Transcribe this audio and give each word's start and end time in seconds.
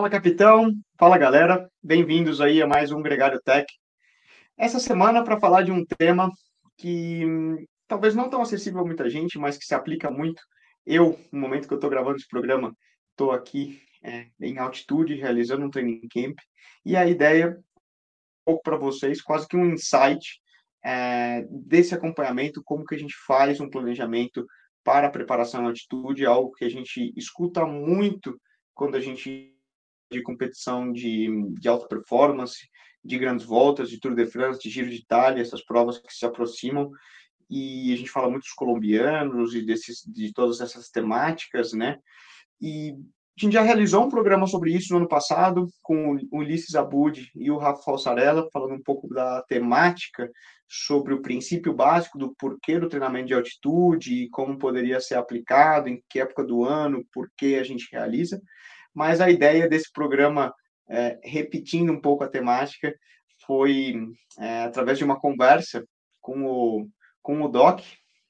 Fala, 0.00 0.08
capitão. 0.08 0.72
Fala, 0.98 1.18
galera. 1.18 1.70
Bem-vindos 1.82 2.40
aí 2.40 2.62
a 2.62 2.66
mais 2.66 2.90
um 2.90 3.02
Gregário 3.02 3.38
Tech. 3.44 3.66
Essa 4.56 4.78
semana 4.78 5.22
para 5.22 5.38
falar 5.38 5.60
de 5.60 5.70
um 5.70 5.84
tema 5.84 6.32
que 6.78 7.26
hum, 7.26 7.62
talvez 7.86 8.14
não 8.14 8.30
tão 8.30 8.40
acessível 8.40 8.80
a 8.80 8.84
muita 8.86 9.10
gente, 9.10 9.38
mas 9.38 9.58
que 9.58 9.64
se 9.66 9.74
aplica 9.74 10.10
muito. 10.10 10.42
Eu, 10.86 11.20
no 11.30 11.38
momento 11.38 11.68
que 11.68 11.74
eu 11.74 11.76
estou 11.76 11.90
gravando 11.90 12.16
esse 12.16 12.26
programa, 12.26 12.74
estou 13.10 13.30
aqui 13.30 13.78
é, 14.02 14.28
em 14.40 14.56
altitude, 14.56 15.16
realizando 15.16 15.66
um 15.66 15.70
training 15.70 16.08
camp, 16.10 16.38
e 16.82 16.96
a 16.96 17.06
ideia, 17.06 17.50
um 17.50 17.62
pouco 18.46 18.62
para 18.62 18.78
vocês, 18.78 19.20
quase 19.20 19.46
que 19.46 19.54
um 19.54 19.66
insight 19.66 20.40
é, 20.82 21.44
desse 21.50 21.94
acompanhamento, 21.94 22.62
como 22.64 22.86
que 22.86 22.94
a 22.94 22.98
gente 22.98 23.14
faz 23.26 23.60
um 23.60 23.68
planejamento 23.68 24.46
para 24.82 25.08
a 25.08 25.10
preparação 25.10 25.62
em 25.62 25.66
altitude, 25.66 26.24
algo 26.24 26.52
que 26.52 26.64
a 26.64 26.70
gente 26.70 27.12
escuta 27.18 27.66
muito 27.66 28.40
quando 28.72 28.96
a 28.96 29.00
gente 29.00 29.59
de 30.10 30.22
competição 30.22 30.92
de, 30.92 31.28
de 31.58 31.68
alta 31.68 31.86
performance, 31.86 32.68
de 33.04 33.18
grandes 33.18 33.46
voltas, 33.46 33.88
de 33.88 33.98
Tour 33.98 34.14
de 34.14 34.26
France, 34.26 34.60
de 34.60 34.68
Giro 34.68 34.90
de 34.90 34.96
Itália, 34.96 35.40
essas 35.40 35.64
provas 35.64 35.98
que 35.98 36.12
se 36.12 36.26
aproximam, 36.26 36.90
e 37.48 37.92
a 37.92 37.96
gente 37.96 38.10
fala 38.10 38.30
muito 38.30 38.44
dos 38.44 38.52
colombianos 38.52 39.54
e 39.54 39.62
desses, 39.62 40.04
de 40.06 40.32
todas 40.32 40.60
essas 40.60 40.88
temáticas, 40.88 41.72
né? 41.72 41.98
E 42.60 42.94
a 43.38 43.44
gente 43.44 43.54
já 43.54 43.62
realizou 43.62 44.04
um 44.04 44.08
programa 44.08 44.46
sobre 44.46 44.72
isso 44.72 44.92
no 44.92 44.98
ano 44.98 45.08
passado, 45.08 45.66
com 45.82 46.14
o 46.30 46.38
Ulisses 46.38 46.74
Abud 46.74 47.28
e 47.34 47.50
o 47.50 47.56
Rafa 47.56 47.82
Falsarella, 47.82 48.48
falando 48.52 48.74
um 48.74 48.82
pouco 48.82 49.08
da 49.08 49.42
temática 49.48 50.30
sobre 50.68 51.14
o 51.14 51.22
princípio 51.22 51.72
básico 51.74 52.18
do 52.18 52.34
porquê 52.36 52.78
do 52.78 52.88
treinamento 52.88 53.28
de 53.28 53.34
altitude, 53.34 54.28
como 54.30 54.58
poderia 54.58 55.00
ser 55.00 55.14
aplicado, 55.14 55.88
em 55.88 56.00
que 56.08 56.20
época 56.20 56.44
do 56.44 56.64
ano, 56.64 57.04
por 57.12 57.28
que 57.36 57.56
a 57.56 57.64
gente 57.64 57.88
realiza 57.90 58.40
mas 58.94 59.20
a 59.20 59.30
ideia 59.30 59.68
desse 59.68 59.90
programa, 59.92 60.52
é, 60.88 61.18
repetindo 61.22 61.92
um 61.92 62.00
pouco 62.00 62.24
a 62.24 62.28
temática, 62.28 62.94
foi 63.46 63.94
é, 64.38 64.62
através 64.62 64.98
de 64.98 65.04
uma 65.04 65.18
conversa 65.18 65.84
com 66.20 66.44
o, 66.44 66.88
com 67.22 67.42
o 67.42 67.48
DOC, 67.48 67.82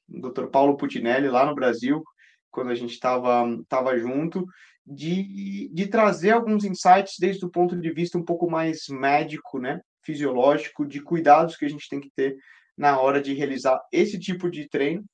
o 0.09 0.29
Dr. 0.29 0.47
Paulo 0.47 0.77
Putinelli, 0.77 1.27
lá 1.27 1.45
no 1.45 1.55
Brasil, 1.55 2.03
quando 2.49 2.71
a 2.71 2.75
gente 2.75 2.91
estava 2.91 3.45
tava 3.67 3.97
junto, 3.97 4.45
de, 4.85 5.69
de 5.73 5.87
trazer 5.87 6.31
alguns 6.31 6.63
insights 6.63 7.15
desde 7.19 7.45
o 7.45 7.49
ponto 7.49 7.77
de 7.79 7.91
vista 7.91 8.17
um 8.17 8.25
pouco 8.25 8.49
mais 8.49 8.87
médico, 8.89 9.59
né, 9.59 9.79
fisiológico, 10.03 10.85
de 10.85 11.01
cuidados 11.01 11.55
que 11.55 11.65
a 11.65 11.69
gente 11.69 11.87
tem 11.87 11.99
que 11.99 12.11
ter 12.15 12.35
na 12.77 12.99
hora 12.99 13.21
de 13.21 13.33
realizar 13.33 13.79
esse 13.91 14.19
tipo 14.19 14.49
de 14.49 14.67
treino, 14.67 15.05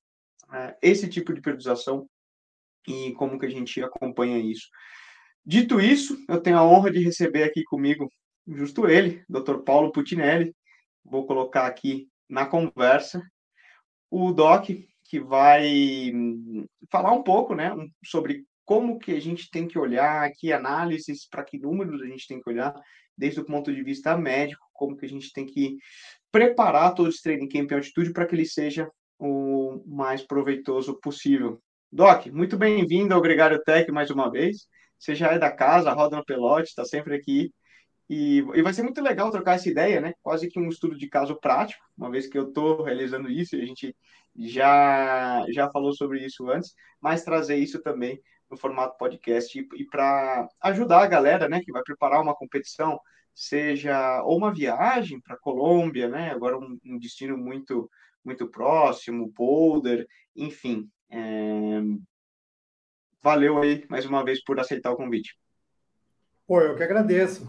é, 0.54 0.76
esse 0.82 1.08
tipo 1.10 1.34
de 1.34 1.42
periodização 1.42 2.08
e 2.88 3.12
como 3.14 3.38
que 3.38 3.46
a 3.46 3.50
gente 3.50 3.84
acompanha 3.84 4.38
isso. 4.38 4.68
Dito 5.50 5.80
isso, 5.80 6.18
eu 6.28 6.42
tenho 6.42 6.58
a 6.58 6.68
honra 6.68 6.92
de 6.92 7.00
receber 7.00 7.44
aqui 7.44 7.64
comigo 7.64 8.12
justo 8.46 8.86
ele, 8.86 9.24
Dr. 9.30 9.60
Paulo 9.64 9.94
Putinelli. 9.94 10.54
Vou 11.06 11.26
colocar 11.26 11.66
aqui 11.66 12.10
na 12.30 12.46
conversa 12.46 13.24
o 14.12 14.34
Doc, 14.34 14.66
que 15.06 15.20
vai 15.22 16.12
falar 16.92 17.14
um 17.14 17.24
pouco, 17.24 17.56
né, 17.56 17.74
sobre 18.04 18.44
como 18.66 19.00
que 19.00 19.14
a 19.14 19.22
gente 19.22 19.50
tem 19.50 19.66
que 19.66 19.80
olhar, 19.80 20.30
que 20.34 20.52
análises, 20.52 21.26
para 21.30 21.46
que 21.46 21.58
números 21.58 22.02
a 22.02 22.08
gente 22.08 22.28
tem 22.28 22.42
que 22.42 22.50
olhar, 22.50 22.74
desde 23.18 23.40
o 23.40 23.46
ponto 23.46 23.74
de 23.74 23.82
vista 23.82 24.18
médico, 24.18 24.66
como 24.74 24.98
que 24.98 25.06
a 25.06 25.10
gente 25.10 25.32
tem 25.32 25.46
que 25.46 25.78
preparar 26.30 26.94
todo 26.94 27.08
esse 27.08 27.24
training 27.24 27.48
camp 27.48 27.72
em 27.72 27.76
altitude 27.76 28.12
para 28.12 28.26
que 28.26 28.36
ele 28.36 28.46
seja 28.46 28.92
o 29.18 29.82
mais 29.86 30.22
proveitoso 30.22 31.00
possível. 31.00 31.62
Doc, 31.90 32.26
muito 32.28 32.58
bem-vindo 32.58 33.14
ao 33.14 33.22
Gregário 33.22 33.64
Tech 33.64 33.90
mais 33.94 34.10
uma 34.10 34.30
vez. 34.30 34.68
Você 35.00 35.16
já 35.16 35.32
é 35.32 35.40
da 35.40 35.52
casa, 35.52 35.94
roda 35.94 36.18
no 36.18 36.26
pelote, 36.26 36.70
está 36.70 36.86
sempre 36.86 37.16
aqui. 37.16 37.52
E, 38.10 38.38
e 38.38 38.62
vai 38.62 38.74
ser 38.74 38.84
muito 38.84 39.02
legal 39.02 39.30
trocar 39.32 39.56
essa 39.56 39.70
ideia, 39.70 40.00
né? 40.00 40.14
Quase 40.22 40.50
que 40.50 40.60
um 40.60 40.70
estudo 40.70 40.98
de 40.98 41.10
caso 41.10 41.36
prático, 41.40 41.84
uma 41.98 42.10
vez 42.10 42.28
que 42.28 42.38
eu 42.38 42.48
estou 42.48 42.84
realizando 42.84 43.30
isso, 43.30 43.56
a 43.56 43.66
gente 43.66 43.96
já, 44.36 45.46
já 45.50 45.70
falou 45.70 45.94
sobre 45.94 46.26
isso 46.26 46.50
antes, 46.50 46.74
mas 47.02 47.24
trazer 47.24 47.58
isso 47.58 47.82
também 47.82 48.22
no 48.50 48.58
formato 48.58 48.98
podcast 48.98 49.60
e, 49.60 49.68
e 49.76 49.86
para 49.86 50.48
ajudar 50.62 51.04
a 51.04 51.08
galera, 51.08 51.50
né, 51.50 51.62
que 51.62 51.72
vai 51.72 51.84
preparar 51.84 52.22
uma 52.22 52.36
competição, 52.36 53.00
seja 53.34 54.24
ou 54.24 54.38
uma 54.38 54.54
viagem 54.54 55.20
para 55.22 55.38
Colômbia, 55.38 56.08
né? 56.08 56.32
Agora 56.32 56.58
um, 56.58 56.80
um, 56.86 56.98
destino 56.98 57.38
muito 57.38 57.90
muito 58.24 58.50
próximo, 58.50 59.32
Boulder, 59.34 60.06
enfim, 60.36 60.90
é, 61.10 61.80
valeu 63.28 63.62
aí 63.62 63.86
mais 63.90 64.06
uma 64.06 64.24
vez 64.24 64.42
por 64.42 64.58
aceitar 64.58 64.90
o 64.90 64.96
convite. 64.96 65.38
Pô, 66.48 66.62
eu 66.62 66.78
que 66.78 66.84
agradeço. 66.84 67.46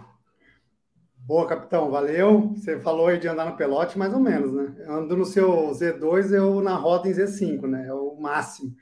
Boa, 1.17 1.47
capitão, 1.47 1.89
valeu. 1.89 2.49
Você 2.49 2.81
falou 2.81 3.07
aí 3.07 3.19
de 3.21 3.29
andar 3.29 3.47
no 3.47 3.57
pelote, 3.57 3.97
mais 3.97 4.13
ou 4.13 4.19
menos, 4.19 4.53
né? 4.53 4.75
Eu 4.81 4.93
ando 4.95 5.17
no 5.17 5.25
seu 5.25 5.71
Z2, 5.71 6.33
eu 6.33 6.61
na 6.61 6.75
roda 6.75 7.09
em 7.09 7.13
Z5, 7.13 7.69
né? 7.69 7.87
É 7.87 7.95
o 7.95 8.17
máximo. 8.17 8.75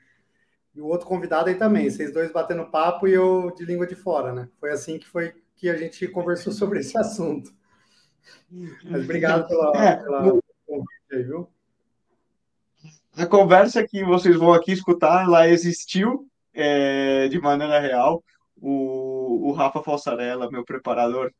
E 0.73 0.81
o 0.81 0.87
outro 0.87 1.07
convidado 1.07 1.49
aí 1.49 1.55
também, 1.55 1.87
vocês 1.87 2.11
dois 2.11 2.31
batendo 2.31 2.71
papo 2.71 3.07
e 3.07 3.13
eu 3.13 3.53
de 3.55 3.63
língua 3.63 3.85
de 3.85 3.93
fora, 3.93 4.33
né? 4.33 4.49
Foi 4.59 4.71
assim 4.71 4.97
que 4.97 5.07
foi 5.07 5.35
que 5.55 5.69
a 5.69 5.77
gente 5.77 6.07
conversou 6.07 6.51
sobre 6.53 6.79
esse 6.79 6.97
assunto. 6.97 7.53
Mas 8.85 9.03
obrigado 9.03 9.47
pela, 9.47 9.71
é, 9.77 9.97
pela 9.97 10.41
convite 10.65 11.11
aí, 11.11 11.21
viu? 11.21 11.47
A 13.15 13.27
conversa 13.27 13.87
que 13.87 14.03
vocês 14.03 14.35
vão 14.35 14.51
aqui 14.51 14.71
escutar, 14.71 15.25
ela 15.25 15.47
existiu, 15.47 16.27
é, 16.57 17.27
de 17.27 17.39
maneira 17.39 17.79
real. 17.79 18.23
O, 18.59 19.49
o 19.49 19.51
Rafa 19.51 19.83
Falsarella, 19.83 20.49
meu 20.49 20.65
preparador, 20.65 21.31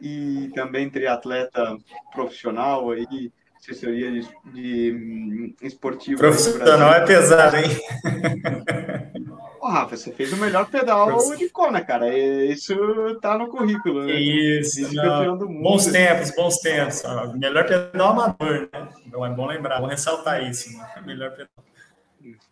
e 0.00 0.50
também 0.54 0.90
triatleta 0.90 1.76
profissional 2.12 2.90
aí, 2.90 3.32
assessoria 3.56 4.10
de, 4.10 4.28
de 4.52 4.92
hum, 4.92 5.54
esportivo. 5.62 6.18
Profissional 6.18 6.92
é 6.92 7.06
pesado, 7.06 7.56
hein? 7.56 7.70
Ô, 9.60 9.68
Rafa, 9.68 9.96
você 9.96 10.12
fez 10.12 10.32
o 10.32 10.36
melhor 10.36 10.68
pedal 10.70 11.18
de 11.36 11.48
Kona, 11.48 11.80
cara. 11.80 12.16
Isso 12.16 12.76
tá 13.20 13.36
no 13.36 13.48
currículo, 13.48 14.04
né? 14.04 14.14
Isso. 14.14 14.80
Bons 15.60 15.86
tempos, 15.86 16.30
bons 16.30 16.58
tempos. 16.58 17.02
Melhor 17.34 17.66
pedal 17.66 18.10
amador, 18.10 18.68
né? 18.72 18.88
Então 19.06 19.24
é 19.24 19.30
bom 19.30 19.46
lembrar, 19.46 19.80
vou 19.80 19.88
ressaltar 19.88 20.48
isso. 20.48 20.76
Né? 20.76 20.86
Melhor 21.06 21.30
pedal. 21.30 21.48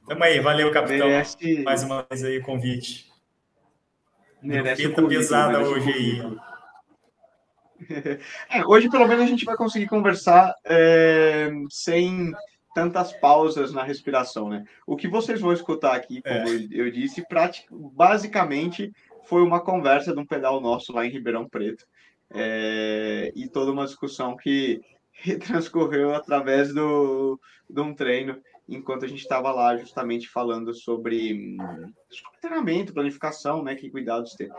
Tamo 0.06 0.24
aí, 0.24 0.40
valeu, 0.40 0.70
capitão. 0.70 1.08
Merece... 1.08 1.62
Mais 1.62 1.82
uma 1.82 2.06
vez 2.08 2.24
aí 2.24 2.38
o 2.38 2.42
convite. 2.42 3.10
Merece 4.42 4.82
Fita 4.82 5.06
pesada 5.06 5.60
hoje 5.60 5.92
aí. 5.92 6.20
É, 8.48 8.64
hoje, 8.64 8.88
pelo 8.88 9.06
menos, 9.06 9.24
a 9.24 9.26
gente 9.26 9.44
vai 9.44 9.56
conseguir 9.56 9.88
conversar 9.88 10.54
é, 10.64 11.50
sem 11.68 12.32
tantas 12.74 13.12
pausas 13.12 13.74
na 13.74 13.82
respiração, 13.82 14.48
né? 14.48 14.64
O 14.86 14.96
que 14.96 15.06
vocês 15.06 15.38
vão 15.40 15.52
escutar 15.52 15.94
aqui, 15.94 16.22
como 16.22 16.34
é. 16.34 16.66
eu 16.70 16.91
disse, 16.91 17.22
basicamente 17.70 18.91
foi 19.24 19.42
uma 19.42 19.60
conversa 19.60 20.14
de 20.14 20.20
um 20.20 20.24
pedal 20.24 20.60
nosso 20.60 20.92
lá 20.92 21.04
em 21.04 21.10
Ribeirão 21.10 21.48
Preto. 21.48 21.84
É, 22.32 23.32
e 23.34 23.48
toda 23.48 23.70
uma 23.70 23.84
discussão 23.84 24.36
que 24.36 24.80
transcorreu 25.46 26.14
através 26.14 26.72
do, 26.72 27.38
de 27.68 27.80
um 27.80 27.94
treino 27.94 28.41
enquanto 28.69 29.05
a 29.05 29.09
gente 29.09 29.21
estava 29.21 29.53
lá 29.53 29.77
justamente 29.77 30.28
falando 30.28 30.72
sobre, 30.75 31.57
sobre 32.11 32.41
treinamento, 32.41 32.95
planificação, 32.95 33.63
né, 33.63 33.75
que 33.75 33.91
cuidados 33.91 34.34
ter. 34.34 34.51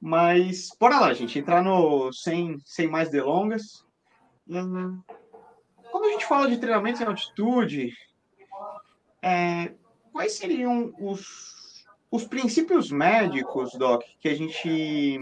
Mas 0.00 0.68
bora 0.78 1.00
lá, 1.00 1.12
gente, 1.12 1.38
entrar 1.38 1.62
no 1.62 2.12
sem, 2.12 2.58
sem 2.64 2.88
mais 2.88 3.10
delongas. 3.10 3.84
Hum, 4.48 5.00
quando 5.90 6.04
a 6.04 6.10
gente 6.10 6.26
fala 6.26 6.48
de 6.48 6.58
treinamento 6.58 7.02
em 7.02 7.06
altitude, 7.06 7.92
é, 9.22 9.72
quais 10.12 10.32
seriam 10.32 10.92
os, 10.98 11.86
os 12.10 12.24
princípios 12.24 12.90
médicos, 12.90 13.72
Doc, 13.74 14.02
que 14.20 14.28
a 14.28 14.34
gente 14.34 15.18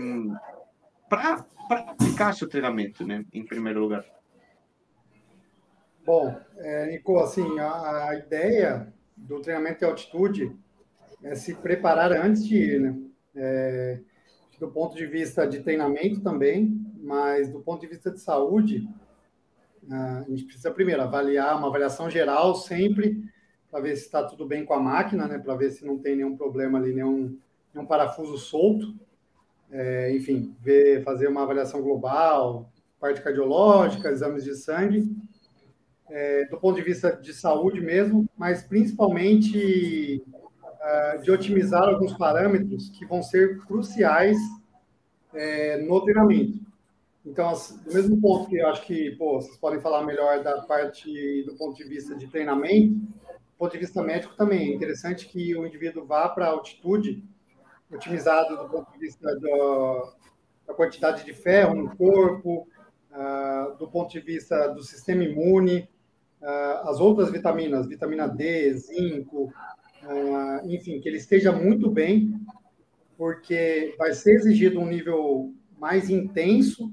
para 1.09 1.44
aplicar 1.69 2.35
seu 2.35 2.49
treinamento, 2.49 3.06
né, 3.06 3.25
em 3.32 3.44
primeiro 3.44 3.81
lugar? 3.81 4.05
Bom, 6.04 6.38
é, 6.58 6.86
Nico, 6.90 7.18
assim, 7.18 7.58
a, 7.58 8.08
a, 8.08 8.18
ideia 8.18 8.92
do 9.16 9.40
treinamento 9.40 9.78
de 9.78 9.84
altitude 9.86 10.54
é 11.22 11.34
se 11.34 11.54
preparar 11.54 12.12
antes 12.12 12.46
de 12.46 12.56
ir, 12.56 12.80
né? 12.80 12.98
É, 13.34 14.00
do 14.60 14.68
ponto 14.68 14.94
de 14.94 15.06
vista 15.06 15.46
de 15.46 15.60
treinamento 15.60 16.20
também, 16.20 16.78
mas 17.02 17.50
do 17.50 17.60
ponto 17.60 17.80
de 17.80 17.86
vista 17.86 18.10
de 18.10 18.20
saúde, 18.20 18.86
a 19.90 20.24
gente 20.28 20.44
precisa 20.44 20.70
primeiro 20.70 21.00
avaliar 21.00 21.56
uma 21.56 21.68
avaliação 21.68 22.10
geral 22.10 22.54
sempre 22.54 23.24
para 23.70 23.80
ver 23.80 23.96
se 23.96 24.04
está 24.04 24.22
tudo 24.22 24.46
bem 24.46 24.62
com 24.62 24.74
a 24.74 24.80
máquina, 24.80 25.26
né? 25.26 25.38
Para 25.38 25.56
ver 25.56 25.70
se 25.70 25.86
não 25.86 25.98
tem 25.98 26.16
nenhum 26.16 26.36
problema 26.36 26.78
ali, 26.78 26.92
nenhum, 26.92 27.38
nenhum 27.72 27.86
parafuso 27.86 28.36
solto. 28.36 28.94
É, 29.70 30.14
enfim, 30.14 30.54
ver, 30.60 31.02
fazer 31.02 31.28
uma 31.28 31.42
avaliação 31.42 31.80
global, 31.80 32.70
parte 33.00 33.22
cardiológica, 33.22 34.10
exames 34.10 34.44
de 34.44 34.54
sangue 34.54 35.10
é, 36.14 36.44
do 36.44 36.56
ponto 36.58 36.76
de 36.76 36.82
vista 36.82 37.11
de 37.11 37.34
saúde 37.34 37.81
mesmo, 37.81 38.28
mas 38.38 38.62
principalmente 38.62 40.25
uh, 40.32 41.20
de 41.20 41.28
otimizar 41.28 41.82
alguns 41.82 42.16
parâmetros 42.16 42.88
que 42.88 43.05
vão 43.05 43.20
ser 43.20 43.58
cruciais 43.66 44.38
é, 45.34 45.78
no 45.78 46.00
treinamento. 46.05 46.61
Então, 47.26 47.52
do 47.84 47.93
mesmo 47.93 48.20
ponto 48.20 48.49
que 48.49 48.58
eu 48.58 48.69
acho 48.69 48.87
que 48.87 49.11
pô, 49.16 49.40
vocês 49.40 49.56
podem 49.56 49.81
falar 49.81 50.06
melhor 50.06 50.40
da 50.44 50.62
parte 50.62 51.43
do 51.46 51.56
ponto 51.56 51.76
de 51.76 51.82
vista 51.82 52.14
de 52.14 52.28
treinamento, 52.28 52.94
do 52.94 53.58
ponto 53.58 53.72
de 53.72 53.78
vista 53.78 54.00
médico 54.00 54.37
também 54.37 54.70
é 54.70 54.75
interessante 54.75 55.26
que 55.26 55.56
o 55.56 55.66
indivíduo 55.66 56.06
vá 56.06 56.28
para 56.28 56.46
a 56.46 56.50
altitude 56.50 57.25
otimizado 57.90 58.56
do 58.56 58.69
ponto 58.69 58.93
de 58.93 58.99
vista 58.99 59.34
do, 59.34 60.12
da 60.64 60.75
quantidade 60.75 61.25
de 61.25 61.32
ferro 61.32 61.75
no 61.75 61.96
corpo, 61.96 62.69
uh, 63.11 63.76
do 63.78 63.88
ponto 63.88 64.12
de 64.12 64.20
vista 64.20 64.69
do 64.69 64.82
sistema 64.84 65.25
imune, 65.25 65.88
as 66.82 67.00
outras 67.00 67.31
vitaminas, 67.31 67.87
vitamina 67.87 68.29
D, 68.29 68.75
zinco, 68.75 69.52
uh, 70.02 70.70
enfim, 70.70 71.00
que 71.00 71.08
ele 71.08 71.17
esteja 71.17 71.50
muito 71.52 71.91
bem, 71.91 72.38
porque 73.17 73.94
vai 73.99 74.12
ser 74.12 74.35
exigido 74.35 74.81
um 74.81 74.87
nível 74.87 75.52
mais 75.79 76.11
intenso 76.11 76.93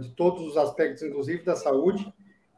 de 0.00 0.10
todos 0.10 0.46
os 0.46 0.56
aspectos, 0.56 1.02
inclusive 1.02 1.42
da 1.42 1.56
saúde, 1.56 2.12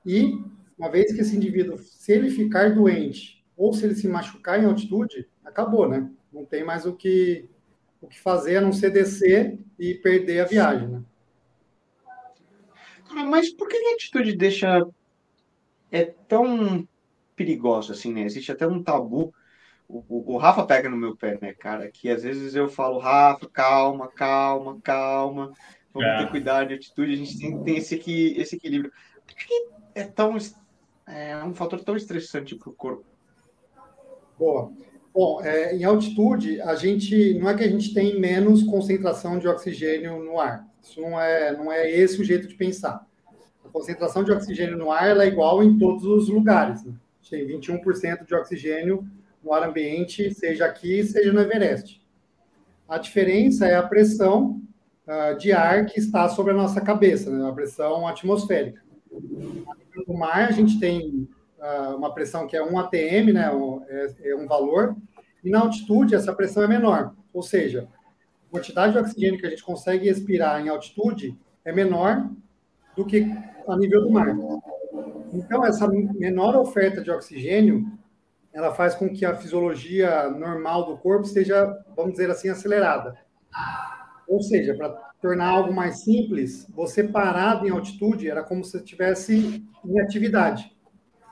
e 0.05 0.39
uma 0.79 0.91
vez 0.91 1.13
que 1.15 1.21
esse 1.23 1.35
indivíduo, 1.35 1.79
se 1.79 2.13
ele 2.13 2.29
ficar 2.29 2.75
doente 2.75 3.43
ou 3.57 3.73
se 3.73 3.85
ele 3.85 3.95
se 3.95 4.07
machucar 4.07 4.63
em 4.63 4.67
altitude, 4.67 5.27
acabou, 5.45 5.89
né? 5.89 6.11
Não 6.33 6.45
tem 6.45 6.65
mais 6.65 6.85
o 6.85 6.93
que, 6.93 7.49
o 8.01 8.07
que 8.07 8.21
fazer 8.21 8.57
a 8.57 8.61
não 8.61 8.73
ser 8.73 8.91
descer 8.91 9.59
e 9.79 9.95
perder 9.95 10.41
a 10.41 10.45
viagem, 10.45 10.89
né? 10.89 11.03
Mas 13.31 13.51
por 13.51 13.69
que 13.69 13.77
a 13.77 13.93
altitude 13.93 14.37
deixa 14.37 14.85
é 15.94 16.12
tão 16.26 16.88
perigosa 17.37 17.93
assim, 17.93 18.12
né? 18.12 18.23
Existe 18.23 18.50
até 18.50 18.67
um 18.67 18.82
tabu. 18.82 19.32
O, 19.88 19.99
o, 20.08 20.35
o, 20.35 20.37
Rafa 20.37 20.64
pega 20.67 20.88
no 20.88 20.96
meu 20.96 21.17
pé, 21.17 21.38
né, 21.41 21.55
cara? 21.55 21.88
Que 21.88 22.11
às 22.11 22.25
vezes 22.25 22.56
eu 22.56 22.69
falo, 22.69 22.99
Rafa, 22.99 23.49
calma, 23.49 24.08
calma, 24.08 24.81
calma, 24.82 25.52
vamos 25.93 26.08
é. 26.08 26.19
ter 26.19 26.31
cuidado 26.31 26.69
de 26.69 26.75
atitude. 26.75 27.12
A 27.12 27.17
gente 27.17 27.38
tem, 27.38 27.62
tem 27.62 27.76
esse, 27.76 27.94
aqui, 27.94 28.35
esse 28.37 28.56
equilíbrio. 28.56 28.93
Por 29.25 29.37
que 29.37 29.69
é 29.94 30.02
tão 30.02 30.37
é 31.06 31.37
um 31.44 31.55
fator 31.55 31.81
tão 31.85 31.96
estressante 31.96 32.56
para 32.56 32.70
o 32.70 32.73
corpo? 32.73 33.05
Boa. 34.37 34.73
Bom, 35.14 35.41
é, 35.43 35.76
em 35.76 35.85
altitude, 35.85 36.61
a 36.61 36.75
gente 36.75 37.35
não 37.35 37.49
é 37.49 37.56
que 37.56 37.62
a 37.62 37.70
gente 37.70 37.94
tem 37.94 38.19
menos 38.19 38.64
concentração 38.64 39.38
de 39.38 39.46
oxigênio 39.46 40.25
no 40.25 40.41
ar. 40.41 40.67
Isso 40.82 41.00
não 41.00 41.20
é, 41.20 41.56
não 41.56 41.70
é 41.70 41.88
esse 41.88 42.20
o 42.20 42.25
jeito 42.25 42.49
de 42.49 42.56
pensar. 42.56 43.06
Concentração 43.75 44.23
de 44.23 44.31
oxigênio 44.31 44.79
no 44.79 44.93
ar 44.93 45.17
é 45.17 45.26
igual 45.26 45.61
em 45.61 45.76
todos 45.76 46.05
os 46.05 46.29
lugares. 46.29 46.85
Né? 46.85 46.94
A 46.94 47.25
gente 47.25 47.61
tem 47.61 47.82
21% 47.82 48.25
de 48.25 48.32
oxigênio 48.32 49.05
no 49.43 49.53
ar 49.53 49.69
ambiente, 49.69 50.32
seja 50.32 50.65
aqui, 50.65 51.03
seja 51.03 51.32
no 51.32 51.41
Everest. 51.41 52.00
A 52.88 52.99
diferença 52.99 53.67
é 53.67 53.75
a 53.75 53.82
pressão 53.82 54.62
uh, 55.09 55.37
de 55.37 55.50
ar 55.50 55.87
que 55.87 55.99
está 55.99 56.29
sobre 56.29 56.53
a 56.53 56.56
nossa 56.56 56.81
cabeça, 56.81 57.29
né? 57.32 57.49
a 57.49 57.53
pressão 57.53 58.06
atmosférica. 58.06 58.81
No 60.06 60.17
mar, 60.17 60.49
a 60.49 60.53
gente 60.53 60.79
tem 60.79 61.29
uh, 61.59 61.97
uma 61.97 62.15
pressão 62.15 62.47
que 62.47 62.56
é 62.56 62.62
1 62.62 62.79
atm, 62.79 63.32
né, 63.32 63.50
é, 63.88 64.31
é 64.31 64.37
um 64.37 64.47
valor, 64.47 64.94
e 65.43 65.50
na 65.50 65.59
altitude 65.59 66.15
essa 66.15 66.32
pressão 66.32 66.62
é 66.62 66.69
menor. 66.69 67.12
Ou 67.32 67.43
seja, 67.43 67.88
a 68.49 68.53
quantidade 68.53 68.93
de 68.93 69.00
oxigênio 69.00 69.41
que 69.41 69.47
a 69.47 69.50
gente 69.50 69.65
consegue 69.65 70.09
expirar 70.09 70.65
em 70.65 70.69
altitude 70.69 71.37
é 71.65 71.73
menor 71.73 72.31
do 72.96 73.05
que 73.05 73.26
a 73.67 73.76
nível 73.76 74.02
do 74.02 74.11
mar. 74.11 74.37
Então, 75.32 75.64
essa 75.64 75.88
menor 75.88 76.55
oferta 76.56 77.02
de 77.02 77.11
oxigênio, 77.11 77.87
ela 78.52 78.73
faz 78.73 78.94
com 78.94 79.08
que 79.08 79.25
a 79.25 79.35
fisiologia 79.35 80.31
normal 80.31 80.87
do 80.87 80.96
corpo 80.96 81.26
esteja, 81.26 81.76
vamos 81.96 82.12
dizer 82.12 82.31
assim, 82.31 82.49
acelerada. 82.49 83.17
Ou 84.29 84.41
seja, 84.41 84.75
para 84.75 84.91
tornar 85.20 85.49
algo 85.49 85.73
mais 85.73 86.05
simples, 86.05 86.67
você 86.70 87.02
parado 87.02 87.67
em 87.67 87.70
altitude 87.70 88.31
era 88.31 88.44
como 88.44 88.62
se 88.62 88.76
estivesse 88.76 89.64
em 89.85 90.00
atividade. 90.00 90.73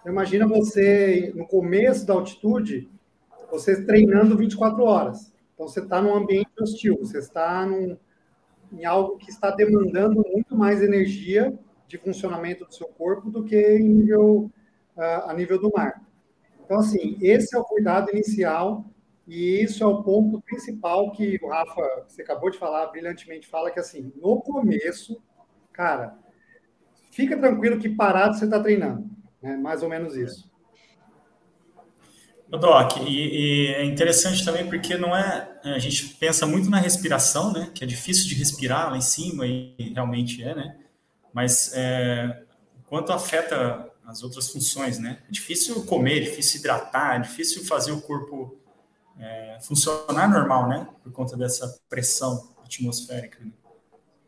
Imagina 0.05 0.49
você, 0.49 1.33
no 1.37 1.47
começo 1.47 2.05
da 2.05 2.15
altitude, 2.15 2.91
você 3.51 3.85
treinando 3.85 4.37
24 4.37 4.83
horas. 4.83 5.33
Então, 5.55 5.69
você 5.69 5.81
está 5.81 6.03
num 6.03 6.15
ambiente 6.15 6.51
hostil, 6.61 6.99
você 6.99 7.19
está 7.19 7.65
num, 7.65 7.97
em 8.73 8.85
algo 8.85 9.19
que 9.19 9.31
está 9.31 9.51
demandando 9.51 10.25
muito 10.33 10.57
mais 10.57 10.83
energia 10.83 11.57
de 11.87 11.99
funcionamento 11.99 12.65
do 12.65 12.75
seu 12.75 12.89
corpo 12.89 13.31
do 13.31 13.45
que 13.45 13.57
em 13.57 13.89
nível, 13.89 14.51
uh, 14.97 15.29
a 15.29 15.35
nível 15.35 15.61
do 15.61 15.71
mar. 15.71 16.03
Então, 16.65 16.79
assim, 16.79 17.19
esse 17.21 17.55
é 17.55 17.59
o 17.59 17.65
cuidado 17.65 18.11
inicial 18.11 18.85
e 19.27 19.63
isso 19.63 19.83
é 19.85 19.87
o 19.87 20.03
ponto 20.03 20.41
principal 20.41 21.13
que 21.13 21.39
o 21.43 21.49
Rafa, 21.49 22.05
você 22.07 22.23
acabou 22.23 22.51
de 22.51 22.59
falar, 22.59 22.87
brilhantemente 22.87 23.47
fala, 23.47 23.71
que 23.71 23.79
assim, 23.79 24.13
no 24.17 24.41
começo, 24.41 25.23
cara, 25.73 26.19
fica 27.11 27.39
tranquilo 27.39 27.79
que 27.79 27.89
parado 27.89 28.37
você 28.37 28.45
está 28.45 28.61
treinando. 28.61 29.09
Né? 29.41 29.57
Mais 29.57 29.83
ou 29.83 29.89
menos 29.89 30.17
isso. 30.17 30.52
Doc, 32.59 32.99
e, 32.99 33.09
e, 33.09 33.67
é 33.69 33.85
interessante 33.85 34.45
também 34.45 34.69
porque 34.69 34.97
não 34.97 35.17
é. 35.17 35.59
A 35.65 35.79
gente 35.79 36.09
pensa 36.17 36.47
muito 36.47 36.69
na 36.69 36.79
respiração, 36.79 37.53
né? 37.53 37.71
Que 37.75 37.85
é 37.85 37.87
difícil 37.87 38.29
de 38.29 38.35
respirar 38.35 38.91
lá 38.91 38.97
em 38.97 39.03
cima, 39.03 39.47
e 39.47 39.75
realmente 39.95 40.43
é, 40.43 40.55
né? 40.55 40.77
Mas 41.33 41.73
é, 41.75 42.43
quanto 42.87 43.11
afeta 43.13 43.91
as 44.07 44.23
outras 44.23 44.51
funções, 44.51 44.99
né? 44.99 45.19
É 45.27 45.33
difícil 45.33 45.85
comer, 45.87 46.19
é 46.19 46.25
difícil 46.25 46.61
hidratar, 46.61 47.17
é 47.17 47.21
difícil 47.21 47.65
fazer 47.65 47.93
o 47.93 48.03
corpo 48.03 48.59
é, 49.19 49.59
funcionar 49.63 50.29
normal, 50.29 50.69
né? 50.69 50.89
Por 51.03 51.13
conta 51.13 51.37
dessa 51.37 51.79
pressão 51.89 52.53
atmosférica. 52.63 53.39
Né? 53.43 53.51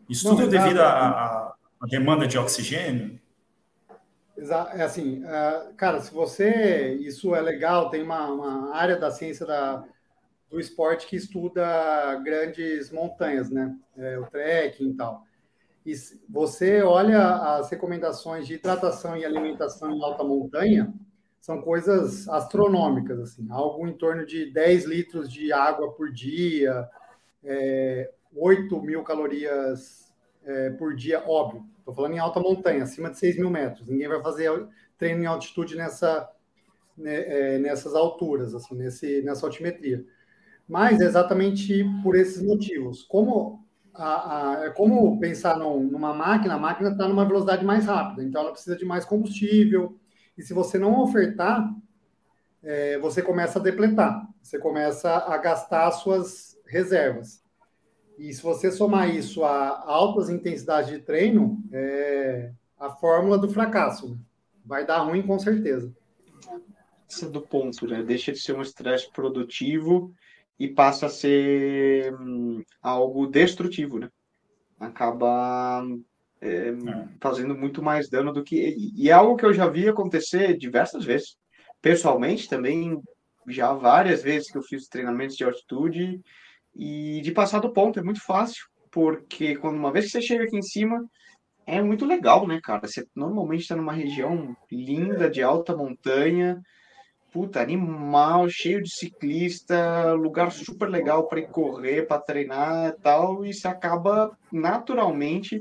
Isso 0.09 0.29
tudo 0.29 0.45
é 0.45 0.47
devido 0.47 0.81
à 0.81 1.55
demanda 1.91 2.27
de 2.27 2.39
oxigênio, 2.39 3.21
é 4.37 4.83
assim, 4.83 5.25
é, 5.25 5.73
cara, 5.77 6.01
se 6.01 6.13
você. 6.13 6.95
Isso 7.01 7.35
é 7.35 7.41
legal, 7.41 7.91
tem 7.91 8.03
uma, 8.03 8.27
uma 8.31 8.75
área 8.75 8.97
da 8.97 9.11
ciência 9.11 9.47
da, 9.47 9.85
do 10.51 10.61
esporte 10.61 11.07
que 11.07 11.17
estuda 11.17 12.17
grandes 12.25 12.91
montanhas, 12.91 13.51
né? 13.51 13.77
É, 13.97 14.19
o 14.19 14.27
trekking 14.27 14.91
e 14.91 14.95
tal. 14.95 15.25
E 15.87 15.95
você 16.29 16.83
olha 16.83 17.57
as 17.57 17.71
recomendações 17.71 18.47
de 18.47 18.55
hidratação 18.55 19.17
e 19.17 19.25
alimentação 19.25 19.91
em 19.91 20.03
alta 20.03 20.25
montanha, 20.25 20.93
são 21.39 21.61
coisas 21.61 22.27
astronômicas, 22.27 23.21
assim, 23.21 23.47
algo 23.51 23.87
em 23.87 23.93
torno 23.93 24.25
de 24.25 24.51
10 24.51 24.87
litros 24.87 25.31
de 25.31 25.53
água 25.53 25.93
por 25.93 26.11
dia, 26.11 26.89
é, 27.45 28.11
8 28.35 28.81
mil 28.81 29.03
calorias 29.03 30.04
é, 30.45 30.71
por 30.71 30.95
dia, 30.95 31.23
óbvio 31.27 31.65
Estou 31.85 31.95
falando 31.95 32.15
em 32.15 32.19
alta 32.19 32.41
montanha, 32.41 32.83
acima 32.83 33.11
de 33.11 33.19
6 33.19 33.37
mil 33.37 33.51
metros. 33.51 33.87
Ninguém 33.87 34.09
vai 34.09 34.23
fazer 34.23 34.51
treino 34.97 35.23
em 35.23 35.27
altitude 35.27 35.77
nessa, 35.77 36.27
né, 36.97 37.15
é, 37.27 37.59
nessas 37.59 37.95
alturas, 37.95 38.55
assim, 38.55 38.75
nesse, 38.75 39.21
nessa 39.21 39.45
altimetria. 39.45 40.03
Mas 40.67 40.99
é 41.03 41.05
exatamente 41.05 41.85
por 42.03 42.17
esses 42.17 42.43
motivos. 42.43 43.03
Como 43.03 43.63
a, 43.93 44.63
a, 44.63 44.65
é 44.65 44.71
como 44.71 45.21
pensar 45.21 45.59
num, 45.59 45.85
numa 45.85 46.15
máquina, 46.15 46.55
a 46.55 46.59
máquina 46.59 46.89
está 46.89 47.07
numa 47.07 47.27
velocidade 47.27 47.63
mais 47.67 47.85
rápida, 47.85 48.25
então 48.25 48.41
ela 48.41 48.53
precisa 48.53 48.77
de 48.77 48.87
mais 48.87 49.05
combustível. 49.05 49.95
E 50.39 50.43
se 50.43 50.55
você 50.55 50.79
não 50.79 51.03
ofertar, 51.03 51.71
é, 52.63 52.99
você 52.99 53.21
começa 53.21 53.59
a 53.59 53.63
depletar, 53.63 54.27
você 54.43 54.59
começa 54.59 55.11
a 55.11 55.37
gastar 55.37 55.91
suas 55.91 56.59
reservas. 56.65 57.44
E 58.17 58.33
se 58.33 58.43
você 58.43 58.71
somar 58.71 59.15
isso 59.15 59.45
a 59.45 59.85
altas 59.87 60.31
intensidades 60.31 60.91
de 60.91 61.01
treino, 61.01 61.63
é 61.73 62.53
a 62.79 62.91
fórmula 62.91 63.39
do 63.39 63.49
fracasso. 63.49 64.19
Vai 64.65 64.87
dar 64.87 64.99
ruim 64.99 65.23
com 65.23 65.39
certeza. 65.39 65.93
Isso 67.09 67.27
é 67.27 67.29
do 67.29 67.41
ponto, 67.41 67.87
né? 67.87 68.03
Deixa 68.03 68.33
de 68.33 68.39
ser 68.39 68.55
um 68.55 68.63
estresse 68.63 69.11
produtivo 69.13 70.13
e 70.59 70.69
passa 70.69 71.07
a 71.07 71.11
ser 71.11 72.15
hum, 72.15 72.63
algo 72.83 73.27
destrutivo, 73.27 73.99
né? 73.99 74.09
Acaba 74.79 75.85
é, 76.41 76.69
é. 76.69 76.75
fazendo 77.21 77.55
muito 77.55 77.83
mais 77.83 78.09
dano 78.09 78.33
do 78.33 78.45
que. 78.45 78.77
E 78.97 79.09
é 79.09 79.13
algo 79.13 79.37
que 79.37 79.45
eu 79.45 79.53
já 79.53 79.67
vi 79.69 79.89
acontecer 79.89 80.57
diversas 80.57 81.05
vezes. 81.05 81.37
Pessoalmente, 81.81 82.49
também, 82.49 83.01
já 83.49 83.73
várias 83.73 84.23
vezes 84.23 84.51
que 84.51 84.59
eu 84.59 84.63
fiz 84.63 84.87
treinamentos 84.87 85.37
de 85.37 85.45
altitude 85.45 86.21
e 86.75 87.21
de 87.23 87.33
passar 87.33 87.61
do 87.61 87.73
ponto. 87.73 87.99
É 87.99 88.03
muito 88.03 88.21
fácil, 88.25 88.65
porque 88.91 89.57
quando 89.57 89.77
uma 89.77 89.93
vez 89.93 90.07
que 90.07 90.13
você 90.13 90.23
chega 90.23 90.45
aqui 90.45 90.57
em 90.57 90.63
cima, 90.63 91.05
é 91.67 91.81
muito 91.81 92.05
legal, 92.05 92.47
né, 92.47 92.61
cara? 92.63 92.87
Você 92.87 93.07
normalmente 93.15 93.63
está 93.63 93.77
numa 93.77 93.93
região 93.93 94.57
linda, 94.71 95.31
de 95.31 95.43
alta 95.43 95.77
montanha, 95.77 96.61
puta, 97.33 97.61
animal, 97.61 98.49
cheio 98.49 98.83
de 98.83 98.95
ciclista, 98.95 100.13
lugar 100.13 100.53
super 100.53 100.89
legal 100.89 101.27
para 101.27 101.41
ir 101.41 101.49
correr, 101.49 102.07
para 102.07 102.21
treinar 102.21 102.89
e 102.91 103.03
tal, 103.03 103.45
e 103.45 103.53
você 103.53 103.67
acaba 103.67 104.37
naturalmente 104.53 105.61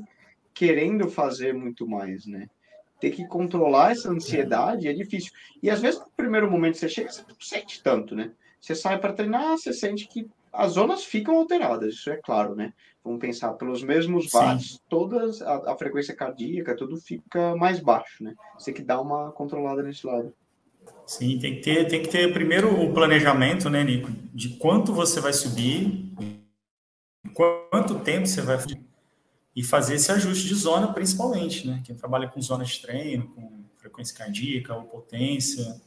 querendo 0.53 1.09
fazer 1.09 1.53
muito 1.53 1.87
mais, 1.87 2.27
né? 2.27 2.47
Ter 2.99 3.09
que 3.09 3.27
controlar 3.27 3.91
essa 3.91 4.09
ansiedade 4.11 4.87
é 4.87 4.93
difícil. 4.93 5.31
E 5.61 5.69
às 5.69 5.81
vezes 5.81 5.99
no 5.99 6.11
primeiro 6.15 6.49
momento 6.49 6.77
você 6.77 6.87
chega, 6.87 7.11
você 7.11 7.23
não 7.27 7.35
sente 7.39 7.81
tanto, 7.81 8.15
né? 8.15 8.31
Você 8.61 8.75
sai 8.75 8.99
para 8.99 9.13
treinar, 9.13 9.57
você 9.57 9.73
sente 9.73 10.07
que 10.07 10.27
as 10.53 10.73
zonas 10.73 11.03
ficam 11.03 11.37
alteradas, 11.37 11.95
isso 11.95 12.09
é 12.11 12.17
claro, 12.17 12.55
né? 12.55 12.71
Vamos 13.03 13.19
pensar 13.19 13.53
pelos 13.53 13.83
mesmos 13.83 14.31
watts, 14.31 14.79
todas 14.87 15.41
a, 15.41 15.71
a, 15.71 15.77
frequência 15.77 16.15
cardíaca, 16.15 16.75
tudo 16.75 16.95
fica 16.97 17.55
mais 17.55 17.79
baixo, 17.79 18.23
né? 18.23 18.33
Você 18.57 18.65
tem 18.65 18.75
que 18.75 18.83
dar 18.83 19.01
uma 19.01 19.31
controlada 19.31 19.81
nesse 19.81 20.05
lado. 20.05 20.33
Sim, 21.05 21.37
tem 21.39 21.55
que 21.55 21.61
ter, 21.61 21.87
tem 21.87 22.01
que 22.01 22.07
ter 22.07 22.31
primeiro 22.31 22.81
o 22.81 22.93
planejamento, 22.93 23.69
né, 23.69 23.83
Nico, 23.83 24.11
de 24.33 24.57
quanto 24.57 24.93
você 24.93 25.19
vai 25.19 25.33
subir, 25.33 26.13
quanto 27.33 27.99
tempo 27.99 28.27
você 28.27 28.41
vai 28.41 28.57
e 29.55 29.63
fazer 29.63 29.95
esse 29.95 30.11
ajuste 30.11 30.47
de 30.47 30.55
zona, 30.55 30.93
principalmente, 30.93 31.67
né? 31.67 31.81
Quem 31.85 31.95
trabalha 31.95 32.27
com 32.27 32.41
zona 32.41 32.63
de 32.63 32.81
treino, 32.81 33.27
com 33.29 33.63
frequência 33.77 34.15
cardíaca 34.17 34.75
ou 34.75 34.83
potência, 34.83 35.79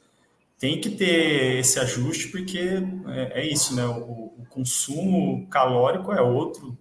tem 0.59 0.81
que 0.81 0.91
ter 0.91 1.59
esse 1.59 1.79
ajuste 1.79 2.29
porque 2.29 2.83
é, 3.09 3.41
é 3.41 3.47
isso, 3.47 3.75
né? 3.75 3.85
O, 3.87 4.35
o, 4.39 4.47
consumo 4.49 5.47
calórico 5.49 6.11
é 6.15 6.23
outro, 6.23 6.79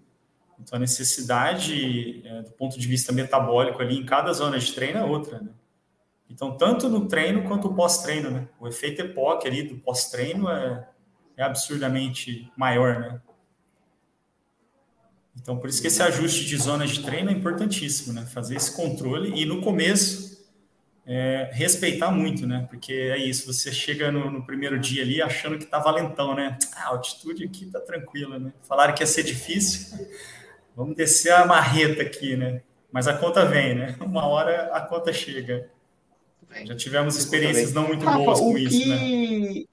então 0.58 0.77
a 0.77 0.79
necessidade 0.79 2.25
é, 2.25 2.44
do 2.44 2.51
ponto 2.51 2.79
de 2.79 2.88
vista 2.88 3.12
metabólico 3.12 3.82
ali 3.82 3.98
em 3.98 4.05
cada 4.05 4.32
zona 4.32 4.58
de 4.58 4.72
treino 4.72 5.00
é 5.00 5.03
outra, 5.03 5.41
né? 5.41 5.50
Então 6.29 6.58
tanto 6.58 6.88
no 6.88 7.08
treino 7.08 7.44
quanto 7.44 7.67
no 7.67 7.75
pós-treino, 7.75 8.32
né? 8.32 8.48
O 8.62 8.67
efeito 8.67 9.01
EPOC 9.01 9.46
ali 9.46 9.63
do 9.63 9.75
pós-treino 9.79 10.50
é, 10.50 10.88
é 11.36 11.44
absurdamente 11.44 12.50
maior, 12.55 13.00
né? 13.00 13.22
Então 15.41 15.58
por 15.58 15.70
isso 15.70 15.82
que 15.82 15.88
esse 15.88 16.01
ajuste 16.01 16.46
de 16.46 16.55
zona 16.55 16.88
de 16.88 17.03
treino 17.03 17.29
é 17.29 17.34
importantíssimo, 17.34 18.13
né? 18.13 18.25
Fazer 18.25 18.55
esse 18.55 18.74
controle 18.74 19.38
e 19.38 19.46
no 19.46 19.62
começo 19.62 20.25
é, 21.07 21.50
respeitar 21.53 22.12
muito, 22.12 22.47
né? 22.47 22.65
Porque 22.69 22.93
é 22.93 23.17
isso, 23.17 23.51
você 23.51 23.71
chega 23.71 24.12
no, 24.12 24.31
no 24.31 24.45
primeiro 24.45 24.79
dia 24.79 25.03
ali 25.03 25.21
achando 25.21 25.57
que 25.57 25.65
tá 25.65 25.77
valentão, 25.77 26.35
né? 26.35 26.57
Ah, 26.75 26.85
a 26.85 26.88
altitude 26.89 27.45
aqui 27.45 27.67
tá 27.67 27.79
tranquila, 27.79 28.39
né? 28.39 28.51
Falaram 28.63 28.95
que 28.95 29.03
ia 29.03 29.07
ser 29.07 29.24
difícil, 29.24 30.07
vamos 30.75 30.95
descer 30.95 31.31
a 31.31 31.45
marreta 31.45 32.01
aqui, 32.01 32.35
né? 32.35 32.62
Mas 32.91 33.07
a 33.07 33.15
conta 33.15 33.45
vem, 33.45 33.75
né? 33.75 33.95
Uma 34.01 34.25
hora 34.25 34.71
a 34.74 34.81
conta 34.81 35.13
chega. 35.13 35.69
Já 36.63 36.75
tivemos 36.75 37.17
experiências 37.17 37.74
não 37.74 37.88
muito 37.88 38.05
Rafa, 38.05 38.17
boas 38.17 38.39
com 38.39 38.57
isso, 38.57 38.88
né? 38.88 39.65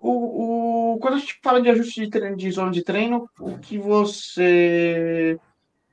O, 0.00 0.92
o, 0.92 0.98
quando 0.98 1.14
a 1.14 1.18
gente 1.18 1.38
fala 1.42 1.60
de 1.60 1.68
ajuste 1.68 2.02
de, 2.02 2.08
treino, 2.08 2.36
de 2.36 2.50
zona 2.52 2.70
de 2.70 2.84
treino, 2.84 3.28
o 3.40 3.58
que 3.58 3.76
você 3.76 5.36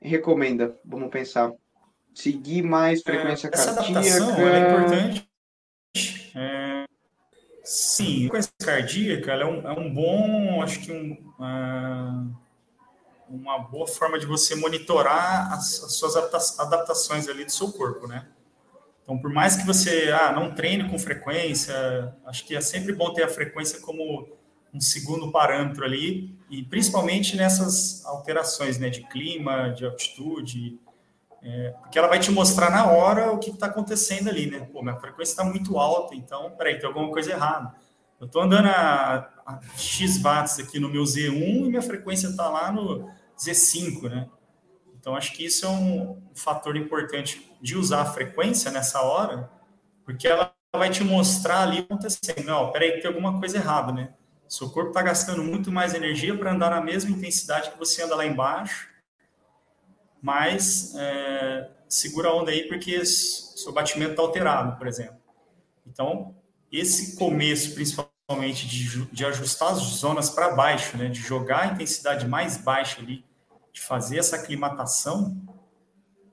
recomenda? 0.00 0.78
Vamos 0.84 1.10
pensar 1.10 1.52
seguir 2.16 2.62
mais 2.62 3.02
frequência 3.02 3.48
é, 3.48 3.50
essa 3.52 3.74
cardíaca. 3.74 3.98
Essa 4.00 4.16
adaptação 4.16 4.48
é 4.48 4.60
importante. 4.60 5.30
É, 6.34 6.84
sim, 7.62 8.16
a 8.16 8.20
frequência 8.20 8.52
cardíaca 8.58 9.32
é 9.32 9.44
um, 9.44 9.68
é 9.68 9.72
um 9.78 9.94
bom, 9.94 10.62
acho 10.62 10.80
que 10.80 10.90
um, 10.90 11.12
uh, 11.38 12.36
uma 13.28 13.58
boa 13.58 13.86
forma 13.86 14.18
de 14.18 14.24
você 14.24 14.54
monitorar 14.54 15.52
as, 15.52 15.82
as, 15.84 15.94
suas 15.94 16.16
adaptações 16.58 17.28
ali 17.28 17.44
do 17.44 17.52
seu 17.52 17.70
corpo, 17.70 18.06
né? 18.06 18.26
Então, 19.02 19.18
por 19.18 19.30
mais 19.30 19.54
que 19.54 19.64
você 19.64 20.10
ah, 20.10 20.32
não 20.32 20.52
treine 20.52 20.88
com 20.90 20.98
frequência, 20.98 22.16
acho 22.24 22.44
que 22.44 22.56
é 22.56 22.60
sempre 22.60 22.92
bom 22.92 23.12
ter 23.12 23.22
a 23.22 23.28
frequência 23.28 23.78
como 23.80 24.26
um 24.74 24.80
segundo 24.80 25.30
parâmetro 25.30 25.84
ali, 25.84 26.34
e 26.50 26.62
principalmente 26.64 27.36
nessas 27.36 28.04
alterações 28.04 28.78
né, 28.78 28.90
de 28.90 29.02
clima, 29.08 29.68
de 29.68 29.84
altitude, 29.84 30.80
é, 31.42 31.74
porque 31.80 31.98
ela 31.98 32.08
vai 32.08 32.18
te 32.18 32.30
mostrar 32.30 32.70
na 32.70 32.86
hora 32.86 33.30
o 33.32 33.38
que 33.38 33.50
está 33.50 33.66
acontecendo 33.66 34.28
ali, 34.28 34.50
né? 34.50 34.60
Pô, 34.72 34.82
minha 34.82 34.96
frequência 34.96 35.32
está 35.32 35.44
muito 35.44 35.78
alta, 35.78 36.14
então, 36.14 36.50
peraí, 36.56 36.78
tem 36.78 36.86
alguma 36.86 37.10
coisa 37.10 37.30
errada. 37.30 37.74
Eu 38.18 38.26
estou 38.26 38.42
andando 38.42 38.66
a, 38.66 39.28
a, 39.46 39.60
X 39.76 40.20
watts 40.20 40.58
aqui 40.58 40.80
no 40.80 40.88
meu 40.88 41.02
Z1 41.02 41.66
e 41.66 41.68
minha 41.68 41.82
frequência 41.82 42.28
está 42.28 42.48
lá 42.48 42.72
no 42.72 43.10
Z5, 43.38 44.08
né? 44.08 44.28
Então, 44.98 45.14
acho 45.14 45.32
que 45.34 45.44
isso 45.44 45.66
é 45.66 45.68
um 45.68 46.20
fator 46.34 46.76
importante 46.76 47.54
de 47.60 47.76
usar 47.76 48.00
a 48.00 48.06
frequência 48.06 48.70
nessa 48.70 49.02
hora, 49.02 49.50
porque 50.04 50.26
ela 50.26 50.52
vai 50.74 50.90
te 50.90 51.04
mostrar 51.04 51.62
ali 51.62 51.78
acontecendo. 51.78 52.44
Não, 52.44 52.72
peraí, 52.72 53.00
tem 53.00 53.06
alguma 53.06 53.38
coisa 53.38 53.58
errada, 53.58 53.92
né? 53.92 54.14
Seu 54.48 54.70
corpo 54.70 54.90
está 54.90 55.02
gastando 55.02 55.42
muito 55.42 55.70
mais 55.70 55.94
energia 55.94 56.36
para 56.36 56.52
andar 56.52 56.70
na 56.70 56.80
mesma 56.80 57.10
intensidade 57.10 57.70
que 57.70 57.78
você 57.78 58.02
anda 58.02 58.16
lá 58.16 58.24
embaixo, 58.24 58.88
mas 60.20 60.94
é, 60.96 61.70
segura 61.88 62.28
a 62.28 62.34
onda 62.34 62.50
aí 62.50 62.66
porque 62.68 63.04
seu 63.04 63.72
batimento 63.72 64.12
está 64.12 64.22
alterado, 64.22 64.76
por 64.76 64.86
exemplo. 64.86 65.16
Então, 65.86 66.34
esse 66.70 67.16
começo, 67.16 67.74
principalmente, 67.74 68.66
de, 68.66 69.04
de 69.06 69.24
ajustar 69.24 69.72
as 69.72 69.78
zonas 69.78 70.28
para 70.30 70.54
baixo, 70.54 70.96
né, 70.96 71.08
de 71.08 71.20
jogar 71.20 71.60
a 71.60 71.66
intensidade 71.66 72.26
mais 72.26 72.56
baixa 72.56 73.00
ali, 73.00 73.24
de 73.72 73.80
fazer 73.80 74.18
essa 74.18 74.36
aclimatação, 74.36 75.36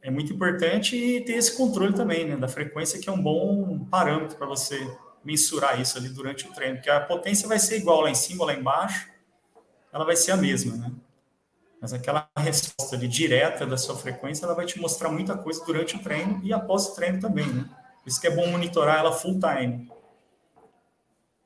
é 0.02 0.10
muito 0.10 0.34
importante 0.34 0.96
e 0.96 1.22
ter 1.24 1.34
esse 1.34 1.56
controle 1.56 1.94
também, 1.94 2.28
né, 2.28 2.36
da 2.36 2.48
frequência, 2.48 3.00
que 3.00 3.08
é 3.08 3.12
um 3.12 3.22
bom 3.22 3.86
parâmetro 3.86 4.38
para 4.38 4.48
você 4.48 4.80
mensurar 5.24 5.80
isso 5.80 5.98
ali 5.98 6.10
durante 6.10 6.48
o 6.48 6.52
treino, 6.52 6.76
porque 6.76 6.90
a 6.90 7.00
potência 7.00 7.48
vai 7.48 7.58
ser 7.60 7.78
igual 7.78 8.02
lá 8.02 8.10
em 8.10 8.16
cima 8.16 8.42
ou 8.42 8.48
lá 8.48 8.54
embaixo, 8.54 9.10
ela 9.92 10.04
vai 10.04 10.16
ser 10.16 10.32
a 10.32 10.38
mesma, 10.38 10.76
né? 10.76 10.92
Mas 11.84 11.92
aquela 11.92 12.30
resposta 12.38 12.96
ali 12.96 13.10
direta 13.10 13.66
da 13.66 13.76
sua 13.76 13.98
frequência, 13.98 14.46
ela 14.46 14.56
vai 14.56 14.66
te 14.66 14.80
mostrar 14.80 15.10
muita 15.10 15.38
coisa 15.38 15.62
durante 15.66 15.98
o 15.98 16.00
treino 16.00 16.40
e 16.42 16.54
após 16.54 16.86
o 16.86 16.96
treino 16.96 17.20
também, 17.20 17.46
né? 17.46 17.70
Por 18.02 18.08
isso 18.08 18.22
que 18.22 18.28
é 18.28 18.34
bom 18.34 18.48
monitorar 18.48 19.00
ela 19.00 19.12
full 19.12 19.38
time. 19.38 19.92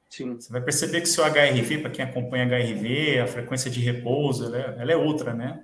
Sim. 0.07 0.35
Você 0.35 0.51
vai 0.51 0.61
perceber 0.61 1.01
que 1.01 1.07
seu 1.07 1.23
HRV, 1.23 1.79
para 1.79 1.89
quem 1.89 2.05
acompanha 2.05 2.45
HRV, 2.45 3.19
a 3.19 3.25
frequência 3.25 3.71
de 3.71 3.79
repouso, 3.79 4.45
ela 4.45 4.57
é, 4.57 4.75
ela 4.79 4.91
é 4.91 4.95
outra, 4.95 5.33
né? 5.33 5.63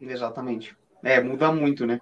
Exatamente. 0.00 0.74
É, 1.04 1.20
muda 1.22 1.52
muito, 1.52 1.84
né? 1.84 2.00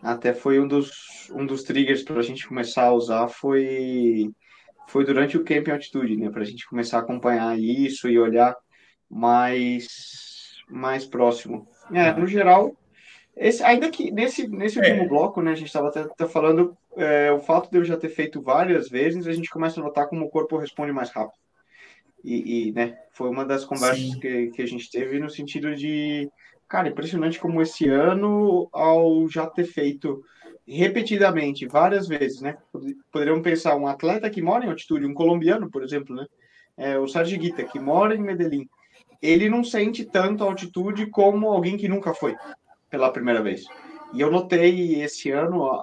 Até 0.00 0.32
foi 0.32 0.60
um 0.60 0.68
dos, 0.68 1.28
um 1.32 1.44
dos 1.44 1.64
triggers 1.64 2.04
para 2.04 2.20
a 2.20 2.22
gente 2.22 2.46
começar 2.46 2.84
a 2.84 2.92
usar 2.92 3.26
foi, 3.26 4.30
foi 4.86 5.04
durante 5.04 5.36
o 5.36 5.42
Camp 5.44 5.66
Altitude, 5.66 6.16
né? 6.16 6.30
Para 6.30 6.42
a 6.42 6.46
gente 6.46 6.68
começar 6.68 6.98
a 6.98 7.00
acompanhar 7.00 7.58
isso 7.58 8.08
e 8.08 8.16
olhar 8.16 8.56
mais, 9.12 10.56
mais 10.70 11.04
próximo. 11.04 11.68
É, 11.92 12.12
no 12.14 12.26
geral, 12.26 12.74
esse, 13.36 13.62
ainda 13.62 13.90
que 13.90 14.10
nesse, 14.10 14.48
nesse 14.48 14.80
é. 14.80 14.82
último 14.82 15.08
bloco, 15.10 15.42
né, 15.42 15.52
a 15.52 15.54
gente 15.54 15.66
estava 15.66 15.88
até, 15.88 16.00
até, 16.00 16.26
falando, 16.26 16.74
é, 16.96 17.30
o 17.30 17.38
fato 17.38 17.70
de 17.70 17.76
eu 17.76 17.84
já 17.84 17.96
ter 17.96 18.08
feito 18.08 18.40
várias 18.40 18.88
vezes, 18.88 19.26
a 19.26 19.32
gente 19.32 19.50
começa 19.50 19.78
a 19.78 19.84
notar 19.84 20.08
como 20.08 20.24
o 20.24 20.30
corpo 20.30 20.56
responde 20.56 20.92
mais 20.92 21.10
rápido. 21.10 21.38
E, 22.24 22.68
e 22.68 22.72
né, 22.72 22.98
foi 23.12 23.28
uma 23.28 23.44
das 23.44 23.64
conversas 23.64 24.14
que, 24.14 24.46
que 24.48 24.62
a 24.62 24.66
gente 24.66 24.90
teve 24.90 25.18
no 25.18 25.28
sentido 25.28 25.74
de, 25.74 26.30
cara, 26.66 26.88
impressionante 26.88 27.38
como 27.38 27.60
esse 27.60 27.88
ano, 27.88 28.68
ao 28.72 29.28
já 29.28 29.46
ter 29.46 29.64
feito 29.64 30.24
repetidamente, 30.66 31.66
várias 31.66 32.06
vezes, 32.06 32.40
né? 32.40 32.56
Poderíamos 33.10 33.42
pensar 33.42 33.74
um 33.74 33.88
atleta 33.88 34.30
que 34.30 34.40
mora 34.40 34.64
em 34.64 34.68
altitude, 34.68 35.04
um 35.04 35.12
colombiano, 35.12 35.68
por 35.68 35.82
exemplo, 35.82 36.14
né? 36.14 36.24
É, 36.76 36.98
o 36.98 37.08
Sérgio 37.08 37.38
Guita, 37.38 37.64
que 37.64 37.80
mora 37.80 38.14
em 38.14 38.22
Medellín, 38.22 38.68
ele 39.22 39.48
não 39.48 39.62
sente 39.62 40.04
tanto 40.04 40.42
altitude 40.42 41.06
como 41.06 41.48
alguém 41.48 41.76
que 41.76 41.88
nunca 41.88 42.12
foi 42.12 42.34
pela 42.90 43.12
primeira 43.12 43.40
vez. 43.40 43.64
E 44.12 44.20
eu 44.20 44.30
notei 44.30 45.00
esse 45.02 45.30
ano, 45.30 45.80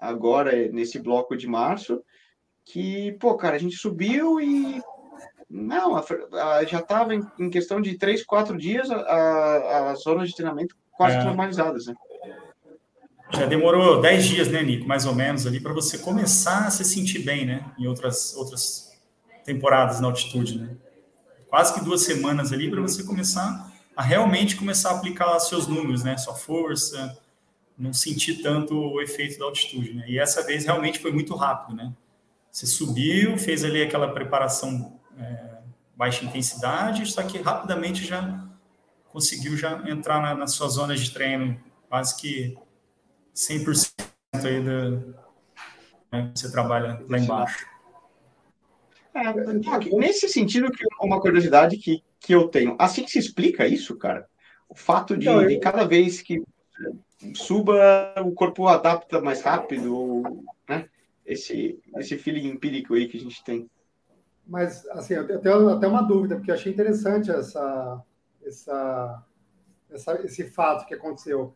agora, 0.00 0.68
nesse 0.68 0.98
bloco 0.98 1.36
de 1.36 1.46
março, 1.46 2.00
que, 2.64 3.12
pô, 3.18 3.34
cara, 3.36 3.56
a 3.56 3.58
gente 3.58 3.76
subiu 3.76 4.40
e. 4.40 4.80
Não, 5.50 5.96
a, 5.96 6.04
a, 6.32 6.64
já 6.64 6.78
estava 6.78 7.14
em, 7.14 7.22
em, 7.38 7.48
questão 7.48 7.80
de 7.80 7.96
três, 7.96 8.22
quatro 8.22 8.56
dias 8.58 8.90
as 8.90 10.02
zonas 10.02 10.28
de 10.28 10.34
treinamento 10.34 10.76
quase 10.92 11.16
é. 11.16 11.24
normalizadas, 11.24 11.86
né? 11.86 11.94
Já 13.30 13.46
demorou 13.46 14.00
dez 14.00 14.26
dias, 14.26 14.48
né, 14.48 14.62
Nico, 14.62 14.86
mais 14.86 15.06
ou 15.06 15.14
menos, 15.14 15.46
ali, 15.46 15.58
para 15.58 15.72
você 15.72 15.98
começar 15.98 16.66
a 16.66 16.70
se 16.70 16.84
sentir 16.84 17.20
bem, 17.20 17.46
né? 17.46 17.64
Em 17.78 17.86
outras, 17.86 18.36
outras 18.36 18.92
temporadas 19.44 20.00
na 20.00 20.08
altitude, 20.08 20.58
né? 20.58 20.76
Quase 21.48 21.74
que 21.74 21.84
duas 21.84 22.02
semanas 22.02 22.52
ali 22.52 22.70
para 22.70 22.80
você 22.80 23.02
começar 23.02 23.72
a 23.96 24.02
realmente 24.02 24.54
começar 24.54 24.90
a 24.90 24.96
aplicar 24.96 25.38
seus 25.40 25.66
números, 25.66 26.04
né? 26.04 26.16
Sua 26.16 26.34
força, 26.34 27.18
não 27.76 27.92
sentir 27.92 28.42
tanto 28.42 28.76
o 28.76 29.00
efeito 29.00 29.38
da 29.38 29.44
altitude, 29.44 29.92
né? 29.92 30.04
E 30.08 30.18
essa 30.18 30.44
vez 30.44 30.64
realmente 30.64 31.00
foi 31.00 31.10
muito 31.10 31.34
rápido, 31.34 31.76
né? 31.76 31.92
Você 32.50 32.66
subiu, 32.66 33.36
fez 33.36 33.64
ali 33.64 33.82
aquela 33.82 34.12
preparação 34.12 35.00
é, 35.18 35.58
baixa 35.96 36.24
intensidade, 36.24 37.06
só 37.06 37.22
que 37.22 37.38
rapidamente 37.38 38.06
já 38.06 38.46
conseguiu 39.08 39.56
já 39.56 39.82
entrar 39.88 40.22
na, 40.22 40.34
nas 40.34 40.52
suas 40.52 40.74
zonas 40.74 41.00
de 41.00 41.10
treino, 41.10 41.60
quase 41.88 42.16
que 42.16 42.56
100% 43.34 43.92
aí 44.44 44.62
da, 44.62 44.90
né, 46.12 46.30
você 46.34 46.50
trabalha 46.50 47.04
lá 47.08 47.18
embaixo. 47.18 47.66
É, 49.18 49.96
nesse 49.96 50.28
sentido, 50.28 50.70
que 50.70 50.84
uma 51.00 51.20
curiosidade 51.20 51.76
que, 51.76 52.02
que 52.20 52.34
eu 52.34 52.48
tenho. 52.48 52.76
Assim 52.78 53.04
que 53.04 53.10
se 53.10 53.18
explica 53.18 53.66
isso, 53.66 53.96
cara? 53.96 54.28
O 54.68 54.74
fato 54.74 55.16
de, 55.16 55.28
então, 55.28 55.42
eu... 55.42 55.48
de 55.48 55.58
cada 55.58 55.84
vez 55.84 56.22
que 56.22 56.42
suba, 57.34 58.14
o 58.24 58.32
corpo 58.32 58.66
adapta 58.68 59.20
mais 59.20 59.42
rápido, 59.42 60.22
né? 60.68 60.88
Esse, 61.26 61.78
esse 61.96 62.16
feeling 62.16 62.48
empírico 62.48 62.94
aí 62.94 63.06
que 63.08 63.18
a 63.18 63.20
gente 63.20 63.44
tem. 63.44 63.68
mas 64.46 64.86
assim, 64.90 65.14
eu 65.14 65.40
tenho 65.40 65.68
até 65.68 65.86
uma 65.86 66.02
dúvida, 66.02 66.36
porque 66.36 66.50
eu 66.50 66.54
achei 66.54 66.72
interessante 66.72 67.30
essa, 67.30 68.02
essa, 68.42 69.24
essa, 69.90 70.24
esse 70.24 70.44
fato 70.44 70.86
que 70.86 70.94
aconteceu. 70.94 71.54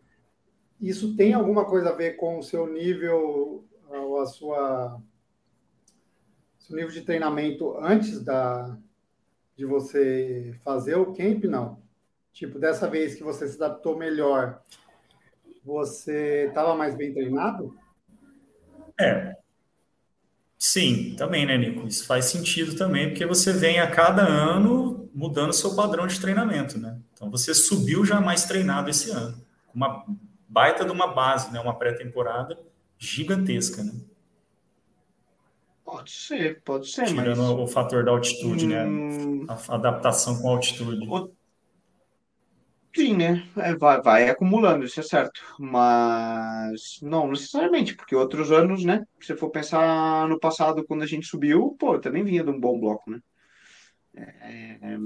Isso 0.81 1.16
tem 1.16 1.33
alguma 1.33 1.64
coisa 1.64 1.90
a 1.90 1.95
ver 1.95 2.16
com 2.16 2.38
o 2.38 2.42
seu 2.42 2.66
nível 2.66 3.64
ou 3.88 4.21
a 4.21 4.26
sua 4.26 5.00
seu 6.66 6.76
nível 6.76 6.92
de 6.92 7.02
treinamento 7.02 7.76
antes 7.78 8.21
da 8.21 8.76
de 9.57 9.66
você 9.66 10.54
fazer 10.64 10.97
o 10.97 11.12
camp 11.12 11.45
não? 11.45 11.81
Tipo, 12.33 12.59
dessa 12.59 12.88
vez 12.88 13.14
que 13.14 13.23
você 13.23 13.47
se 13.47 13.57
adaptou 13.57 13.97
melhor, 13.97 14.62
você 15.64 16.47
estava 16.49 16.75
mais 16.75 16.95
bem 16.95 17.12
treinado? 17.12 17.76
É. 18.99 19.37
Sim, 20.59 21.14
também, 21.16 21.45
né, 21.45 21.59
Nico? 21.59 21.87
Isso 21.87 22.07
faz 22.07 22.26
sentido 22.26 22.76
também, 22.76 23.09
porque 23.09 23.26
você 23.26 23.52
vem 23.52 23.81
a 23.81 23.90
cada 23.90 24.23
ano 24.23 25.11
mudando 25.12 25.52
seu 25.52 25.75
padrão 25.75 26.07
de 26.07 26.21
treinamento, 26.21 26.78
né? 26.78 26.99
Então 27.12 27.31
você 27.31 27.54
subiu 27.54 28.04
já 28.04 28.21
mais 28.21 28.45
treinado 28.45 28.88
esse 28.88 29.11
ano. 29.11 29.37
Uma 29.75 30.07
baita 30.49 30.85
de 30.85 30.90
uma 30.90 31.12
base, 31.12 31.52
né? 31.52 31.61
Uma 31.61 31.76
pré-temporada 31.78 32.59
gigantesca, 32.97 33.83
né? 33.83 33.92
Pode 35.85 36.11
ser, 36.11 36.62
pode 36.62 36.89
ser. 36.89 37.07
Tirando 37.07 37.43
mas... 37.43 37.51
o 37.51 37.67
fator 37.67 38.05
da 38.05 38.12
altitude, 38.12 38.67
né? 38.67 38.85
hum... 38.85 39.45
né? 39.45 39.47
A 39.49 39.75
adaptação 39.75 40.41
com 40.41 40.49
a 40.49 40.53
altitude. 40.53 41.07
O... 41.09 41.31
Sim, 42.95 43.17
né? 43.17 43.49
É, 43.57 43.75
vai, 43.75 44.03
vai 44.03 44.29
acumulando, 44.29 44.85
isso 44.85 45.01
é 45.01 45.03
certo. 45.03 45.41
Mas 45.59 46.99
não 47.03 47.29
necessariamente, 47.29 47.97
porque 47.97 48.15
outros 48.15 48.53
anos, 48.53 48.85
né? 48.85 49.05
Se 49.19 49.29
você 49.29 49.37
for 49.37 49.51
pensar 49.51 50.29
no 50.29 50.39
passado, 50.39 50.85
quando 50.85 51.03
a 51.03 51.07
gente 51.07 51.27
subiu, 51.27 51.75
pô, 51.79 51.99
também 51.99 52.23
vinha 52.23 52.45
de 52.45 52.51
um 52.51 52.61
bom 52.61 52.79
bloco, 52.79 53.11
né? 53.11 53.21
É, 54.15 54.79
é, 54.83 54.99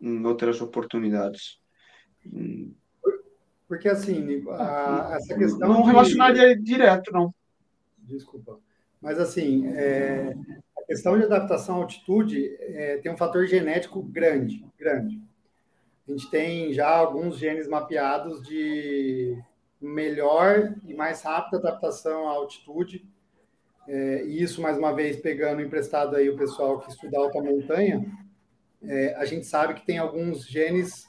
em 0.00 0.26
outras 0.26 0.60
oportunidades. 0.60 1.58
Porque 3.66 3.88
assim, 3.88 4.44
a, 4.50 5.16
essa 5.16 5.34
questão. 5.34 5.68
Não 5.68 5.82
de... 5.82 5.88
relacionaria 5.88 6.60
direto, 6.60 7.10
não. 7.10 7.34
Desculpa. 7.98 8.58
Mas, 9.04 9.20
assim, 9.20 9.68
é, 9.68 10.34
a 10.78 10.82
questão 10.86 11.18
de 11.18 11.24
adaptação 11.24 11.76
à 11.76 11.78
altitude 11.80 12.56
é, 12.58 12.96
tem 12.96 13.12
um 13.12 13.18
fator 13.18 13.46
genético 13.46 14.02
grande, 14.02 14.64
grande. 14.78 15.20
A 16.08 16.10
gente 16.10 16.30
tem 16.30 16.72
já 16.72 16.88
alguns 16.88 17.36
genes 17.36 17.68
mapeados 17.68 18.42
de 18.42 19.36
melhor 19.78 20.74
e 20.86 20.94
mais 20.94 21.20
rápida 21.20 21.58
adaptação 21.58 22.26
à 22.26 22.32
altitude. 22.32 23.06
É, 23.86 24.24
e 24.24 24.42
isso, 24.42 24.62
mais 24.62 24.78
uma 24.78 24.94
vez, 24.94 25.20
pegando 25.20 25.60
emprestado 25.60 26.16
aí 26.16 26.30
o 26.30 26.38
pessoal 26.38 26.80
que 26.80 26.90
estuda 26.90 27.18
alta 27.18 27.42
montanha, 27.42 28.10
é, 28.82 29.14
a 29.16 29.26
gente 29.26 29.44
sabe 29.44 29.74
que 29.74 29.84
tem 29.84 29.98
alguns 29.98 30.46
genes 30.46 31.04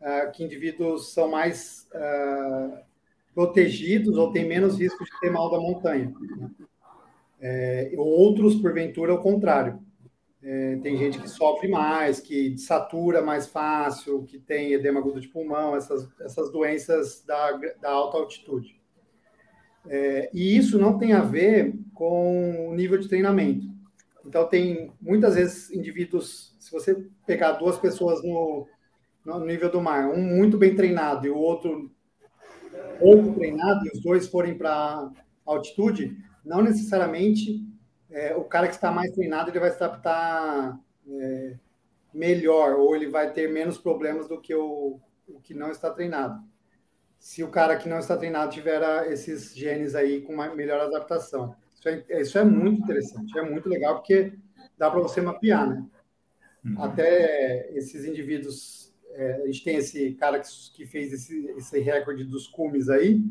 uh, 0.00 0.32
que 0.32 0.42
indivíduos 0.42 1.12
são 1.12 1.30
mais 1.30 1.86
uh, 1.92 2.78
protegidos 3.34 4.16
ou 4.16 4.32
têm 4.32 4.48
menos 4.48 4.78
risco 4.78 5.04
de 5.04 5.20
ter 5.20 5.30
mal 5.30 5.50
da 5.50 5.58
montanha. 5.58 6.10
Né? 6.38 6.50
É, 7.40 7.92
outros, 7.96 8.56
porventura, 8.56 9.12
ao 9.12 9.22
contrário. 9.22 9.80
É, 10.42 10.76
tem 10.76 10.96
gente 10.96 11.18
que 11.18 11.28
sofre 11.28 11.68
mais, 11.68 12.20
que 12.20 12.56
satura 12.56 13.20
mais 13.20 13.46
fácil, 13.46 14.22
que 14.22 14.38
tem 14.38 14.72
edema 14.72 15.00
agudo 15.00 15.20
de 15.20 15.28
pulmão, 15.28 15.74
essas, 15.74 16.08
essas 16.20 16.50
doenças 16.50 17.24
da, 17.26 17.52
da 17.80 17.90
alta 17.90 18.18
altitude. 18.18 18.80
É, 19.88 20.30
e 20.32 20.56
isso 20.56 20.78
não 20.78 20.98
tem 20.98 21.12
a 21.12 21.22
ver 21.22 21.74
com 21.94 22.68
o 22.68 22.74
nível 22.74 22.98
de 22.98 23.08
treinamento. 23.08 23.66
Então, 24.24 24.46
tem 24.46 24.92
muitas 25.00 25.34
vezes 25.34 25.70
indivíduos, 25.70 26.54
se 26.58 26.70
você 26.70 27.06
pegar 27.26 27.52
duas 27.52 27.78
pessoas 27.78 28.22
no, 28.22 28.66
no 29.24 29.44
nível 29.44 29.70
do 29.70 29.80
mar, 29.80 30.08
um 30.08 30.22
muito 30.22 30.58
bem 30.58 30.74
treinado 30.74 31.26
e 31.26 31.30
o 31.30 31.36
outro 31.36 31.90
pouco 32.98 33.34
treinado, 33.34 33.86
e 33.86 33.90
os 33.90 34.00
dois 34.02 34.26
forem 34.26 34.56
para 34.56 35.10
altitude, 35.46 36.16
não 36.48 36.62
necessariamente 36.62 37.62
é, 38.10 38.34
o 38.34 38.42
cara 38.42 38.66
que 38.66 38.74
está 38.74 38.90
mais 38.90 39.12
treinado 39.12 39.50
ele 39.50 39.60
vai 39.60 39.70
se 39.70 39.76
adaptar 39.76 40.80
é, 41.06 41.56
melhor 42.12 42.78
ou 42.78 42.96
ele 42.96 43.06
vai 43.08 43.30
ter 43.32 43.52
menos 43.52 43.76
problemas 43.76 44.26
do 44.26 44.40
que 44.40 44.54
o, 44.54 44.98
o 45.28 45.40
que 45.40 45.52
não 45.52 45.70
está 45.70 45.90
treinado. 45.90 46.42
Se 47.18 47.44
o 47.44 47.50
cara 47.50 47.76
que 47.76 47.88
não 47.88 47.98
está 47.98 48.16
treinado 48.16 48.50
tiver 48.50 49.12
esses 49.12 49.54
genes 49.54 49.94
aí 49.94 50.22
com 50.22 50.32
uma 50.32 50.54
melhor 50.54 50.80
adaptação. 50.80 51.54
Isso 51.74 51.88
é, 51.88 52.20
isso 52.20 52.38
é 52.38 52.44
muito 52.44 52.80
interessante, 52.82 53.38
é 53.38 53.42
muito 53.42 53.68
legal, 53.68 53.96
porque 53.96 54.32
dá 54.78 54.90
para 54.90 55.00
você 55.00 55.20
mapear, 55.20 55.68
né? 55.68 55.84
Uhum. 56.64 56.82
Até 56.82 57.70
esses 57.76 58.04
indivíduos, 58.04 58.94
é, 59.12 59.42
a 59.42 59.46
gente 59.46 59.62
tem 59.62 59.76
esse 59.76 60.14
cara 60.14 60.40
que, 60.40 60.48
que 60.74 60.86
fez 60.86 61.12
esse, 61.12 61.46
esse 61.56 61.78
recorde 61.78 62.24
dos 62.24 62.46
cumes 62.48 62.88
aí, 62.88 63.22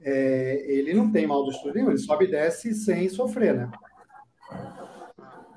é, 0.00 0.64
ele 0.66 0.94
não 0.94 1.10
tem 1.10 1.26
mal 1.26 1.44
do 1.44 1.50
estudo 1.50 1.74
nenhum, 1.74 1.90
ele 1.90 1.98
sobe 1.98 2.26
e 2.26 2.30
desce 2.30 2.74
sem 2.74 3.08
sofrer, 3.08 3.54
né? 3.54 3.70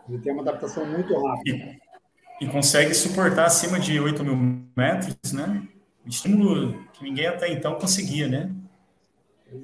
Ele 0.09 0.19
tem 0.19 0.33
uma 0.33 0.41
adaptação 0.41 0.85
muito 0.85 1.13
rápida. 1.13 1.57
E, 1.57 2.45
e 2.45 2.47
consegue 2.47 2.93
suportar 2.93 3.45
acima 3.45 3.79
de 3.79 3.99
8 3.99 4.23
mil 4.23 4.65
metros, 4.75 5.31
né? 5.31 5.67
Estímulo 6.05 6.83
que 6.93 7.03
ninguém 7.03 7.27
até 7.27 7.51
então 7.51 7.75
conseguia, 7.75 8.27
né? 8.27 8.51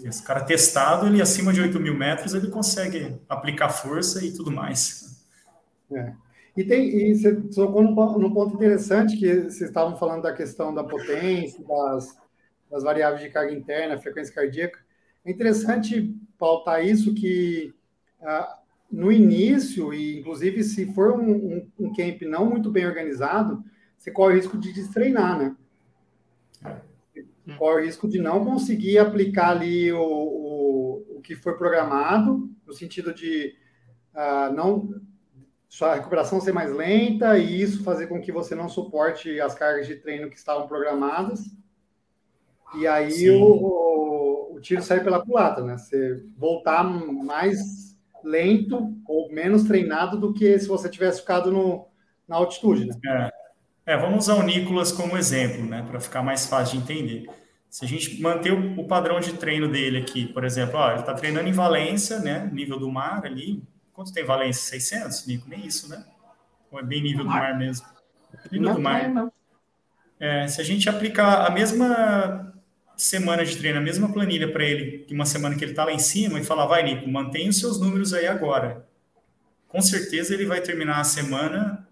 Esse 0.03 0.21
cara 0.21 0.43
testado, 0.43 1.07
ele 1.07 1.21
acima 1.21 1.53
de 1.53 1.61
8 1.61 1.79
mil 1.79 1.95
metros, 1.95 2.33
ele 2.33 2.49
consegue 2.49 3.15
aplicar 3.27 3.69
força 3.69 4.23
e 4.23 4.33
tudo 4.33 4.51
mais. 4.51 5.25
É. 5.91 6.13
E, 6.57 6.63
tem, 6.63 6.89
e 6.89 7.15
você 7.15 7.35
tocou 7.35 7.83
num, 7.83 7.93
num 7.93 8.33
ponto 8.33 8.55
interessante 8.55 9.15
que 9.15 9.43
vocês 9.43 9.61
estavam 9.61 9.95
falando 9.95 10.23
da 10.23 10.33
questão 10.33 10.73
da 10.73 10.83
potência, 10.83 11.63
das, 11.63 12.17
das 12.69 12.83
variáveis 12.83 13.21
de 13.21 13.29
carga 13.29 13.53
interna, 13.53 13.97
frequência 13.97 14.33
cardíaca. 14.33 14.79
É 15.25 15.31
interessante 15.31 16.15
pautar 16.37 16.85
isso 16.85 17.13
que 17.13 17.73
ah, 18.21 18.59
no 18.91 19.11
início, 19.11 19.93
e 19.93 20.19
inclusive 20.19 20.63
se 20.63 20.93
for 20.93 21.13
um, 21.13 21.31
um, 21.31 21.71
um, 21.79 21.93
camp 21.93 22.21
não 22.21 22.49
muito 22.49 22.71
bem 22.71 22.85
organizado, 22.85 23.63
você 23.97 24.11
corre 24.11 24.33
o 24.33 24.35
risco 24.37 24.57
de 24.57 24.73
destreinar, 24.73 25.37
né? 25.37 25.55
Corre 27.57 27.81
o 27.81 27.85
risco 27.85 28.07
de 28.07 28.19
não 28.19 28.43
conseguir 28.43 28.97
aplicar 28.97 29.51
ali 29.51 29.91
o, 29.91 30.01
o, 30.01 31.17
o 31.17 31.21
que 31.21 31.35
foi 31.35 31.57
programado, 31.57 32.49
no 32.65 32.73
sentido 32.73 33.13
de 33.13 33.55
ah, 34.13 34.51
não 34.53 34.89
sua 35.69 35.95
recuperação 35.95 36.39
ser 36.39 36.53
mais 36.53 36.73
lenta 36.73 37.37
e 37.37 37.61
isso 37.61 37.83
fazer 37.83 38.07
com 38.07 38.21
que 38.21 38.31
você 38.31 38.55
não 38.55 38.69
suporte 38.69 39.39
as 39.39 39.53
cargas 39.53 39.85
de 39.85 39.95
treino 39.95 40.29
que 40.29 40.37
estavam 40.37 40.67
programadas. 40.67 41.41
E 42.75 42.85
aí 42.85 43.29
o, 43.29 44.53
o, 44.53 44.59
tiro 44.61 44.81
sai 44.81 45.03
pela 45.03 45.23
culatra, 45.23 45.63
né? 45.63 45.77
Você 45.77 46.23
voltar 46.37 46.83
mais 46.83 47.95
lento 48.23 48.93
ou 49.07 49.31
menos 49.31 49.63
treinado 49.63 50.19
do 50.19 50.33
que 50.33 50.57
se 50.59 50.67
você 50.67 50.89
tivesse 50.89 51.21
ficado 51.21 51.51
no, 51.51 51.87
na 52.27 52.35
altitude, 52.35 52.85
né? 52.85 53.31
É. 53.85 53.93
é 53.93 53.97
vamos 53.97 54.25
usar 54.25 54.35
o 54.35 54.43
Nicolas 54.43 54.91
como 54.91 55.17
exemplo, 55.17 55.65
né? 55.65 55.85
Para 55.89 55.99
ficar 55.99 56.21
mais 56.21 56.45
fácil 56.45 56.77
de 56.77 56.83
entender. 56.83 57.29
Se 57.69 57.85
a 57.85 57.87
gente 57.87 58.21
manter 58.21 58.51
o, 58.51 58.81
o 58.81 58.87
padrão 58.87 59.19
de 59.19 59.33
treino 59.33 59.69
dele 59.69 59.99
aqui, 59.99 60.25
por 60.27 60.43
exemplo, 60.43 60.77
ó, 60.77 60.91
ele 60.91 61.01
está 61.01 61.13
treinando 61.13 61.47
em 61.47 61.53
Valência, 61.53 62.19
né? 62.19 62.49
Nível 62.51 62.79
do 62.79 62.91
mar 62.91 63.25
ali. 63.25 63.63
Quanto 63.93 64.13
tem 64.13 64.25
Valência? 64.25 64.79
600, 64.79 65.25
Nico? 65.25 65.49
Nem 65.49 65.65
isso, 65.65 65.89
né? 65.89 66.03
Ou 66.71 66.79
é 66.79 66.83
bem 66.83 67.01
nível 67.01 67.23
do 67.23 67.29
mar 67.29 67.57
mesmo? 67.57 67.87
Nível 68.51 68.75
do 68.75 68.81
mar. 68.81 69.31
É, 70.19 70.47
se 70.47 70.59
a 70.59 70.63
gente 70.63 70.89
aplicar 70.89 71.45
a 71.45 71.49
mesma 71.49 72.46
semana 72.97 73.45
de 73.45 73.55
treino, 73.55 73.77
a 73.77 73.81
mesma 73.81 74.11
planilha 74.11 74.51
para 74.51 74.65
ele, 74.65 75.05
que 75.07 75.13
uma 75.13 75.25
semana 75.25 75.55
que 75.55 75.63
ele 75.63 75.71
está 75.71 75.85
lá 75.85 75.93
em 75.93 75.99
cima, 75.99 76.39
e 76.39 76.43
falar, 76.43 76.65
vai, 76.65 76.81
Nico, 76.81 77.07
mantenha 77.07 77.49
os 77.49 77.59
seus 77.59 77.79
números 77.79 78.11
aí 78.11 78.25
agora. 78.25 78.87
Com 79.67 79.79
certeza 79.81 80.33
ele 80.33 80.47
vai 80.47 80.59
terminar 80.61 80.99
a 80.99 81.03
semana 81.03 81.87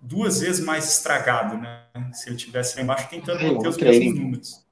duas 0.00 0.40
vezes 0.40 0.64
mais 0.64 0.88
estragado, 0.96 1.56
né? 1.56 1.84
Se 2.12 2.28
ele 2.28 2.36
tivesse 2.36 2.76
lá 2.76 2.82
embaixo 2.82 3.08
tentando 3.08 3.42
não, 3.42 3.54
manter 3.54 3.68
os 3.68 3.76
mesmos 3.76 4.18
números. 4.18 4.66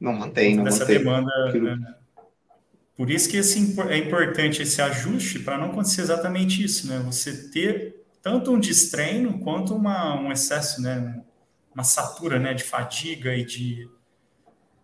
Não 0.00 0.12
mantém, 0.14 0.56
não 0.56 0.64
mantém. 0.64 0.86
demanda. 0.86 1.52
Né? 1.52 1.94
Por 2.96 3.10
isso 3.10 3.28
que 3.28 3.36
esse, 3.36 3.78
é 3.88 3.98
importante 3.98 4.62
esse 4.62 4.80
ajuste 4.80 5.40
para 5.40 5.58
não 5.58 5.70
acontecer 5.70 6.00
exatamente 6.00 6.64
isso, 6.64 6.86
né? 6.88 7.00
Você 7.00 7.50
ter 7.50 8.02
tanto 8.22 8.50
um 8.50 8.58
destreino 8.58 9.38
quanto 9.40 9.74
uma, 9.74 10.18
um 10.18 10.32
excesso, 10.32 10.80
né? 10.80 11.22
Uma 11.74 11.84
satura, 11.84 12.38
né? 12.38 12.54
De 12.54 12.64
fadiga 12.64 13.34
e 13.34 13.44
de 13.44 13.88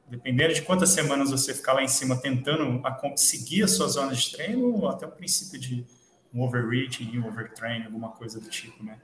dependendo 0.09 0.55
de 0.55 0.63
quantas 0.63 0.91
semanas 0.91 1.31
você 1.31 1.55
ficar 1.55 1.75
lá 1.75 1.83
em 1.83 1.89
cima 1.89 2.17
tentando 2.17 2.83
seguir 3.17 3.65
a 3.65 3.69
sua 3.69 3.89
zona 3.89 4.13
de 4.13 4.33
treino, 4.33 4.87
até 4.89 5.07
o 5.07 5.11
princípio 5.11 5.59
de 5.59 5.87
um 6.33 6.43
overreaching, 6.43 7.19
um 7.19 7.29
overtraining, 7.29 7.87
alguma 7.87 8.11
coisa 8.11 8.41
do 8.41 8.49
tipo, 8.49 8.83
né? 8.83 8.99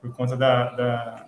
Por 0.00 0.14
conta 0.14 0.36
da, 0.36 0.70
da, 0.70 1.26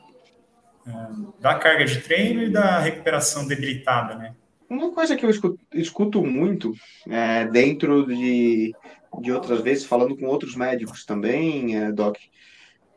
é, 0.86 0.92
da 1.40 1.54
carga 1.56 1.84
de 1.84 2.00
treino 2.00 2.42
e 2.42 2.50
da 2.50 2.78
recuperação 2.78 3.46
debilitada, 3.46 4.14
né? 4.14 4.34
Uma 4.68 4.90
coisa 4.90 5.14
que 5.14 5.24
eu 5.24 5.30
escuto, 5.30 5.58
escuto 5.74 6.24
muito 6.24 6.72
é, 7.06 7.44
dentro 7.46 8.06
de 8.06 8.74
de 9.20 9.32
outras 9.32 9.60
vezes, 9.60 9.84
falando 9.84 10.16
com 10.16 10.26
outros 10.26 10.56
médicos 10.56 11.04
também, 11.04 11.76
é, 11.76 11.92
Doc, 11.92 12.16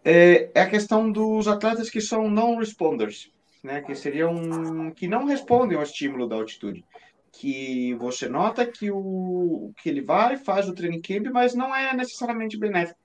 é, 0.03 0.49
é 0.53 0.61
a 0.61 0.69
questão 0.69 1.11
dos 1.11 1.47
atletas 1.47 1.89
que 1.89 1.99
são 1.99 2.29
non-responders, 2.29 3.31
né, 3.65 3.82
que 3.82 3.95
seriam 3.95 4.91
que 4.91 5.08
não 5.08 5.25
respondem 5.25 5.75
ao 5.75 5.84
estímulo 5.84 6.28
da 6.28 6.36
altitude, 6.36 6.86
que 7.32 7.93
você 7.95 8.30
nota 8.30 8.65
que 8.65 8.91
o 8.91 9.73
que 9.82 9.89
ele 9.89 10.01
vai 10.01 10.38
faz 10.38 10.69
o 10.69 10.73
training 10.73 11.01
camp, 11.01 11.25
mas 11.34 11.54
não 11.54 11.75
é 11.75 11.93
necessariamente 11.93 12.58
benéfico. 12.58 12.99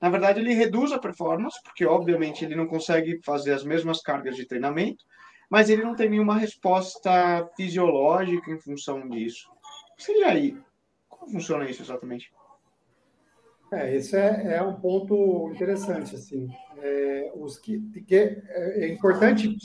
Na 0.00 0.08
verdade, 0.08 0.40
ele 0.40 0.54
reduz 0.54 0.92
a 0.92 0.98
performance, 0.98 1.60
porque 1.62 1.84
obviamente 1.84 2.44
ele 2.44 2.54
não 2.54 2.66
consegue 2.66 3.20
fazer 3.24 3.52
as 3.52 3.64
mesmas 3.64 4.00
cargas 4.00 4.36
de 4.36 4.46
treinamento, 4.46 5.04
mas 5.50 5.68
ele 5.68 5.82
não 5.82 5.94
tem 5.94 6.08
nenhuma 6.08 6.36
resposta 6.36 7.46
fisiológica 7.56 8.50
em 8.50 8.60
função 8.60 9.08
disso. 9.08 9.50
Seria 9.98 10.28
aí? 10.28 10.56
Como 11.08 11.30
funciona 11.30 11.68
isso 11.68 11.82
exatamente? 11.82 12.32
É, 13.72 13.94
esse 13.96 14.16
é, 14.16 14.56
é 14.56 14.62
um 14.62 14.74
ponto 14.74 15.50
interessante, 15.52 16.14
assim. 16.14 16.48
É, 16.78 17.32
os 17.36 17.58
que, 17.58 17.80
que 18.06 18.14
é, 18.14 18.42
é 18.84 18.88
importante 18.88 19.56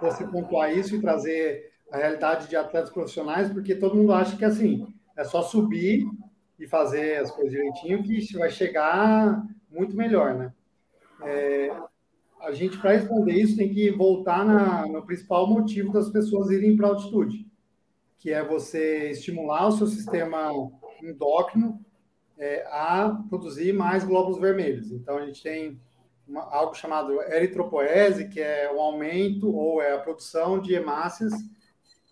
você 0.00 0.26
pontuar 0.26 0.76
isso 0.76 0.94
e 0.94 1.00
trazer 1.00 1.72
a 1.90 1.96
realidade 1.96 2.48
de 2.48 2.56
atletas 2.56 2.90
profissionais, 2.90 3.50
porque 3.50 3.74
todo 3.74 3.96
mundo 3.96 4.12
acha 4.12 4.36
que 4.36 4.44
assim 4.44 4.86
é 5.16 5.24
só 5.24 5.42
subir 5.42 6.06
e 6.58 6.66
fazer 6.66 7.16
as 7.16 7.30
coisas 7.30 7.52
direitinho 7.52 8.02
que 8.02 8.38
vai 8.38 8.50
chegar 8.50 9.42
muito 9.70 9.96
melhor, 9.96 10.34
né? 10.34 10.52
É, 11.22 11.70
a 12.40 12.52
gente, 12.52 12.78
para 12.78 12.92
responder 12.92 13.34
isso, 13.34 13.56
tem 13.56 13.72
que 13.72 13.90
voltar 13.90 14.44
na, 14.44 14.86
no 14.86 15.04
principal 15.04 15.46
motivo 15.46 15.92
das 15.92 16.08
pessoas 16.08 16.50
irem 16.50 16.76
para 16.76 16.88
altitude, 16.88 17.46
que 18.18 18.30
é 18.30 18.42
você 18.42 19.10
estimular 19.10 19.68
o 19.68 19.72
seu 19.72 19.86
sistema 19.86 20.50
endócrino 21.02 21.78
é, 22.38 22.66
a 22.68 23.22
produzir 23.28 23.74
mais 23.74 24.04
glóbulos 24.04 24.40
vermelhos. 24.40 24.90
Então, 24.90 25.18
a 25.18 25.26
gente 25.26 25.42
tem 25.42 25.78
uma, 26.30 26.42
algo 26.42 26.74
chamado 26.74 27.20
eritropoese, 27.22 28.28
que 28.28 28.40
é 28.40 28.70
o 28.72 28.80
aumento 28.80 29.52
ou 29.54 29.82
é 29.82 29.92
a 29.92 29.98
produção 29.98 30.60
de 30.60 30.72
hemácias. 30.72 31.32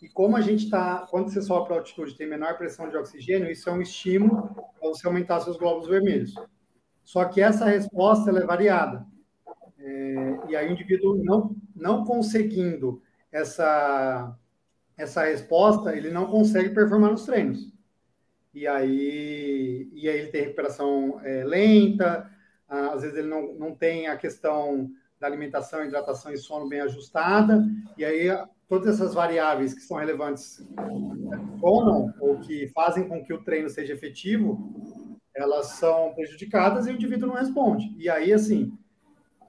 E 0.02 0.08
como 0.08 0.36
a 0.36 0.40
gente 0.40 0.64
está, 0.64 1.06
quando 1.10 1.30
você 1.30 1.40
sobe 1.40 1.66
para 1.66 1.76
altitude, 1.76 2.16
tem 2.16 2.28
menor 2.28 2.56
pressão 2.58 2.88
de 2.88 2.96
oxigênio, 2.96 3.50
isso 3.50 3.68
é 3.70 3.72
um 3.72 3.80
estímulo 3.80 4.54
para 4.78 4.88
você 4.88 5.06
aumentar 5.06 5.40
seus 5.40 5.56
glóbulos 5.56 5.88
vermelhos. 5.88 6.34
Só 7.02 7.24
que 7.24 7.40
essa 7.40 7.64
resposta 7.64 8.30
é 8.30 8.44
variada. 8.44 9.06
É, 9.78 10.38
e 10.48 10.56
aí 10.56 10.68
o 10.68 10.72
indivíduo 10.72 11.22
não, 11.24 11.56
não 11.74 12.04
conseguindo 12.04 13.00
essa, 13.30 14.36
essa 14.96 15.24
resposta, 15.24 15.96
ele 15.96 16.10
não 16.10 16.26
consegue 16.26 16.70
performar 16.70 17.12
nos 17.12 17.24
treinos. 17.24 17.72
E 18.52 18.66
aí, 18.66 19.88
e 19.92 20.08
aí 20.08 20.18
ele 20.18 20.28
tem 20.28 20.42
recuperação 20.42 21.20
é, 21.22 21.44
lenta, 21.44 22.30
às 22.68 23.02
vezes 23.02 23.16
ele 23.16 23.28
não, 23.28 23.54
não 23.54 23.74
tem 23.74 24.08
a 24.08 24.16
questão 24.16 24.90
da 25.18 25.26
alimentação, 25.26 25.84
hidratação 25.84 26.32
e 26.32 26.38
sono 26.38 26.68
bem 26.68 26.80
ajustada, 26.80 27.64
e 27.96 28.04
aí 28.04 28.28
todas 28.68 28.94
essas 28.94 29.14
variáveis 29.14 29.74
que 29.74 29.80
são 29.80 29.96
relevantes 29.96 30.64
ou 31.60 32.12
ou 32.20 32.38
que 32.40 32.68
fazem 32.68 33.08
com 33.08 33.24
que 33.24 33.32
o 33.32 33.42
treino 33.42 33.68
seja 33.68 33.94
efetivo, 33.94 34.72
elas 35.34 35.66
são 35.66 36.12
prejudicadas 36.14 36.86
e 36.86 36.90
o 36.90 36.94
indivíduo 36.94 37.28
não 37.28 37.36
responde. 37.36 37.94
E 37.96 38.10
aí, 38.10 38.32
assim, 38.32 38.76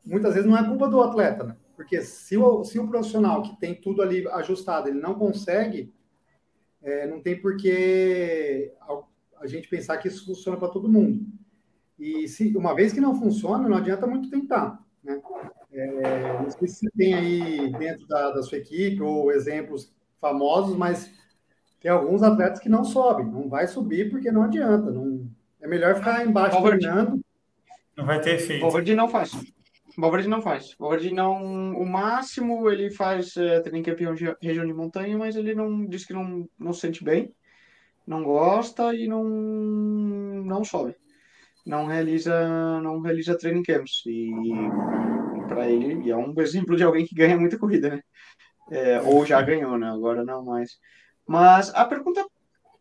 muitas 0.06 0.34
vezes 0.36 0.50
não 0.50 0.58
é 0.58 0.66
culpa 0.66 0.88
do 0.88 1.02
atleta, 1.02 1.44
né? 1.44 1.56
Porque 1.76 2.02
se 2.02 2.38
o, 2.38 2.64
se 2.64 2.78
o 2.78 2.88
profissional 2.88 3.42
que 3.42 3.58
tem 3.60 3.74
tudo 3.74 4.02
ali 4.02 4.28
ajustado, 4.30 4.88
ele 4.88 5.00
não 5.00 5.16
consegue, 5.16 5.94
é, 6.82 7.08
não 7.08 7.22
tem 7.22 7.40
por 7.40 7.58
que 7.58 8.72
a, 8.82 9.02
a 9.42 9.48
gente 9.48 9.68
pensar 9.68 9.98
que 9.98 10.08
isso 10.08 10.26
funciona 10.26 10.58
para 10.58 10.68
todo 10.70 10.90
mundo. 10.90 11.26
E 12.00 12.28
se 12.28 12.56
uma 12.56 12.74
vez 12.74 12.94
que 12.94 13.02
não 13.02 13.14
funciona, 13.14 13.68
não 13.68 13.78
adianta 13.78 14.08
muito 14.08 14.30
tentar, 14.30 14.80
né? 15.04 15.22
É, 15.72 16.42
não 16.42 16.50
sei 16.50 16.68
se 16.68 16.76
você 16.76 16.90
tem 16.98 17.14
aí 17.14 17.72
dentro 17.74 18.08
da, 18.08 18.32
da 18.32 18.42
sua 18.42 18.58
equipe 18.58 19.02
ou 19.02 19.32
exemplos 19.32 19.94
famosos, 20.20 20.76
mas 20.76 21.12
tem 21.80 21.92
alguns 21.92 22.24
atletas 22.24 22.60
que 22.60 22.70
não 22.70 22.84
sobem, 22.84 23.26
não 23.26 23.50
vai 23.50 23.68
subir 23.68 24.10
porque 24.10 24.32
não 24.32 24.44
adianta, 24.44 24.90
não, 24.92 25.30
é 25.62 25.68
melhor 25.68 25.96
ficar 25.96 26.26
embaixo 26.26 26.62
treinando. 26.62 27.20
Não 27.96 28.06
vai 28.06 28.22
ter 28.22 28.36
efeito. 28.36 28.62
Valverde 28.62 28.96
não 28.96 29.10
faz. 29.10 29.32
Valverde 29.98 30.30
não 30.30 30.42
faz. 30.42 30.76
Valverde 30.80 31.14
não. 31.14 31.74
O 31.74 31.86
máximo 31.86 32.70
ele 32.70 32.90
faz 32.90 33.36
é, 33.36 33.60
training 33.60 33.84
campeão 33.84 34.14
de 34.14 34.34
região 34.42 34.66
de 34.66 34.74
montanha, 34.74 35.18
mas 35.18 35.36
ele 35.36 35.54
não 35.54 35.86
diz 35.86 36.06
que 36.06 36.14
não, 36.14 36.48
não 36.58 36.72
se 36.72 36.82
sente 36.82 37.04
bem, 37.04 37.34
não 38.08 38.24
gosta 38.24 38.96
e 38.96 39.08
não, 39.08 39.24
não 39.26 40.64
sobe. 40.64 40.96
Não 41.70 41.86
realiza, 41.86 42.82
não 42.82 43.00
realiza 43.00 43.38
training 43.38 43.62
camps. 43.62 44.02
E 44.08 44.32
para 45.48 45.70
ele, 45.70 46.10
é 46.10 46.18
um 46.18 46.34
exemplo 46.40 46.76
de 46.76 46.84
alguém 46.84 47.06
que 47.06 47.14
ganha 47.14 47.38
muita 47.38 47.60
corrida, 47.60 47.92
né? 47.92 48.02
É, 48.72 49.00
ou 49.02 49.24
já 49.24 49.40
ganhou, 49.40 49.78
né? 49.78 49.88
Agora 49.88 50.26
não 50.26 50.44
mais. 50.44 50.80
Mas 51.28 51.72
a 51.76 51.86
pergunta, 51.86 52.26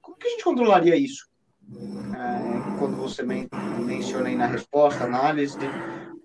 como 0.00 0.16
que 0.16 0.26
a 0.26 0.30
gente 0.30 0.42
controlaria 0.42 0.96
isso? 0.96 1.28
É, 1.70 2.78
quando 2.78 2.96
você 2.96 3.22
men 3.22 3.46
menciona 3.84 4.30
aí 4.30 4.34
na 4.34 4.46
resposta, 4.46 5.04
análise, 5.04 5.58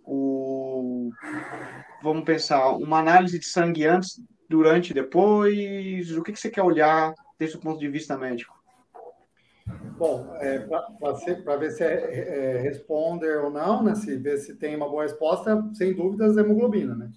o, 0.05 1.11
vamos 2.01 2.23
pensar, 2.23 2.69
uma 2.77 2.99
análise 2.99 3.37
de 3.37 3.45
sangue 3.45 3.85
antes, 3.85 4.21
durante 4.49 4.91
e 4.91 4.93
depois, 4.93 6.17
o 6.17 6.23
que, 6.23 6.31
que 6.31 6.39
você 6.39 6.49
quer 6.49 6.63
olhar 6.63 7.13
desde 7.37 7.57
o 7.57 7.59
ponto 7.59 7.77
de 7.77 7.89
vista 7.89 8.17
médico? 8.17 8.62
Bom, 9.97 10.35
é, 10.39 10.59
para 11.43 11.55
ver 11.57 11.71
se 11.71 11.83
é, 11.83 11.87
é, 11.87 12.61
responder 12.61 13.37
ou 13.37 13.51
não, 13.51 13.83
né, 13.83 13.95
se 13.95 14.15
ver 14.17 14.37
se 14.37 14.55
tem 14.55 14.75
uma 14.75 14.89
boa 14.89 15.03
resposta, 15.03 15.63
sem 15.73 15.93
dúvidas, 15.93 16.35
hemoglobina, 16.37 16.95
né? 16.95 17.11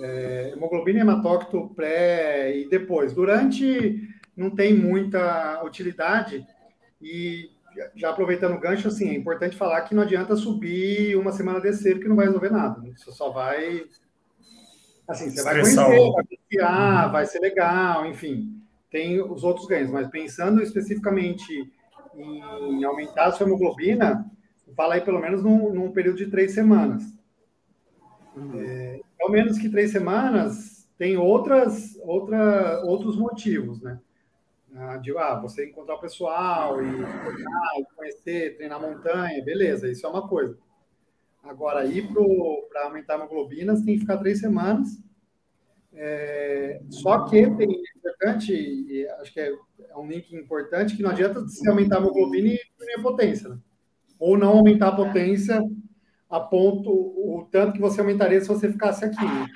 É, 0.00 0.52
hemoglobina, 0.54 1.00
hematócrito 1.00 1.72
pré 1.74 2.56
e 2.56 2.68
depois. 2.68 3.12
Durante 3.12 4.08
não 4.36 4.50
tem 4.50 4.72
muita 4.72 5.62
utilidade, 5.64 6.46
e 7.02 7.50
já 7.94 8.10
aproveitando 8.10 8.54
o 8.54 8.60
gancho, 8.60 8.88
assim, 8.88 9.10
é 9.10 9.14
importante 9.14 9.56
falar 9.56 9.82
que 9.82 9.94
não 9.94 10.02
adianta 10.02 10.36
subir 10.36 11.16
uma 11.16 11.32
semana 11.32 11.60
descer, 11.60 11.94
porque 11.94 12.08
não 12.08 12.16
vai 12.16 12.26
resolver 12.26 12.50
nada. 12.50 12.80
Né? 12.80 12.92
Você 12.96 13.10
só 13.10 13.30
vai. 13.30 13.84
Assim, 15.06 15.30
você 15.30 15.42
vai 15.42 15.60
conhecer, 15.60 15.76
vai 15.76 16.24
confiar, 16.24 17.12
vai 17.12 17.26
ser 17.26 17.40
legal, 17.40 18.06
enfim. 18.06 18.62
Tem 18.90 19.20
os 19.20 19.42
outros 19.42 19.66
ganhos, 19.66 19.90
mas 19.90 20.08
pensando 20.08 20.62
especificamente 20.62 21.70
em 22.22 22.84
aumentar 22.84 23.26
a 23.26 23.32
sua 23.32 23.46
hemoglobina, 23.46 24.30
fala 24.76 24.94
aí 24.94 25.00
pelo 25.00 25.20
menos 25.20 25.42
num, 25.42 25.72
num 25.72 25.92
período 25.92 26.18
de 26.18 26.30
três 26.30 26.52
semanas. 26.52 27.02
Uhum. 28.36 28.60
É, 28.60 29.00
ao 29.20 29.30
menos 29.30 29.58
que 29.58 29.68
três 29.68 29.90
semanas, 29.90 30.88
tem 30.96 31.16
outras, 31.16 31.98
outra, 32.02 32.82
outros 32.84 33.16
motivos, 33.16 33.80
né? 33.80 33.98
de 35.00 35.16
ah, 35.16 35.34
você 35.34 35.66
encontrar 35.66 35.94
o 35.94 36.00
pessoal 36.00 36.80
e 36.82 37.84
conhecer, 37.96 38.56
treinar 38.56 38.80
montanha, 38.80 39.42
beleza, 39.44 39.90
isso 39.90 40.06
é 40.06 40.08
uma 40.08 40.28
coisa. 40.28 40.56
Agora, 41.42 41.86
ir 41.86 42.08
para 42.68 42.84
aumentar 42.84 43.14
a 43.14 43.16
hemoglobina, 43.16 43.74
você 43.74 43.84
tem 43.84 43.94
que 43.94 44.00
ficar 44.00 44.18
três 44.18 44.40
semanas. 44.40 45.02
É, 46.00 46.80
só 46.90 47.24
que 47.24 47.50
tem 47.56 47.82
importante, 47.96 48.52
e 48.52 49.08
acho 49.20 49.32
que 49.32 49.40
é, 49.40 49.50
é, 49.50 49.96
um 49.96 50.06
link 50.06 50.32
importante, 50.32 50.96
que 50.96 51.02
não 51.02 51.10
adianta 51.10 51.40
você 51.40 51.68
aumentar 51.68 51.96
a 51.96 51.98
hemoglobina 51.98 52.50
e 52.50 52.60
diminuir 52.78 53.00
a 53.00 53.02
potência. 53.02 53.48
Né? 53.48 53.58
Ou 54.16 54.38
não 54.38 54.58
aumentar 54.58 54.88
a 54.88 54.96
potência 54.96 55.60
a 56.30 56.38
ponto, 56.38 56.88
o 56.88 57.48
tanto 57.50 57.72
que 57.72 57.80
você 57.80 58.00
aumentaria 58.00 58.40
se 58.40 58.46
você 58.46 58.70
ficasse 58.70 59.04
aqui. 59.04 59.24
Né? 59.24 59.46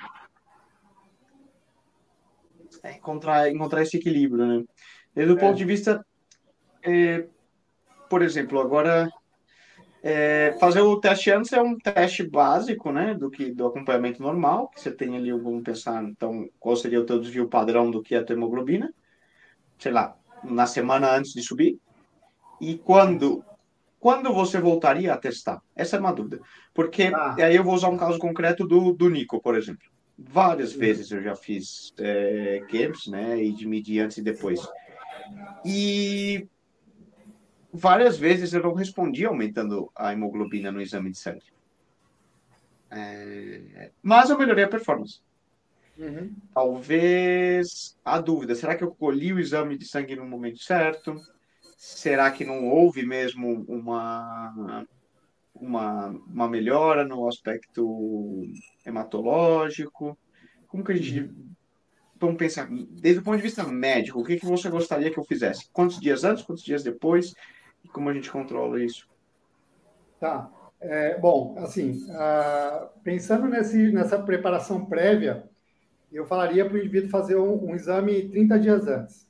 É, 2.83 2.91
encontrar, 2.97 3.49
encontrar 3.49 3.81
esse 3.81 3.95
equilíbrio, 3.95 4.45
né? 4.45 4.65
Desde 5.15 5.33
o 5.33 5.37
é. 5.37 5.39
ponto 5.39 5.55
de 5.55 5.63
vista, 5.63 6.05
é, 6.83 7.25
por 8.09 8.21
exemplo, 8.21 8.59
agora 8.59 9.09
é, 10.05 10.53
fazer 10.59 10.81
o 10.81 10.99
teste 10.99 11.31
antes 11.31 11.53
é 11.53 11.61
um 11.61 11.77
teste 11.77 12.23
básico, 12.27 12.91
né, 12.91 13.13
do 13.13 13.31
que 13.31 13.49
do 13.51 13.65
acompanhamento 13.65 14.21
normal, 14.21 14.67
que 14.67 14.81
você 14.81 14.91
tem 14.91 15.15
ali, 15.15 15.31
vamos 15.31 15.63
pensar, 15.63 16.03
então, 16.03 16.49
qual 16.59 16.75
seria 16.75 16.99
o 16.99 17.05
teu 17.05 17.21
desvio 17.21 17.47
padrão 17.47 17.89
do 17.89 18.01
que 18.01 18.13
é 18.13 18.17
a 18.17 18.23
tua 18.23 18.35
hemoglobina, 18.35 18.93
sei 19.79 19.93
lá, 19.93 20.17
na 20.43 20.65
semana 20.67 21.15
antes 21.15 21.31
de 21.31 21.41
subir, 21.41 21.79
e 22.59 22.77
quando 22.77 23.43
quando 23.97 24.33
você 24.33 24.59
voltaria 24.59 25.13
a 25.13 25.17
testar? 25.17 25.61
Essa 25.73 25.95
é 25.95 25.99
uma 26.01 26.11
dúvida, 26.11 26.41
porque 26.73 27.03
ah. 27.03 27.35
aí 27.37 27.55
eu 27.55 27.63
vou 27.63 27.73
usar 27.73 27.87
um 27.87 27.95
caso 27.95 28.19
concreto 28.19 28.67
do, 28.67 28.91
do 28.91 29.09
Nico, 29.09 29.41
por 29.41 29.55
exemplo. 29.55 29.87
Várias 30.17 30.73
vezes 30.73 31.09
eu 31.09 31.23
já 31.23 31.33
fiz 31.37 31.93
é, 31.97 32.61
camps, 32.69 33.07
né, 33.07 33.41
e 33.41 33.53
de 33.53 33.65
medir 33.65 34.01
antes 34.01 34.17
e 34.17 34.21
depois. 34.21 34.59
E 35.65 36.45
várias 37.73 38.17
vezes 38.17 38.53
eu 38.53 38.63
não 38.63 38.73
respondi 38.73 39.25
aumentando 39.25 39.91
a 39.95 40.13
hemoglobina 40.13 40.71
no 40.71 40.81
exame 40.81 41.11
de 41.11 41.17
sangue. 41.17 41.51
É... 42.91 43.91
Mas 44.01 44.29
eu 44.29 44.37
melhorei 44.37 44.63
a 44.63 44.69
performance. 44.69 45.19
Uhum. 45.97 46.33
Talvez 46.53 47.97
a 48.05 48.19
dúvida: 48.19 48.55
será 48.55 48.75
que 48.75 48.83
eu 48.83 48.91
colhi 48.91 49.33
o 49.33 49.39
exame 49.39 49.77
de 49.77 49.85
sangue 49.85 50.15
no 50.15 50.25
momento 50.25 50.59
certo? 50.59 51.19
será 51.83 52.31
que 52.31 52.45
não 52.45 52.69
houve 52.69 53.05
mesmo 53.05 53.65
uma, 53.67 54.85
uma, 55.53 56.07
uma 56.07 56.47
melhora 56.47 57.03
no 57.03 57.27
aspecto 57.27 58.41
hematológico? 58.85 60.17
Como 60.65 60.81
que 60.81 60.93
a 60.93 60.95
gente. 60.95 61.29
Vamos 62.15 62.37
pensar, 62.37 62.69
desde 62.71 63.19
o 63.19 63.23
ponto 63.23 63.35
de 63.35 63.43
vista 63.43 63.65
médico, 63.65 64.21
o 64.21 64.23
que, 64.23 64.37
que 64.37 64.45
você 64.45 64.69
gostaria 64.69 65.11
que 65.11 65.19
eu 65.19 65.25
fizesse? 65.25 65.67
Quantos 65.73 65.99
dias 65.99 66.23
antes, 66.23 66.45
quantos 66.45 66.63
dias 66.63 66.81
depois? 66.81 67.33
E 67.83 67.87
como 67.87 68.09
a 68.09 68.13
gente 68.13 68.31
controla 68.31 68.81
isso? 68.81 69.07
Tá. 70.19 70.49
É, 70.79 71.17
bom, 71.17 71.55
assim, 71.59 72.05
uh, 72.09 72.89
pensando 73.03 73.47
nesse, 73.47 73.91
nessa 73.91 74.19
preparação 74.19 74.85
prévia, 74.85 75.49
eu 76.11 76.25
falaria 76.25 76.65
para 76.65 76.75
o 76.75 76.77
indivíduo 76.77 77.09
fazer 77.09 77.37
um, 77.37 77.69
um, 77.69 77.75
exame 77.75 78.29
30 78.29 78.59
dias 78.59 78.87
antes. 78.87 79.27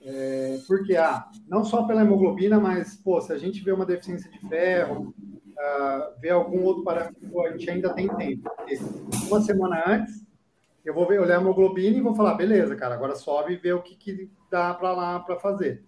É, 0.00 0.58
porque, 0.66 0.96
ah, 0.96 1.28
não 1.46 1.64
só 1.64 1.84
pela 1.84 2.02
hemoglobina, 2.02 2.58
mas, 2.58 2.96
pô, 2.96 3.20
se 3.20 3.32
a 3.32 3.38
gente 3.38 3.62
vê 3.62 3.72
uma 3.72 3.86
deficiência 3.86 4.30
de 4.30 4.40
ferro, 4.48 5.14
uh, 5.58 6.20
vê 6.20 6.30
algum 6.30 6.62
outro 6.64 6.82
parâmetro, 6.82 7.40
a 7.40 7.50
gente 7.52 7.70
ainda 7.70 7.94
tem 7.94 8.08
tempo. 8.08 8.50
Porque 8.56 8.78
uma 9.28 9.40
semana 9.40 9.82
antes, 9.86 10.26
eu 10.84 10.92
vou 10.92 11.06
ver, 11.06 11.20
olhar 11.20 11.38
a 11.38 11.40
hemoglobina 11.40 11.96
e 11.96 12.02
vou 12.02 12.14
falar, 12.14 12.34
beleza, 12.34 12.74
cara, 12.74 12.94
agora 12.94 13.14
sobe 13.14 13.54
e 13.54 13.56
vê 13.56 13.72
o 13.72 13.82
que, 13.82 13.94
que 13.96 14.30
dá 14.50 14.74
para 14.74 14.92
lá 14.92 15.20
para 15.20 15.38
fazer. 15.38 15.84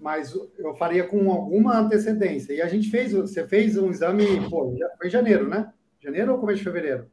Mas 0.00 0.34
eu 0.58 0.74
faria 0.74 1.06
com 1.06 1.30
alguma 1.30 1.78
antecedência. 1.78 2.54
E 2.54 2.62
a 2.62 2.66
gente 2.66 2.88
fez, 2.90 3.12
você 3.12 3.46
fez 3.46 3.76
um 3.76 3.90
exame, 3.90 4.48
pô, 4.48 4.74
foi 4.96 5.08
em 5.08 5.10
janeiro, 5.10 5.46
né? 5.46 5.70
Janeiro 6.00 6.32
ou 6.32 6.38
começo 6.38 6.58
de 6.58 6.64
fevereiro? 6.64 7.10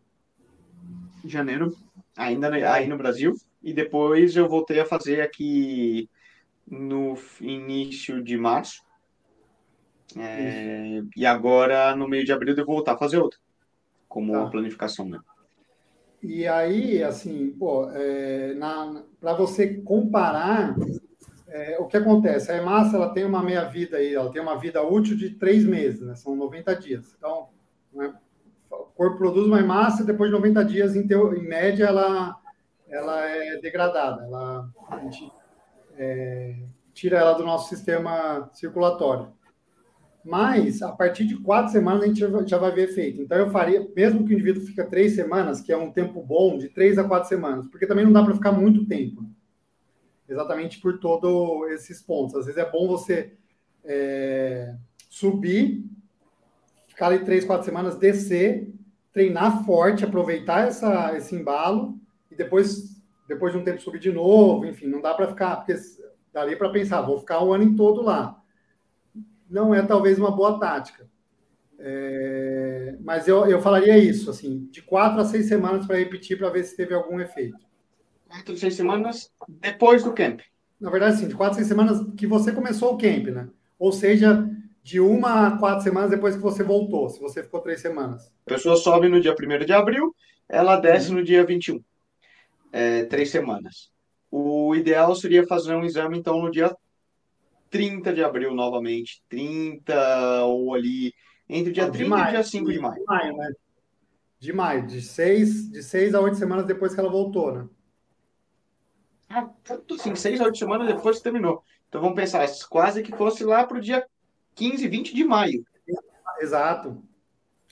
Janeiro, 1.26 1.76
ainda 2.16 2.50
aí 2.72 2.88
no 2.88 2.98
Brasil. 2.98 3.36
E 3.62 3.74
depois 3.74 4.36
eu 4.38 4.48
voltei 4.48 4.80
a 4.80 4.86
fazer 4.86 5.20
aqui 5.20 6.10
no 6.66 7.16
início 7.42 8.24
de 8.24 8.38
março. 8.38 8.82
É, 10.18 11.02
e 11.16 11.26
agora, 11.26 11.94
no 11.96 12.08
meio 12.08 12.24
de 12.24 12.32
abril, 12.32 12.56
eu 12.56 12.66
vou 12.66 12.76
voltar 12.76 12.94
a 12.94 12.98
fazer 12.98 13.18
outra, 13.18 13.38
como 14.08 14.32
tá. 14.32 14.50
planificação, 14.50 15.10
né? 15.10 15.20
E 16.24 16.48
aí, 16.48 17.04
assim, 17.04 17.52
pô, 17.52 17.90
é, 17.92 18.56
para 19.20 19.34
você 19.34 19.76
comparar, 19.82 20.76
é, 21.50 21.78
o 21.80 21.86
que 21.86 21.98
acontece? 21.98 22.52
A 22.52 22.58
hemácia, 22.58 22.98
ela 22.98 23.14
tem 23.14 23.24
uma 23.24 23.42
meia-vida 23.42 23.98
aí, 23.98 24.14
ela 24.14 24.32
tem 24.32 24.42
uma 24.42 24.58
vida 24.58 24.82
útil 24.84 25.16
de 25.16 25.32
três 25.32 25.64
meses, 25.64 26.02
né? 26.02 26.16
São 26.16 26.36
90 26.36 26.76
dias. 26.76 27.16
Então, 27.18 27.50
né, 27.94 28.14
o 28.70 28.86
corpo 28.96 29.18
produz 29.18 29.48
uma 29.48 29.60
hemácia, 29.60 30.06
depois 30.06 30.30
de 30.30 30.36
90 30.36 30.66
dias, 30.66 30.96
em, 30.96 31.08
teo, 31.08 31.34
em 31.34 31.48
média, 31.48 31.86
ela, 31.86 32.38
ela 32.90 33.26
é 33.30 33.58
degradada. 33.62 34.24
Ela, 34.24 34.70
a 34.90 35.00
gente 35.00 35.32
é, 35.96 36.56
tira 36.94 37.18
ela 37.18 37.34
do 37.34 37.46
nosso 37.46 37.70
sistema 37.70 38.50
circulatório. 38.54 39.32
Mas, 40.26 40.82
a 40.82 40.92
partir 40.92 41.26
de 41.26 41.38
quatro 41.38 41.72
semanas, 41.72 42.04
a 42.04 42.08
gente 42.08 42.50
já 42.50 42.58
vai 42.58 42.72
ver 42.72 42.90
efeito. 42.90 43.22
Então, 43.22 43.38
eu 43.38 43.50
faria, 43.50 43.88
mesmo 43.96 44.26
que 44.26 44.32
o 44.32 44.34
indivíduo 44.34 44.66
fica 44.66 44.84
três 44.84 45.16
semanas, 45.16 45.62
que 45.62 45.72
é 45.72 45.78
um 45.78 45.94
tempo 45.94 46.22
bom, 46.22 46.58
de 46.58 46.68
três 46.68 46.98
a 46.98 47.06
quatro 47.06 47.30
semanas, 47.30 47.66
porque 47.68 47.88
também 47.88 48.04
não 48.04 48.12
dá 48.12 48.22
para 48.22 48.36
ficar 48.36 48.52
muito 48.52 48.86
tempo. 48.86 49.24
Exatamente 50.28 50.80
por 50.80 51.00
todos 51.00 51.72
esses 51.72 52.02
pontos. 52.02 52.36
Às 52.36 52.46
vezes 52.46 52.60
é 52.60 52.70
bom 52.70 52.88
você 52.88 53.34
é, 53.84 54.76
subir, 55.10 55.86
ficar 56.88 57.08
ali 57.08 57.20
três, 57.20 57.46
quatro 57.46 57.66
semanas, 57.66 57.98
descer, 57.98 58.72
treinar 59.14 59.64
forte, 59.66 60.04
aproveitar 60.04 60.68
essa, 60.68 61.16
esse 61.16 61.36
embalo 61.36 61.98
e 62.30 62.36
depois, 62.36 63.02
depois 63.28 63.54
de 63.54 63.60
um 63.60 63.64
tempo 63.64 63.82
subir 63.82 64.00
de 64.00 64.12
novo. 64.12 64.66
Enfim, 64.66 64.88
não 64.88 65.02
dá 65.02 65.14
para 65.14 65.28
ficar, 65.28 65.56
porque 65.58 65.76
daria 66.34 66.58
para 66.58 66.70
pensar, 66.70 67.02
vou 67.02 67.20
ficar 67.20 67.44
o 67.44 67.54
ano 67.54 67.64
em 67.64 67.76
todo 67.76 68.02
lá 68.02 68.42
não 69.50 69.74
é 69.74 69.82
talvez 69.82 70.20
uma 70.20 70.32
boa 70.32 70.60
tática. 70.60 71.08
É, 71.80 72.96
mas 73.02 73.28
eu, 73.28 73.46
eu 73.46 73.62
falaria 73.62 73.98
isso, 73.98 74.30
assim, 74.30 74.68
de 74.72 74.82
quatro 74.82 75.22
a 75.22 75.26
seis 75.26 75.48
semanas 75.48 75.86
para 75.86 75.98
repetir 75.98 76.38
para 76.38 76.50
ver 76.50 76.64
se 76.64 76.76
teve 76.76 76.94
algum 76.94 77.20
efeito. 77.20 77.66
Quatro 78.28 78.58
seis 78.58 78.76
semanas 78.76 79.32
depois 79.48 80.04
do 80.04 80.14
camp. 80.14 80.42
Na 80.80 80.90
verdade, 80.90 81.18
sim, 81.18 81.28
de 81.28 81.36
quatro 81.36 81.56
seis 81.56 81.68
semanas 81.68 82.00
que 82.16 82.28
você 82.28 82.52
começou 82.52 82.94
o 82.94 82.98
camp, 82.98 83.28
né? 83.28 83.50
Ou 83.80 83.92
seja, 83.92 84.48
de 84.84 85.00
uma 85.00 85.48
a 85.48 85.58
quatro 85.58 85.84
semanas 85.84 86.10
depois 86.10 86.36
que 86.36 86.42
você 86.42 86.64
voltou, 86.64 87.10
se 87.10 87.20
você 87.20 87.44
ficou 87.44 87.60
três 87.60 87.82
semanas. 87.82 88.32
A 88.46 88.50
pessoa 88.50 88.76
sobe 88.76 89.10
no 89.10 89.20
dia 89.20 89.34
1 89.34 89.66
de 89.66 89.74
abril, 89.74 90.16
ela 90.48 90.78
desce 90.78 91.10
uhum. 91.10 91.16
no 91.16 91.24
dia 91.24 91.44
21. 91.44 91.84
É, 92.72 93.04
três 93.04 93.30
semanas. 93.30 93.92
O 94.32 94.76
ideal 94.76 95.16
seria 95.16 95.46
fazer 95.46 95.76
um 95.76 95.84
exame, 95.84 96.18
então, 96.18 96.42
no 96.42 96.52
dia 96.52 96.74
30 97.70 98.14
de 98.14 98.24
abril 98.24 98.54
novamente, 98.54 99.22
30 99.28 100.46
ou 100.46 100.74
ali, 100.74 101.14
entre 101.50 101.72
o 101.72 101.74
dia 101.74 101.90
30 101.90 102.10
maio, 102.10 102.26
e 102.26 102.28
o 102.28 102.32
dia 102.32 102.44
5 102.44 102.72
de 102.72 102.80
maio. 102.80 103.00
De 103.00 103.06
maio, 103.06 103.38
né? 103.38 103.52
De 104.40 104.54
maio, 104.54 104.88
de 104.88 105.02
6 105.02 105.72
de 105.72 105.84
seis 105.84 106.14
a 106.14 106.22
8 106.22 106.38
semanas 106.38 106.66
depois 106.66 106.94
que 106.94 107.00
ela 107.00 107.10
voltou, 107.10 107.52
né? 107.52 107.68
Ah, 109.30 109.50
sim, 110.00 110.16
6 110.16 110.42
a 110.42 110.46
8 110.46 110.58
semanas 110.58 110.88
depois 110.88 111.18
que 111.18 111.24
terminou. 111.24 111.64
Então 111.90 112.02
vamos 112.02 112.16
pensar, 112.16 112.48
quase 112.70 113.04
que 113.04 113.16
fosse 113.16 113.44
lá 113.44 113.66
para 113.66 113.78
o 113.78 113.82
dia 113.82 114.06
15, 114.56 114.88
20 114.88 115.14
de 115.14 115.24
maio. 115.24 115.66
Exato, 116.40 117.02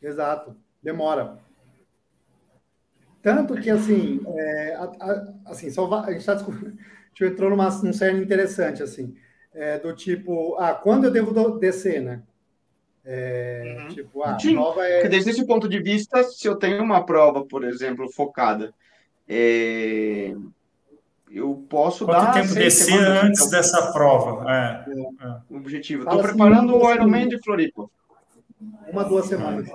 exato. 0.01 0.55
Demora. 0.81 1.39
Tanto 3.21 3.55
que, 3.55 3.69
assim, 3.69 4.21
é, 4.27 4.75
a, 4.75 4.83
a, 4.83 5.33
assim 5.47 5.71
só, 5.71 5.91
a 5.93 6.11
gente, 6.11 6.25
tá, 6.25 6.33
a 6.35 6.37
gente 6.37 7.23
entrou 7.23 7.49
numa, 7.49 7.69
num 7.81 7.93
cerne 7.93 8.23
interessante, 8.23 8.83
assim 8.83 9.15
é, 9.55 9.79
do 9.79 9.95
tipo, 9.95 10.57
ah, 10.59 10.73
quando 10.73 11.05
eu 11.05 11.11
devo 11.11 11.57
descer, 11.57 12.01
né? 12.01 12.21
É, 13.05 13.77
uhum. 13.79 13.87
Tipo, 13.87 14.23
ah, 14.23 14.37
Sim, 14.37 14.53
prova 14.53 14.85
é... 14.85 15.07
desde 15.07 15.29
esse 15.29 15.45
ponto 15.45 15.69
de 15.69 15.81
vista, 15.81 16.23
se 16.23 16.45
eu 16.47 16.55
tenho 16.55 16.83
uma 16.83 17.05
prova, 17.05 17.45
por 17.45 17.63
exemplo, 17.63 18.11
focada, 18.11 18.73
é... 19.27 20.35
eu 21.35 21.65
posso 21.69 22.05
Quanto 22.05 22.25
dar... 22.25 22.33
tempo 22.33 22.53
descer 22.53 22.97
antes 22.97 23.41
então, 23.41 23.51
dessa 23.51 23.91
prova? 23.91 24.49
É, 24.49 24.85
é. 25.21 25.55
Objetivo. 25.55 26.03
Estou 26.03 26.19
assim, 26.19 26.29
preparando 26.29 26.77
o 26.77 26.93
Ironman 26.93 27.27
de 27.27 27.37
Floripa. 27.39 27.89
Uma, 28.87 29.03
duas 29.03 29.25
semanas. 29.25 29.69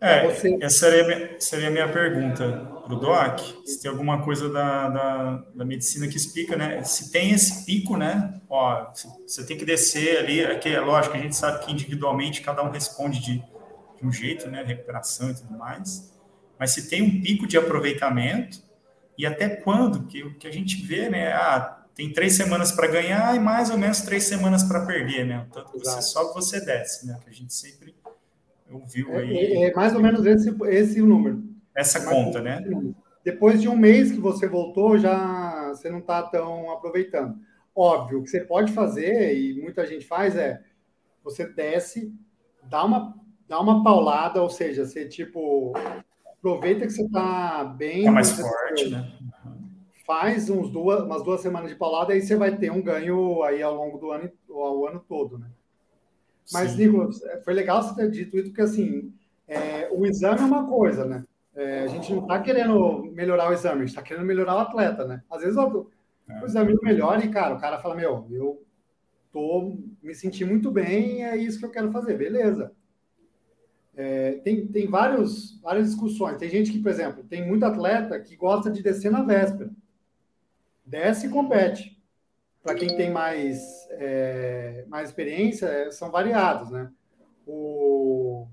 É, 0.00 0.26
você... 0.26 0.56
essa 0.62 0.78
seria 0.78 1.04
a 1.04 1.06
minha, 1.06 1.40
seria 1.40 1.68
a 1.68 1.70
minha 1.70 1.92
pergunta 1.92 2.66
para 2.82 2.94
o 2.94 2.98
Doc, 2.98 3.40
se 3.66 3.82
tem 3.82 3.90
alguma 3.90 4.22
coisa 4.22 4.48
da, 4.48 4.88
da, 4.88 5.44
da, 5.54 5.64
medicina 5.66 6.08
que 6.08 6.16
explica, 6.16 6.56
né? 6.56 6.82
Se 6.82 7.12
tem 7.12 7.32
esse 7.32 7.66
pico, 7.66 7.98
né? 7.98 8.40
Ó, 8.48 8.90
você 9.26 9.44
tem 9.44 9.58
que 9.58 9.66
descer 9.66 10.18
ali, 10.18 10.42
aqui 10.42 10.70
é 10.70 10.80
lógico, 10.80 11.14
a 11.14 11.20
gente 11.20 11.36
sabe 11.36 11.62
que 11.62 11.70
individualmente 11.70 12.40
cada 12.40 12.62
um 12.62 12.70
responde 12.70 13.20
de, 13.20 13.34
de 13.34 14.06
um 14.06 14.10
jeito, 14.10 14.48
né? 14.48 14.64
Recuperação 14.64 15.30
e 15.30 15.34
tudo 15.34 15.58
mais, 15.58 16.10
mas 16.58 16.70
se 16.70 16.88
tem 16.88 17.02
um 17.02 17.20
pico 17.20 17.46
de 17.46 17.58
aproveitamento 17.58 18.69
e 19.16 19.26
até 19.26 19.48
quando, 19.48 20.06
que 20.06 20.22
o 20.22 20.34
que 20.38 20.46
a 20.46 20.52
gente 20.52 20.84
vê, 20.84 21.08
né? 21.08 21.32
Ah, 21.32 21.80
tem 21.94 22.12
três 22.12 22.34
semanas 22.34 22.72
para 22.72 22.86
ganhar 22.86 23.36
e 23.36 23.38
mais 23.38 23.70
ou 23.70 23.76
menos 23.76 24.00
três 24.00 24.24
semanas 24.24 24.62
para 24.62 24.86
perder, 24.86 25.26
né? 25.26 25.46
Tanto 25.52 25.78
você 25.78 26.00
sobe, 26.00 26.32
você 26.34 26.64
desce, 26.64 27.06
né? 27.06 27.18
Que 27.22 27.28
a 27.28 27.32
gente 27.32 27.52
sempre 27.52 27.94
ouviu 28.70 29.14
aí. 29.16 29.36
É, 29.36 29.68
é, 29.68 29.74
mais 29.74 29.94
ou 29.94 30.00
menos 30.00 30.24
esse, 30.24 30.54
esse 30.68 31.02
o 31.02 31.06
número. 31.06 31.42
Essa 31.74 32.04
conta, 32.04 32.40
né? 32.40 32.64
Depois 33.24 33.60
de 33.60 33.68
um 33.68 33.76
mês 33.76 34.10
que 34.10 34.18
você 34.18 34.48
voltou, 34.48 34.96
já 34.96 35.68
você 35.68 35.90
não 35.90 35.98
está 35.98 36.22
tão 36.22 36.70
aproveitando. 36.70 37.38
Óbvio, 37.74 38.20
o 38.20 38.22
que 38.22 38.30
você 38.30 38.40
pode 38.40 38.72
fazer, 38.72 39.36
e 39.38 39.60
muita 39.60 39.86
gente 39.86 40.06
faz, 40.06 40.36
é 40.36 40.60
você 41.22 41.46
desce, 41.46 42.12
dá 42.62 42.84
uma, 42.84 43.14
dá 43.46 43.60
uma 43.60 43.84
paulada, 43.84 44.42
ou 44.42 44.48
seja, 44.48 44.84
você 44.84 45.06
tipo 45.06 45.72
aproveita 46.40 46.86
que 46.86 46.92
você 46.92 47.02
está 47.02 47.64
bem. 47.64 48.04
Tá 48.04 48.12
mais 48.12 48.32
forte, 48.32 48.88
né? 48.88 49.12
Faz 50.06 50.50
uns 50.50 50.70
duas, 50.70 51.04
umas 51.04 51.22
duas 51.22 51.40
semanas 51.40 51.70
de 51.70 51.76
paulada, 51.76 52.12
aí 52.12 52.20
você 52.20 52.34
vai 52.34 52.56
ter 52.56 52.72
um 52.72 52.82
ganho 52.82 53.42
aí 53.44 53.62
ao 53.62 53.74
longo 53.76 53.98
do 53.98 54.10
ano, 54.10 54.30
ao 54.50 54.86
ano 54.86 55.04
todo, 55.06 55.38
né? 55.38 55.46
Mas, 56.52 56.76
Nicolas, 56.76 57.22
é, 57.22 57.40
foi 57.42 57.54
legal 57.54 57.80
você 57.80 57.94
ter 57.94 58.10
dito 58.10 58.36
isso, 58.36 58.48
porque 58.48 58.62
assim, 58.62 59.12
é, 59.46 59.88
o 59.92 60.04
exame 60.04 60.40
é 60.40 60.44
uma 60.44 60.66
coisa, 60.66 61.04
né? 61.04 61.24
É, 61.54 61.80
a 61.80 61.86
gente 61.86 62.12
não 62.12 62.22
está 62.22 62.40
querendo 62.40 63.04
melhorar 63.12 63.50
o 63.50 63.52
exame, 63.52 63.76
a 63.76 63.80
gente 63.80 63.90
está 63.90 64.02
querendo 64.02 64.24
melhorar 64.24 64.56
o 64.56 64.60
atleta, 64.60 65.04
né? 65.04 65.22
Às 65.30 65.42
vezes 65.42 65.56
o, 65.56 65.88
é. 66.28 66.42
o 66.42 66.46
exame 66.46 66.76
melhora 66.82 67.24
e, 67.24 67.28
cara, 67.28 67.54
o 67.54 67.60
cara 67.60 67.78
fala, 67.78 67.94
meu, 67.94 68.26
eu 68.30 68.64
tô 69.32 69.76
me 70.02 70.14
senti 70.14 70.44
muito 70.44 70.72
bem, 70.72 71.24
é 71.24 71.36
isso 71.36 71.58
que 71.58 71.64
eu 71.64 71.70
quero 71.70 71.92
fazer, 71.92 72.16
beleza. 72.16 72.72
É, 74.02 74.40
tem 74.42 74.66
tem 74.66 74.88
vários, 74.88 75.60
várias 75.60 75.90
discussões. 75.90 76.38
Tem 76.38 76.48
gente 76.48 76.72
que, 76.72 76.78
por 76.78 76.90
exemplo, 76.90 77.22
tem 77.22 77.46
muito 77.46 77.66
atleta 77.66 78.18
que 78.18 78.34
gosta 78.34 78.70
de 78.70 78.82
descer 78.82 79.10
na 79.10 79.22
véspera. 79.22 79.70
Desce 80.86 81.26
e 81.26 81.30
compete 81.30 82.00
para 82.62 82.74
quem 82.74 82.96
tem 82.96 83.10
mais, 83.10 83.60
é, 83.90 84.86
mais 84.88 85.10
experiência, 85.10 85.66
é, 85.66 85.90
são 85.90 86.10
variados, 86.10 86.70
né? 86.70 86.90
O, 87.46 88.46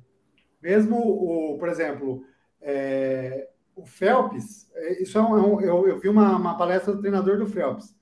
mesmo, 0.61 0.97
o, 0.97 1.57
por 1.57 1.69
exemplo, 1.69 2.25
é, 2.61 3.49
o 3.73 3.85
Phelps, 3.85 4.69
é, 4.75 5.01
isso 5.01 5.17
é 5.17 5.21
um, 5.21 5.61
é 5.61 5.65
eu, 5.65 5.87
eu 5.87 5.97
vi 5.97 6.09
uma, 6.09 6.35
uma, 6.35 6.57
palestra 6.57 6.93
do 6.93 6.99
treinador 6.99 7.37
do 7.37 7.47
Phelps. 7.47 7.95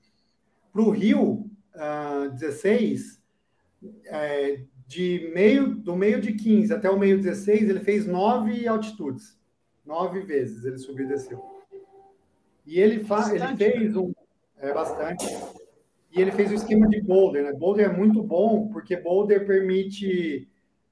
Para 0.72 0.82
o 0.82 0.90
Rio, 0.90 1.48
uh, 1.76 2.28
16, 2.32 3.22
é, 4.06 4.64
de 4.86 5.30
meio, 5.34 5.74
do 5.74 5.96
meio 5.96 6.20
de 6.20 6.32
15 6.32 6.72
até 6.72 6.88
o 6.88 6.98
meio 6.98 7.16
16, 7.16 7.68
ele 7.68 7.80
fez 7.80 8.06
nove 8.06 8.66
altitudes. 8.68 9.36
Nove 9.84 10.20
vezes 10.20 10.64
ele 10.64 10.78
subiu 10.78 11.06
e 11.06 11.08
desceu. 11.08 11.44
E 12.64 12.78
ele, 12.78 13.04
fa 13.04 13.34
ele 13.34 13.56
fez 13.56 13.96
um. 13.96 14.12
É 14.58 14.72
bastante. 14.72 15.26
E 16.12 16.20
ele 16.20 16.32
fez 16.32 16.50
o 16.50 16.54
esquema 16.54 16.88
de 16.88 17.00
boulder, 17.00 17.44
né? 17.44 17.52
Boulder 17.52 17.90
é 17.90 17.92
muito 17.92 18.22
bom, 18.22 18.68
porque 18.68 18.96
boulder 18.96 19.46
permite 19.46 20.48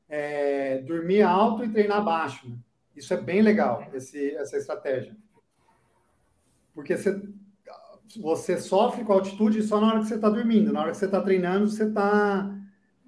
é, 0.09 0.79
dormir 0.79 1.23
alto 1.23 1.65
e 1.65 1.71
treinar 1.71 2.05
baixo. 2.05 2.49
Né? 2.49 2.57
Isso 2.95 3.15
é 3.15 3.21
bem 3.21 3.43
legal, 3.43 3.89
esse, 3.95 4.35
essa 4.37 4.57
estratégia. 4.57 5.17
Porque 6.75 6.97
você, 6.97 7.23
você 8.21 8.59
sofre 8.59 9.05
com 9.05 9.13
altitude 9.13 9.63
só 9.63 9.81
na 9.81 9.89
hora 9.89 10.01
que 10.01 10.07
você 10.07 10.17
está 10.17 10.29
dormindo. 10.29 10.73
Na 10.73 10.83
hora 10.83 10.91
que 10.91 10.97
você 10.97 11.07
está 11.07 11.21
treinando, 11.21 11.69
você 11.69 11.85
está 11.85 12.55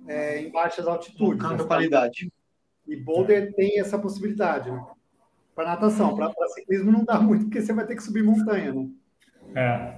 é, 0.07 0.41
em 0.41 0.51
baixas 0.51 0.87
altitudes. 0.87 1.19
Colocando 1.19 1.63
né? 1.63 1.67
qualidade. 1.67 2.33
E 2.87 2.97
boulder 2.97 3.55
tem 3.55 3.81
essa 3.81 3.99
possibilidade, 3.99 4.71
né? 4.71 4.85
Para 5.55 5.71
natação. 5.71 6.15
Para 6.15 6.33
ciclismo 6.49 6.93
não 6.93 7.05
dá 7.05 7.19
muito, 7.19 7.47
porque 7.47 7.61
você 7.61 7.73
vai 7.73 7.87
ter 7.87 7.97
que 7.97 8.03
subir 8.03 8.23
montanha, 8.23 8.73
né? 8.73 8.89
É. 9.55 9.95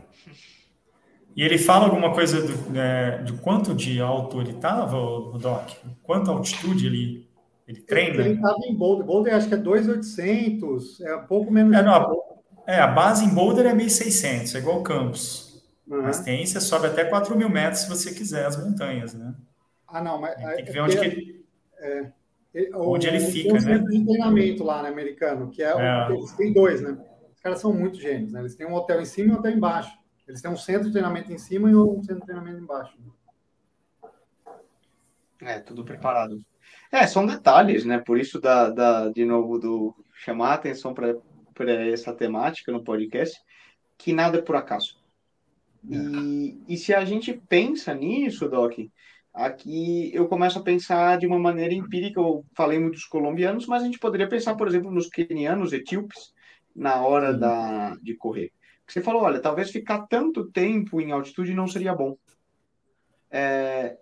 E 1.36 1.42
ele 1.42 1.58
fala 1.58 1.84
alguma 1.84 2.12
coisa 2.12 2.40
do, 2.42 2.78
é, 2.78 3.22
de 3.22 3.32
quanto 3.34 3.74
de 3.74 4.00
alto 4.00 4.40
ele 4.40 4.52
estava, 4.52 4.96
o 4.96 5.38
Doc? 5.38 5.70
Quanta 6.02 6.30
altitude 6.30 6.86
ele, 6.86 7.28
ele 7.66 7.80
treina? 7.80 8.22
Ele 8.22 8.34
estava 8.34 8.58
em 8.66 8.74
Boulder. 8.74 9.06
Boulder 9.06 9.34
acho 9.34 9.48
que 9.48 9.54
é 9.54 9.58
2,800, 9.58 11.00
é 11.02 11.16
um 11.16 11.26
pouco 11.26 11.52
menos. 11.52 11.76
É, 11.76 11.82
não, 11.82 11.94
a, 11.94 12.12
é, 12.66 12.80
a 12.80 12.86
base 12.86 13.24
em 13.24 13.28
Boulder 13.28 13.66
é 13.66 13.74
1.600, 13.74 14.54
é 14.54 14.58
igual 14.58 14.82
Campos. 14.82 15.62
Uhum. 15.86 16.02
Mas 16.02 16.20
tem, 16.20 16.44
você 16.44 16.60
sobe 16.60 16.86
até 16.86 17.04
4 17.04 17.36
mil 17.36 17.48
metros 17.48 17.82
se 17.82 17.88
você 17.88 18.12
quiser 18.12 18.44
as 18.44 18.56
montanhas, 18.62 19.14
né? 19.14 19.34
Ah, 19.88 20.02
não, 20.02 20.20
mas. 20.20 20.34
Tem 20.36 20.64
que 20.64 20.72
ver 20.72 20.80
onde, 20.80 20.98
ele, 20.98 21.46
é, 21.78 22.12
onde 22.74 23.06
ele 23.06 23.20
fica, 23.20 23.54
né? 23.54 23.60
centro 23.60 23.90
de 23.90 24.04
treinamento 24.04 24.62
lá, 24.62 24.82
né, 24.82 24.90
americano, 24.90 25.50
que 25.50 25.62
é, 25.62 25.70
é. 25.70 26.12
Eles 26.12 26.32
têm 26.32 26.52
dois, 26.52 26.82
né? 26.82 26.98
Os 27.34 27.40
caras 27.40 27.60
são 27.60 27.72
muito 27.72 27.98
gênios, 27.98 28.32
né? 28.32 28.40
Eles 28.40 28.54
têm 28.54 28.66
um 28.66 28.74
hotel 28.74 29.00
em 29.00 29.06
cima 29.06 29.28
e 29.28 29.36
um 29.36 29.38
hotel 29.38 29.52
embaixo. 29.52 29.96
Eles 30.26 30.42
têm 30.42 30.50
um 30.50 30.56
centro 30.56 30.86
de 30.86 30.92
treinamento 30.92 31.32
em 31.32 31.38
cima 31.38 31.70
e 31.70 31.74
um 31.74 32.02
centro 32.02 32.20
de 32.20 32.26
treinamento 32.26 32.60
embaixo. 32.60 32.98
É, 35.40 35.58
tudo 35.60 35.84
preparado. 35.84 36.40
É, 36.92 37.06
são 37.06 37.24
detalhes, 37.24 37.84
né? 37.84 37.98
Por 37.98 38.18
isso, 38.18 38.40
da, 38.40 38.70
da 38.70 39.08
de 39.08 39.24
novo, 39.24 39.58
do 39.58 39.94
chamar 40.14 40.50
a 40.50 40.54
atenção 40.54 40.92
para 40.92 41.14
essa 41.86 42.12
temática 42.12 42.72
no 42.72 42.84
podcast, 42.84 43.40
que 43.96 44.12
nada 44.12 44.38
é 44.38 44.42
por 44.42 44.56
acaso. 44.56 44.98
E, 45.88 46.58
e 46.68 46.76
se 46.76 46.92
a 46.92 47.04
gente 47.04 47.32
pensa 47.48 47.94
nisso, 47.94 48.48
Doc, 48.48 48.74
aqui 49.38 50.10
eu 50.12 50.26
começo 50.28 50.58
a 50.58 50.62
pensar 50.62 51.16
de 51.18 51.26
uma 51.26 51.38
maneira 51.38 51.72
empírica. 51.72 52.20
Eu 52.20 52.44
falei 52.54 52.78
muito 52.78 52.94
dos 52.94 53.04
colombianos, 53.04 53.66
mas 53.66 53.82
a 53.82 53.86
gente 53.86 53.98
poderia 53.98 54.28
pensar, 54.28 54.56
por 54.56 54.66
exemplo, 54.66 54.90
nos 54.90 55.08
quenianos, 55.08 55.72
etíopes, 55.72 56.34
na 56.74 57.00
hora 57.02 57.32
da, 57.32 57.94
de 58.02 58.14
correr. 58.14 58.52
Você 58.86 59.00
falou, 59.00 59.22
olha, 59.22 59.40
talvez 59.40 59.70
ficar 59.70 60.06
tanto 60.06 60.50
tempo 60.50 61.00
em 61.00 61.12
altitude 61.12 61.54
não 61.54 61.68
seria 61.68 61.94
bom. 61.94 62.16
É, 63.30 63.96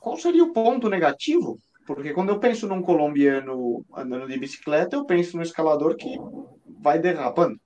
qual 0.00 0.16
seria 0.16 0.42
o 0.42 0.52
ponto 0.52 0.88
negativo? 0.88 1.58
Porque 1.86 2.12
quando 2.12 2.30
eu 2.30 2.40
penso 2.40 2.66
num 2.66 2.82
colombiano 2.82 3.84
andando 3.94 4.26
de 4.26 4.38
bicicleta, 4.38 4.96
eu 4.96 5.04
penso 5.04 5.36
no 5.36 5.42
escalador 5.42 5.96
que 5.96 6.16
vai 6.80 6.98
derrapando. 6.98 7.60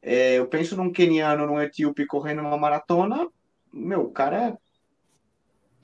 É, 0.00 0.38
eu 0.38 0.46
penso 0.46 0.76
num 0.76 0.90
queniano, 0.90 1.46
num 1.46 1.60
etíope 1.60 2.06
correndo 2.06 2.40
uma 2.40 2.56
maratona, 2.56 3.28
meu, 3.72 4.04
o 4.04 4.10
cara, 4.10 4.56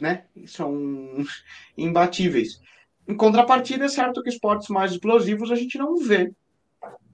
né, 0.00 0.24
são 0.46 1.24
imbatíveis. 1.76 2.60
Em 3.06 3.16
contrapartida, 3.16 3.84
é 3.84 3.88
certo 3.88 4.22
que 4.22 4.30
esportes 4.30 4.68
mais 4.68 4.92
explosivos 4.92 5.50
a 5.50 5.54
gente 5.54 5.78
não 5.78 5.96
vê 5.96 6.32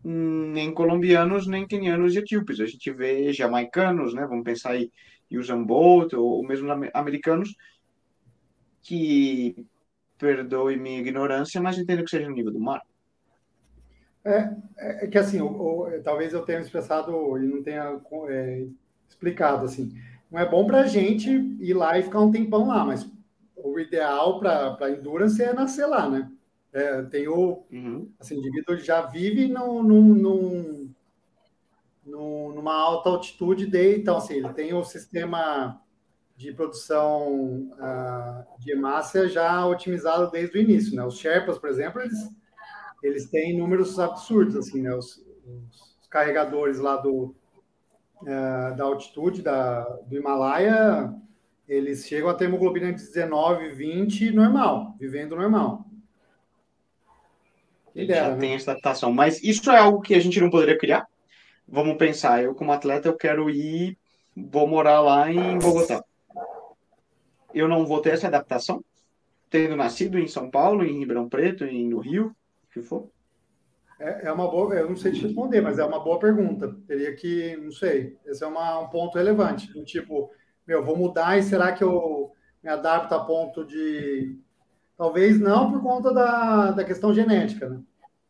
nem 0.02 0.72
colombianos, 0.72 1.46
nem 1.46 1.66
quenianos 1.66 2.14
e 2.14 2.18
etíopes. 2.18 2.60
A 2.60 2.66
gente 2.66 2.90
vê 2.90 3.32
jamaicanos, 3.32 4.14
né? 4.14 4.26
Vamos 4.26 4.44
pensar 4.44 4.70
aí 4.70 4.90
Usain 5.30 5.62
Bolt, 5.62 6.14
ou, 6.14 6.24
ou 6.24 6.46
mesmo 6.46 6.70
americanos, 6.94 7.54
que, 8.82 9.66
perdoe 10.20 10.76
minha 10.76 11.00
ignorância, 11.00 11.60
mas 11.60 11.78
entendo 11.78 12.04
que 12.04 12.10
seja 12.10 12.28
no 12.28 12.34
nível 12.34 12.52
do 12.52 12.60
mar. 12.60 12.82
É, 14.22 14.54
é 14.76 15.06
que 15.06 15.16
assim, 15.16 15.38
talvez 16.04 16.34
eu 16.34 16.42
tenha 16.42 16.60
expressado 16.60 17.38
e 17.38 17.46
não 17.46 17.62
tenha 17.62 17.98
é, 18.28 18.66
explicado 19.08 19.64
assim. 19.64 19.90
Não 20.30 20.38
é 20.38 20.48
bom 20.48 20.66
para 20.66 20.80
a 20.82 20.86
gente 20.86 21.28
ir 21.60 21.74
lá 21.74 21.98
e 21.98 22.02
ficar 22.02 22.20
um 22.20 22.30
tempão 22.30 22.68
lá, 22.68 22.84
mas 22.84 23.10
o 23.56 23.78
ideal 23.78 24.38
para 24.38 24.90
endurance 24.90 25.42
é 25.42 25.52
nascer 25.52 25.86
lá, 25.86 26.08
né? 26.08 26.30
É, 26.72 27.02
tem 27.02 27.26
o, 27.26 27.64
uhum. 27.70 28.08
assim, 28.20 28.36
o 28.36 28.38
indivíduo 28.38 28.76
já 28.76 29.02
vive 29.02 29.48
num, 29.48 29.82
num, 29.82 30.92
num, 32.04 32.52
numa 32.52 32.74
alta 32.74 33.10
altitude, 33.10 33.66
de, 33.66 33.96
então 33.96 34.16
assim, 34.16 34.34
ele 34.34 34.50
tem 34.50 34.72
o 34.72 34.84
sistema 34.84 35.82
de 36.36 36.52
produção 36.52 37.68
uh, 37.72 38.60
de 38.60 38.70
hemácia 38.70 39.28
já 39.28 39.66
otimizado 39.66 40.30
desde 40.30 40.56
o 40.56 40.60
início, 40.60 40.94
né? 40.94 41.04
Os 41.04 41.18
Sherpas, 41.18 41.58
por 41.58 41.68
exemplo, 41.68 42.00
eles, 42.00 42.30
eles 43.02 43.28
têm 43.28 43.58
números 43.58 43.98
absurdos, 43.98 44.54
assim, 44.54 44.80
né? 44.80 44.94
Os, 44.94 45.22
os 45.44 46.06
carregadores 46.08 46.78
lá 46.78 46.96
do, 46.96 47.34
uh, 48.22 48.76
da 48.76 48.84
altitude 48.84 49.42
da, 49.42 49.82
do 50.06 50.16
Himalaia, 50.16 51.14
eles 51.68 52.06
chegam 52.06 52.28
a 52.28 52.34
ter 52.34 52.46
hemoglobina 52.46 52.92
de 52.92 53.00
19, 53.00 53.70
20 53.70 54.32
normal, 54.32 54.96
vivendo 54.98 55.36
normal. 55.36 55.84
Ele 57.94 58.12
já 58.12 58.30
né? 58.30 58.36
tem 58.36 58.54
essa 58.54 58.72
adaptação. 58.72 59.12
Mas 59.12 59.42
isso 59.42 59.70
é 59.70 59.78
algo 59.78 60.00
que 60.00 60.14
a 60.14 60.20
gente 60.20 60.40
não 60.40 60.50
poderia 60.50 60.78
criar? 60.78 61.06
Vamos 61.66 61.96
pensar, 61.96 62.42
eu 62.42 62.54
como 62.54 62.72
atleta, 62.72 63.08
eu 63.08 63.16
quero 63.16 63.48
ir, 63.48 63.96
vou 64.36 64.66
morar 64.66 65.00
lá 65.00 65.30
em 65.30 65.58
Bogotá. 65.58 66.02
Eu 67.54 67.68
não 67.68 67.86
vou 67.86 68.00
ter 68.00 68.10
essa 68.10 68.26
adaptação? 68.26 68.84
Tendo 69.48 69.76
nascido 69.76 70.18
em 70.18 70.26
São 70.26 70.50
Paulo, 70.50 70.84
em 70.84 70.98
Ribeirão 70.98 71.28
Preto, 71.28 71.64
em, 71.64 71.88
no 71.88 71.98
Rio, 71.98 72.34
que 72.72 72.82
for? 72.82 73.08
É, 74.00 74.26
é, 74.26 74.32
uma 74.32 74.50
boa, 74.50 74.74
eu 74.74 74.88
não 74.88 74.96
sei 74.96 75.12
te 75.12 75.22
responder, 75.22 75.60
mas 75.60 75.78
é 75.78 75.84
uma 75.84 76.02
boa 76.02 76.18
pergunta. 76.18 76.74
Teria 76.88 77.14
que, 77.14 77.56
não 77.58 77.70
sei, 77.70 78.18
esse 78.26 78.42
é 78.42 78.46
uma, 78.46 78.80
um 78.80 78.88
ponto 78.88 79.16
relevante. 79.16 79.72
Do 79.72 79.84
tipo, 79.84 80.32
meu, 80.66 80.84
vou 80.84 80.96
mudar 80.96 81.38
e 81.38 81.42
será 81.42 81.70
que 81.72 81.84
eu 81.84 82.32
me 82.62 82.68
adapto 82.70 83.14
a 83.14 83.24
ponto 83.24 83.64
de 83.64 84.40
Talvez 85.00 85.40
não 85.40 85.72
por 85.72 85.80
conta 85.80 86.12
da, 86.12 86.72
da 86.72 86.84
questão 86.84 87.14
genética, 87.14 87.66
né? 87.66 87.80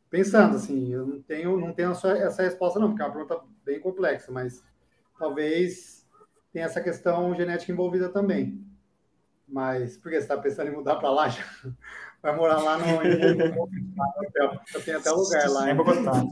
Pensando 0.08 0.54
assim, 0.54 0.92
eu 0.92 1.04
não 1.04 1.20
tenho, 1.20 1.58
não 1.58 1.72
tenho 1.72 1.90
essa, 1.90 2.10
essa 2.16 2.42
resposta, 2.44 2.78
não, 2.78 2.90
porque 2.90 3.02
é 3.02 3.06
uma 3.06 3.12
pergunta 3.12 3.40
bem 3.64 3.80
complexa, 3.80 4.30
mas 4.30 4.62
talvez 5.18 6.06
tenha 6.52 6.66
essa 6.66 6.80
questão 6.80 7.34
genética 7.34 7.72
envolvida 7.72 8.08
também. 8.08 8.64
Mas 9.48 9.96
por 9.96 10.12
que 10.12 10.16
você 10.16 10.22
está 10.22 10.38
pensando 10.38 10.68
em 10.68 10.74
mudar 10.76 10.94
para 10.94 11.10
lá? 11.10 11.28
Já? 11.28 11.42
Vai 12.22 12.36
morar 12.36 12.58
lá 12.58 12.78
no. 12.78 12.86
Já 12.86 14.80
tem 14.84 14.94
até 14.94 15.10
lugar 15.10 15.48
lá. 15.48 15.70
Em 15.70 15.74
Bogotá. 15.74 16.24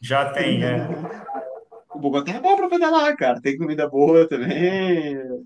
Já 0.00 0.30
tem, 0.30 0.64
é. 0.64 0.86
O 1.94 1.98
Bogotá 1.98 2.32
é 2.32 2.40
bom 2.40 2.56
para 2.56 2.68
pedalar, 2.68 3.16
cara. 3.16 3.40
Tem 3.40 3.56
comida 3.56 3.88
boa 3.88 4.28
também 4.28 5.44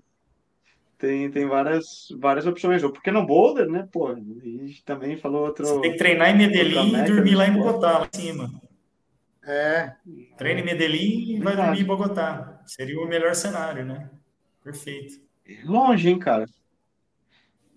tem, 0.97 1.29
tem 1.29 1.45
várias, 1.45 2.07
várias 2.17 2.45
opções. 2.47 2.83
Ou 2.83 2.91
porque 2.91 3.11
no 3.11 3.25
Boulder, 3.25 3.69
né? 3.69 3.87
Pô, 3.91 4.07
a 4.07 4.15
gente 4.15 4.83
também 4.83 5.17
falou 5.17 5.45
outro. 5.45 5.65
Você 5.65 5.81
tem 5.81 5.91
que 5.91 5.97
treinar 5.97 6.29
em 6.29 6.37
Medellín 6.37 6.95
e 6.95 7.03
dormir 7.03 7.35
lá 7.35 7.47
em 7.47 7.53
Bogotá, 7.53 7.99
lá 7.99 8.09
em 8.11 8.19
cima. 8.19 8.61
É. 9.43 9.93
Treina 10.37 10.61
em 10.61 10.65
Medellín 10.65 11.35
e 11.35 11.39
vai 11.39 11.55
dormir 11.55 11.81
em 11.81 11.85
Bogotá. 11.85 12.61
Seria 12.65 12.99
o 12.99 13.07
melhor 13.07 13.35
cenário, 13.35 13.85
né? 13.85 14.09
Perfeito. 14.63 15.21
É 15.47 15.63
longe, 15.63 16.09
hein, 16.09 16.17
cara? 16.17 16.45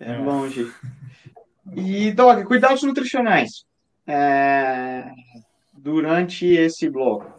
É, 0.00 0.12
é. 0.12 0.18
longe. 0.18 0.72
E, 1.76 2.12
Doc, 2.12 2.44
cuidados 2.44 2.82
nutricionais. 2.82 3.66
É... 4.06 5.10
Durante 5.72 6.46
esse 6.46 6.88
bloco. 6.88 7.32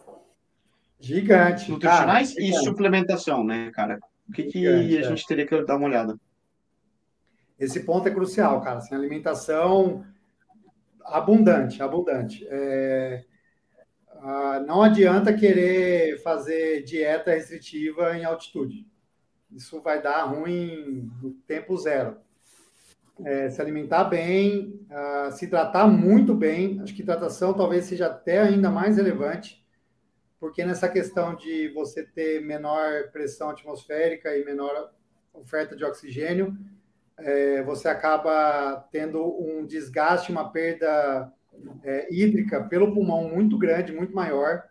Gigante. 0.99 1.71
Nutricionais 1.71 2.29
cara, 2.29 2.41
e 2.41 2.47
gigante. 2.47 2.65
suplementação, 2.65 3.43
né, 3.43 3.71
cara? 3.73 3.99
O 4.27 4.31
que, 4.31 4.43
que 4.43 4.67
a 4.67 4.99
é. 4.99 5.03
gente 5.03 5.25
teria 5.25 5.45
que 5.45 5.61
dar 5.63 5.77
uma 5.77 5.87
olhada? 5.87 6.15
Esse 7.59 7.81
ponto 7.81 8.07
é 8.07 8.11
crucial, 8.11 8.61
cara. 8.61 8.77
Assim, 8.77 8.95
alimentação 8.95 10.05
abundante, 11.03 11.81
abundante. 11.81 12.45
É, 12.49 13.23
não 14.65 14.81
adianta 14.81 15.33
querer 15.33 16.21
fazer 16.21 16.83
dieta 16.83 17.31
restritiva 17.31 18.17
em 18.17 18.23
altitude. 18.23 18.87
Isso 19.51 19.81
vai 19.81 20.01
dar 20.01 20.23
ruim 20.25 21.09
no 21.21 21.31
tempo 21.47 21.75
zero. 21.77 22.17
É, 23.25 23.49
se 23.49 23.61
alimentar 23.61 24.05
bem, 24.05 24.79
uh, 24.89 25.31
se 25.31 25.47
tratar 25.47 25.87
muito 25.87 26.33
bem. 26.33 26.79
Acho 26.81 26.95
que 26.95 27.01
hidratação 27.01 27.53
talvez 27.53 27.85
seja 27.85 28.07
até 28.07 28.39
ainda 28.39 28.69
mais 28.69 28.97
relevante 28.97 29.59
porque 30.39 30.63
nessa 30.63 30.87
questão 30.87 31.35
de 31.35 31.67
você 31.69 32.03
ter 32.03 32.41
menor 32.41 33.11
pressão 33.11 33.49
atmosférica 33.49 34.35
e 34.37 34.45
menor 34.45 34.91
oferta 35.33 35.75
de 35.75 35.83
oxigênio, 35.83 36.57
é, 37.17 37.61
você 37.63 37.89
acaba 37.89 38.87
tendo 38.89 39.21
um 39.21 39.65
desgaste, 39.65 40.31
uma 40.31 40.49
perda 40.49 41.31
é, 41.83 42.07
hídrica 42.09 42.63
pelo 42.63 42.93
pulmão 42.93 43.27
muito 43.27 43.57
grande, 43.57 43.91
muito 43.91 44.15
maior. 44.15 44.63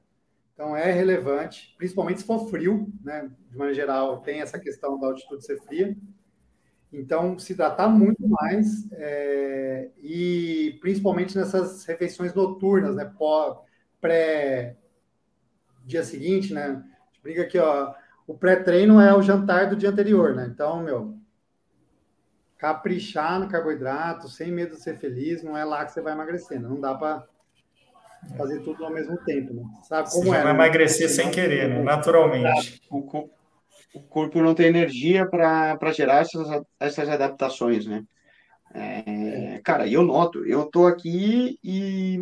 Então 0.55 0.74
é 0.74 0.90
relevante, 0.90 1.74
principalmente 1.76 2.20
se 2.20 2.26
for 2.26 2.49
frio, 2.49 2.90
né? 3.05 3.30
De 3.51 3.57
maneira 3.57 3.74
geral, 3.74 4.22
tem 4.22 4.40
essa 4.40 4.59
questão 4.59 4.99
da 4.99 5.09
altitude 5.09 5.44
ser 5.44 5.61
fria. 5.61 5.94
Então, 6.93 7.39
se 7.39 7.53
hidratar 7.53 7.89
muito 7.89 8.26
mais, 8.26 8.91
é, 8.93 9.89
e 10.03 10.78
principalmente 10.80 11.36
nessas 11.36 11.84
refeições 11.84 12.32
noturnas, 12.34 12.97
né? 12.97 13.11
Pré 14.01 14.76
dia 15.84 16.05
seguinte, 16.05 16.53
né? 16.53 16.64
A 16.64 17.07
gente 17.07 17.22
brinca 17.22 17.43
aqui, 17.43 17.59
ó. 17.59 17.95
O 18.26 18.34
pré-treino 18.34 19.01
é 19.01 19.14
o 19.14 19.22
jantar 19.22 19.68
do 19.68 19.76
dia 19.76 19.89
anterior, 19.89 20.34
né? 20.34 20.49
Então, 20.53 20.82
meu, 20.82 21.18
caprichar 22.59 23.39
no 23.39 23.49
carboidrato, 23.49 24.28
sem 24.28 24.51
medo 24.51 24.76
de 24.76 24.82
ser 24.82 24.99
feliz, 24.99 25.43
não 25.43 25.57
é 25.57 25.64
lá 25.64 25.84
que 25.84 25.93
você 25.93 26.03
vai 26.03 26.12
emagrecer. 26.12 26.61
Né? 26.61 26.68
Não 26.68 26.80
dá 26.80 26.95
para 26.95 27.24
fazer 28.36 28.61
tudo 28.61 28.84
ao 28.84 28.93
mesmo 28.93 29.16
tempo. 29.18 29.55
Né? 29.55 29.62
Sabe 29.84 30.11
como 30.11 30.24
você 30.24 30.30
é? 30.30 30.43
Vai 30.43 30.45
né? 30.45 30.51
emagrecer 30.51 31.09
sem 31.09 31.30
querer, 31.30 31.68
né? 31.68 31.82
naturalmente. 31.82 32.82
O 32.91 33.30
o 33.95 34.03
corpo 34.03 34.41
não 34.41 34.55
tem 34.55 34.66
energia 34.66 35.26
para 35.28 35.93
gerar 35.93 36.20
essas, 36.20 36.47
essas 36.78 37.09
adaptações, 37.09 37.86
né? 37.86 38.05
É, 38.74 39.61
cara, 39.64 39.89
eu 39.89 40.03
noto, 40.03 40.45
eu 40.45 40.66
tô 40.66 40.86
aqui 40.86 41.59
e 41.64 42.18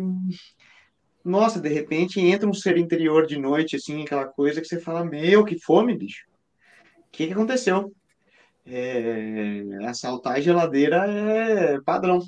nossa, 1.27 1.59
de 1.59 1.67
repente 1.67 2.21
entra 2.21 2.47
um 2.47 2.53
ser 2.53 2.77
interior 2.77 3.27
de 3.27 3.37
noite, 3.37 3.75
assim, 3.75 4.01
aquela 4.01 4.25
coisa 4.25 4.61
que 4.61 4.67
você 4.67 4.79
fala, 4.79 5.03
meu, 5.03 5.43
que 5.43 5.59
fome, 5.59 5.97
bicho. 5.97 6.23
O 6.99 7.11
que, 7.11 7.27
que 7.27 7.33
aconteceu? 7.33 7.91
É, 8.65 9.61
assaltar 9.85 10.37
a 10.37 10.39
geladeira 10.39 11.05
é 11.05 11.81
padrão. 11.81 12.21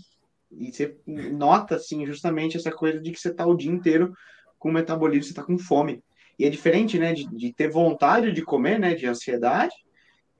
E 0.52 0.72
você 0.72 0.98
nota, 1.06 1.76
assim, 1.76 2.06
justamente 2.06 2.58
essa 2.58 2.72
coisa 2.72 3.00
de 3.00 3.12
que 3.12 3.20
você 3.20 3.34
tá 3.34 3.46
o 3.46 3.56
dia 3.56 3.72
inteiro 3.72 4.14
com 4.58 4.70
o 4.70 4.74
metabolismo, 4.74 5.24
você 5.24 5.34
tá 5.34 5.44
com 5.44 5.58
fome. 5.58 6.04
E 6.40 6.46
é 6.46 6.50
diferente, 6.50 6.98
né, 6.98 7.14
de, 7.14 7.28
de 7.28 7.52
ter 7.52 7.70
vontade 7.70 8.32
de 8.32 8.42
comer, 8.42 8.80
né, 8.80 8.96
de 8.96 9.06
ansiedade, 9.06 9.76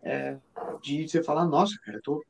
é, 0.02 0.38
de 0.82 1.08
você 1.08 1.22
falar, 1.22 1.46
nossa, 1.46 1.78
cara, 1.86 2.00
tô, 2.02 2.24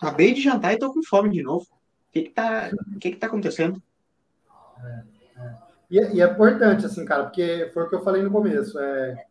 acabei 0.00 0.34
de 0.34 0.42
jantar 0.42 0.74
e 0.74 0.78
tô 0.78 0.92
com 0.92 1.00
fome 1.04 1.30
de 1.30 1.40
novo. 1.40 1.64
O 1.64 2.12
que 2.12 2.22
que 2.22 2.30
tá, 2.30 2.70
o 2.94 2.98
que 2.98 3.12
que 3.12 3.16
tá 3.16 3.28
acontecendo? 3.28 3.80
É, 4.84 5.02
é. 5.36 5.54
E, 5.88 5.98
é, 6.00 6.14
e, 6.14 6.20
é 6.20 6.24
importante, 6.24 6.84
assim, 6.84 7.04
cara, 7.04 7.22
porque 7.22 7.70
foi 7.72 7.84
o 7.84 7.88
que 7.88 7.94
eu 7.94 8.02
falei 8.02 8.20
no 8.20 8.32
começo, 8.32 8.76
é, 8.80 9.24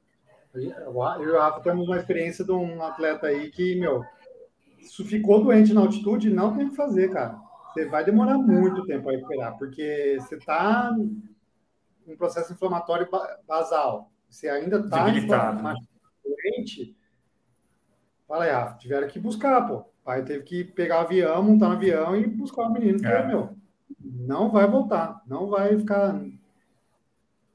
eu 0.54 0.62
e 0.62 1.30
o 1.30 1.38
Rafa 1.38 1.60
temos 1.62 1.86
uma 1.86 1.98
experiência 1.98 2.46
de 2.46 2.52
um 2.52 2.82
atleta 2.84 3.28
aí 3.28 3.52
que, 3.52 3.76
meu, 3.76 4.06
se 4.80 5.04
ficou 5.04 5.44
doente 5.44 5.74
na 5.74 5.82
altitude, 5.82 6.30
não 6.30 6.56
tem 6.56 6.68
o 6.68 6.70
que 6.70 6.76
fazer, 6.76 7.12
cara. 7.12 7.38
Você 7.74 7.86
vai 7.86 8.06
demorar 8.06 8.38
muito 8.38 8.86
tempo 8.86 9.10
a 9.10 9.12
recuperar, 9.12 9.58
porque 9.58 10.18
você 10.20 10.36
está 10.36 10.96
um 12.08 12.16
processo 12.16 12.54
inflamatório 12.54 13.08
basal. 13.48 14.12
Você 14.30 14.50
ainda 14.50 14.78
está 14.80 15.12
né? 15.12 15.74
doente. 16.24 16.98
Fala 18.28 18.46
aí, 18.46 18.78
tiveram 18.80 19.08
que 19.08 19.20
buscar, 19.20 19.68
pô. 19.68 19.76
O 19.76 20.04
pai 20.04 20.24
teve 20.24 20.44
que 20.44 20.64
pegar 20.64 20.98
o 20.98 21.06
avião, 21.06 21.44
montar 21.44 21.70
no 21.70 21.76
avião 21.76 22.16
e 22.16 22.28
buscar 22.28 22.64
o 22.64 22.74
menino, 22.74 23.06
é. 23.08 23.28
meu, 23.28 23.56
não 24.00 24.52
vai 24.52 24.68
voltar, 24.68 25.22
não 25.26 25.48
vai 25.48 25.78
ficar. 25.78 26.20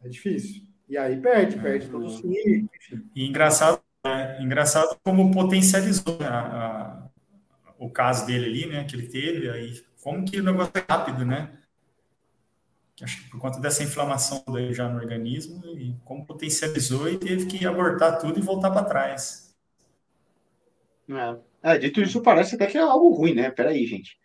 É 0.02 0.08
difícil. 0.08 0.62
E 0.88 0.96
aí 0.96 1.20
perde, 1.20 1.58
perde 1.58 1.88
todo 1.88 2.06
o 2.06 2.10
ciclo. 2.10 2.70
E 3.14 3.26
engraçado, 3.26 3.82
é, 4.04 4.42
engraçado 4.42 4.96
como 5.04 5.30
potencializou 5.30 6.18
né, 6.18 6.26
a, 6.26 6.40
a, 6.40 7.08
o 7.78 7.90
caso 7.90 8.24
dele 8.24 8.46
ali, 8.46 8.66
né? 8.66 8.84
Que 8.84 8.96
ele 8.96 9.08
teve, 9.08 9.50
aí 9.50 9.82
como 10.02 10.24
que 10.24 10.40
o 10.40 10.44
negócio 10.44 10.72
é 10.74 10.84
rápido, 10.90 11.24
né? 11.26 11.52
Acho 13.02 13.22
que 13.22 13.30
por 13.30 13.40
conta 13.40 13.60
dessa 13.60 13.82
inflamação 13.82 14.44
já 14.70 14.88
no 14.88 14.98
organismo, 14.98 15.62
e 15.76 15.94
como 16.04 16.26
potencializou 16.26 17.08
e 17.08 17.16
teve 17.16 17.46
que 17.46 17.66
abortar 17.66 18.18
tudo 18.18 18.38
e 18.38 18.42
voltar 18.42 18.70
para 18.70 18.84
trás. 18.84 19.54
É. 21.08 21.74
é. 21.74 21.78
dito 21.78 22.00
isso, 22.00 22.22
parece 22.22 22.54
até 22.54 22.66
que 22.66 22.76
é 22.76 22.80
algo 22.80 23.10
ruim, 23.10 23.34
né? 23.34 23.50
Peraí, 23.50 23.86
gente. 23.86 24.18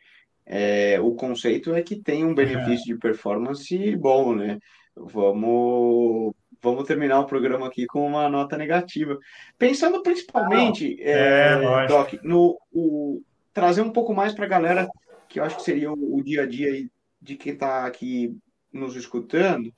É, 0.46 1.00
o 1.00 1.14
conceito 1.16 1.74
é 1.74 1.82
que 1.82 1.96
tem 1.96 2.26
um 2.26 2.36
benefício 2.36 2.92
é. 2.92 2.94
de 2.94 3.00
performance 3.00 3.96
bom, 3.96 4.36
né? 4.36 4.60
Vamos 4.96 6.34
vamos 6.62 6.86
terminar 6.86 7.20
o 7.20 7.26
programa 7.26 7.68
aqui 7.68 7.86
com 7.86 8.08
uma 8.08 8.30
nota 8.30 8.58
negativa. 8.58 9.18
Pensando 9.58 10.02
principalmente, 10.02 10.98
é, 11.02 11.60
é, 11.62 11.88
Doc, 11.88 12.14
no 12.24 12.58
o, 12.72 13.22
trazer 13.54 13.82
um 13.82 13.92
pouco 13.92 14.14
mais 14.14 14.34
para 14.34 14.46
a 14.46 14.50
galera, 14.50 14.88
que 15.28 15.40
eu 15.40 15.44
acho 15.44 15.58
que 15.58 15.64
seria 15.64 15.92
o, 15.92 16.18
o 16.18 16.24
dia 16.24 16.44
a 16.44 16.46
dia 16.46 16.88
de 17.22 17.36
quem 17.36 17.54
está 17.54 17.86
aqui 17.86 18.38
nos 18.74 18.96
escutando, 18.96 19.72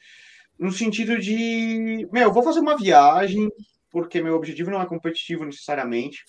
no 0.58 0.72
sentido 0.72 1.20
de, 1.20 2.08
meu, 2.12 2.24
eu 2.24 2.34
vou 2.34 2.44
fazer 2.44 2.60
uma 2.60 2.78
viagem, 2.78 3.50
porque 3.90 4.22
meu 4.22 4.36
objetivo 4.36 4.72
não 4.72 4.82
é 4.82 4.86
competitivo 4.86 5.44
necessariamente, 5.44 6.24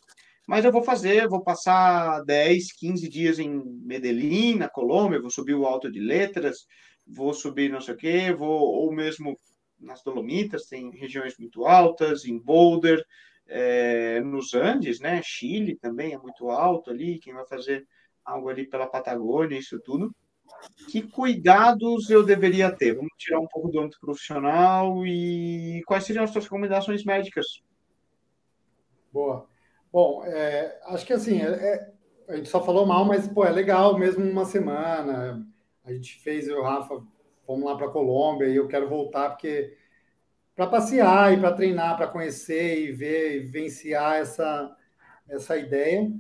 mas 0.47 0.65
eu 0.65 0.73
vou 0.73 0.83
fazer, 0.83 1.29
vou 1.29 1.43
passar 1.43 2.23
10, 2.25 2.73
15 2.73 3.09
dias 3.09 3.39
em 3.39 3.63
Medellín, 3.85 4.57
na 4.57 4.69
Colômbia, 4.69 5.21
vou 5.21 5.31
subir 5.31 5.55
o 5.55 5.67
Alto 5.67 5.91
de 5.91 6.01
Letras, 6.01 6.67
vou 7.07 7.33
subir 7.33 7.71
não 7.71 7.81
sei 7.81 7.95
o 7.95 7.97
quê, 7.97 8.33
vou, 8.33 8.61
ou 8.61 8.93
mesmo 8.93 9.37
nas 9.79 10.03
Dolomitas, 10.03 10.67
tem 10.67 10.91
regiões 10.91 11.37
muito 11.39 11.67
altas, 11.67 12.25
em 12.25 12.39
Boulder, 12.39 13.05
é, 13.47 14.21
nos 14.21 14.55
Andes, 14.55 15.01
né? 15.01 15.21
Chile 15.23 15.77
também 15.77 16.15
é 16.15 16.19
muito 16.19 16.51
alto 16.51 16.91
ali, 16.91 17.19
quem 17.19 17.35
vai 17.35 17.47
fazer 17.47 17.87
algo 18.25 18.49
ali 18.49 18.69
pela 18.69 18.89
Patagônia, 18.89 19.59
isso 19.59 19.79
tudo. 19.85 20.15
Que 20.91 21.03
cuidados 21.03 22.11
eu 22.11 22.25
deveria 22.25 22.71
ter? 22.71 22.95
Vamos 22.95 23.11
tirar 23.19 23.41
um 23.41 23.47
pouco 23.47 23.69
do 23.69 23.81
âmbito 23.81 24.01
profissional 24.01 25.07
e 25.07 25.83
quais 25.87 26.05
seriam 26.05 26.25
as 26.25 26.31
suas 26.31 26.45
recomendações 26.45 27.05
médicas? 27.05 27.63
Boa. 29.13 29.49
Bom, 29.93 30.23
é, 30.25 30.79
acho 30.87 31.07
que 31.07 31.13
assim, 31.13 31.41
é, 31.41 31.49
é, 31.49 31.93
a 32.29 32.37
gente 32.37 32.49
só 32.49 32.63
falou 32.63 32.87
mal, 32.87 33.05
mas 33.05 33.27
pô, 33.27 33.45
é 33.45 33.51
legal 33.51 33.99
mesmo 33.99 34.25
uma 34.25 34.45
semana. 34.45 35.47
A 35.85 35.93
gente 35.93 36.21
fez, 36.21 36.47
eu 36.47 36.57
e 36.57 36.61
o 36.61 36.63
Rafa 36.63 37.03
fomos 37.47 37.65
lá 37.65 37.77
para 37.77 37.89
Colômbia 37.89 38.49
e 38.49 38.57
eu 38.57 38.69
quero 38.69 38.89
voltar 38.89 39.31
porque 39.31 39.77
para 40.55 40.67
passear 40.67 41.33
e 41.33 41.39
para 41.39 41.53
treinar, 41.53 41.97
para 41.97 42.09
conhecer 42.09 42.81
e 42.81 42.93
ver 42.93 43.37
e 43.37 43.41
vivenciar 43.41 44.17
essa, 44.17 44.77
essa 45.29 45.57
ideia. 45.57 46.11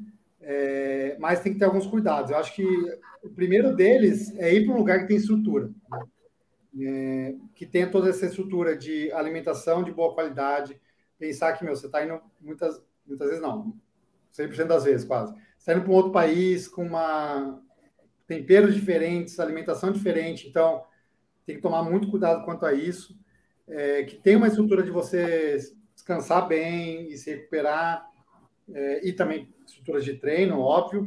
É, 0.48 1.16
mas 1.18 1.40
tem 1.40 1.52
que 1.52 1.58
ter 1.58 1.64
alguns 1.64 1.88
cuidados. 1.88 2.30
Eu 2.30 2.36
acho 2.36 2.54
que 2.54 2.64
o 3.20 3.28
primeiro 3.28 3.74
deles 3.74 4.32
é 4.38 4.54
ir 4.54 4.64
para 4.64 4.74
um 4.74 4.78
lugar 4.78 5.00
que 5.00 5.08
tem 5.08 5.16
estrutura, 5.16 5.72
né? 5.90 6.02
é, 6.80 7.34
que 7.52 7.66
tenha 7.66 7.90
toda 7.90 8.08
essa 8.08 8.26
estrutura 8.26 8.76
de 8.76 9.10
alimentação 9.10 9.82
de 9.82 9.90
boa 9.90 10.14
qualidade. 10.14 10.80
Pensar 11.18 11.52
que, 11.54 11.64
meu, 11.64 11.74
você 11.74 11.86
está 11.86 12.04
indo 12.04 12.20
muitas, 12.40 12.80
muitas 13.04 13.26
vezes, 13.26 13.42
não, 13.42 13.74
100% 14.32 14.66
das 14.66 14.84
vezes 14.84 15.04
quase. 15.04 15.32
Você 15.32 15.40
está 15.58 15.72
indo 15.72 15.82
para 15.82 15.90
um 15.90 15.96
outro 15.96 16.12
país 16.12 16.68
com 16.68 16.84
uma 16.86 17.60
temperos 18.28 18.72
diferentes, 18.72 19.40
alimentação 19.40 19.90
diferente. 19.90 20.46
Então, 20.46 20.84
tem 21.44 21.56
que 21.56 21.62
tomar 21.62 21.82
muito 21.82 22.08
cuidado 22.08 22.44
quanto 22.44 22.64
a 22.64 22.72
isso. 22.72 23.18
É, 23.66 24.04
que 24.04 24.16
tem 24.16 24.36
uma 24.36 24.46
estrutura 24.46 24.84
de 24.84 24.92
você 24.92 25.56
descansar 25.92 26.46
bem 26.46 27.08
e 27.08 27.18
se 27.18 27.30
recuperar, 27.30 28.08
é, 28.72 29.06
e 29.06 29.12
também 29.12 29.48
estruturas 29.66 30.04
de 30.04 30.14
treino, 30.14 30.60
óbvio, 30.60 31.06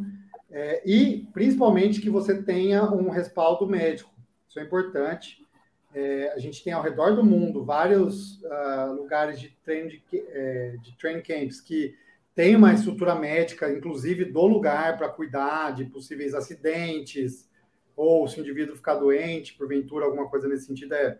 é, 0.52 0.82
e 0.86 1.28
principalmente 1.34 2.02
que 2.02 2.10
você 2.10 2.42
tenha 2.42 2.84
um 2.92 3.10
respaldo 3.10 3.68
médico. 3.68 4.12
Isso 4.48 4.60
é 4.60 4.64
importante. 4.64 5.46
É, 5.94 6.32
a 6.34 6.40
gente 6.40 6.64
tem 6.64 6.74
ao 6.74 6.84
redor 6.84 7.16
do 7.16 7.24
mundo 7.24 7.66
vários 7.66 8.42
uh, 8.44 8.94
lugares 8.96 9.40
de 9.40 9.50
treino 9.64 9.90
de, 9.90 10.02
é, 10.14 10.76
de 10.82 10.96
training 10.98 11.24
camps 11.24 11.60
que 11.60 11.96
tem 12.36 12.56
uma 12.56 12.74
estrutura 12.74 13.16
médica, 13.16 13.72
inclusive 13.72 14.26
do 14.26 14.46
lugar, 14.46 14.98
para 14.98 15.10
cuidar 15.10 15.72
de 15.72 15.86
possíveis 15.86 16.34
acidentes, 16.34 17.50
ou 17.96 18.28
se 18.28 18.40
o 18.40 18.42
indivíduo 18.42 18.76
ficar 18.76 18.96
doente, 18.96 19.56
porventura, 19.56 20.06
alguma 20.06 20.30
coisa 20.30 20.48
nesse 20.48 20.68
sentido, 20.68 20.94
é, 20.94 21.20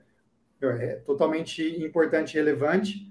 é 0.62 0.96
totalmente 1.06 1.62
importante 1.84 2.32
e 2.32 2.38
relevante. 2.38 3.09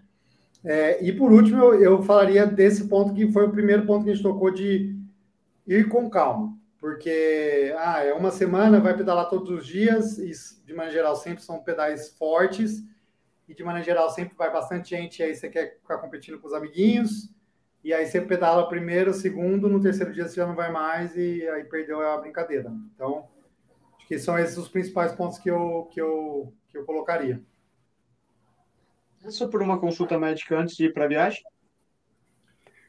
É, 0.64 1.02
e 1.02 1.12
por 1.12 1.32
último, 1.32 1.62
eu, 1.62 1.80
eu, 1.80 2.02
falaria 2.02 2.44
desse 2.46 2.88
ponto 2.88 3.14
que 3.14 3.30
foi 3.30 3.46
o 3.46 3.52
primeiro 3.52 3.86
ponto 3.86 4.04
que 4.04 4.10
a 4.10 4.14
gente 4.14 4.22
tocou 4.22 4.50
de 4.50 4.96
ir 5.66 5.88
com 5.88 6.10
calma, 6.10 6.56
porque 6.78 7.74
ah, 7.78 8.02
é 8.02 8.12
uma 8.12 8.30
semana, 8.30 8.80
vai 8.80 8.96
pedalar 8.96 9.28
todos 9.28 9.50
os 9.50 9.66
dias, 9.66 10.18
e 10.18 10.32
de 10.66 10.74
maneira 10.74 10.92
geral 10.92 11.16
sempre 11.16 11.42
são 11.42 11.62
pedais 11.62 12.10
fortes, 12.16 12.82
e 13.48 13.54
de 13.54 13.62
maneira 13.62 13.84
geral 13.84 14.10
sempre 14.10 14.36
vai 14.36 14.52
bastante 14.52 14.90
gente, 14.90 15.22
aí 15.22 15.34
você 15.34 15.48
quer 15.48 15.78
ficar 15.80 15.98
competindo 15.98 16.38
com 16.38 16.48
os 16.48 16.52
amiguinhos, 16.54 17.30
e 17.84 17.94
aí 17.94 18.04
você 18.04 18.20
pedala 18.20 18.68
primeiro, 18.68 19.14
segundo, 19.14 19.68
no 19.68 19.80
terceiro 19.80 20.12
dia 20.12 20.26
você 20.26 20.34
já 20.34 20.46
não 20.46 20.56
vai 20.56 20.72
mais, 20.72 21.16
e 21.16 21.48
aí 21.48 21.64
perdeu 21.64 22.00
a 22.00 22.18
brincadeira. 22.18 22.72
Então, 22.94 23.28
que 24.06 24.18
são 24.18 24.38
esses 24.38 24.56
os 24.58 24.68
principais 24.68 25.12
pontos 25.12 25.38
que 25.38 25.50
eu, 25.50 25.88
que 25.92 26.00
eu, 26.00 26.52
que 26.68 26.76
eu 26.76 26.84
colocaria. 26.84 27.40
Passa 29.22 29.48
por 29.48 29.62
uma 29.62 29.78
consulta 29.78 30.18
médica 30.18 30.58
antes 30.58 30.76
de 30.76 30.86
ir 30.86 30.92
para 30.92 31.04
a 31.04 31.08
viagem? 31.08 31.42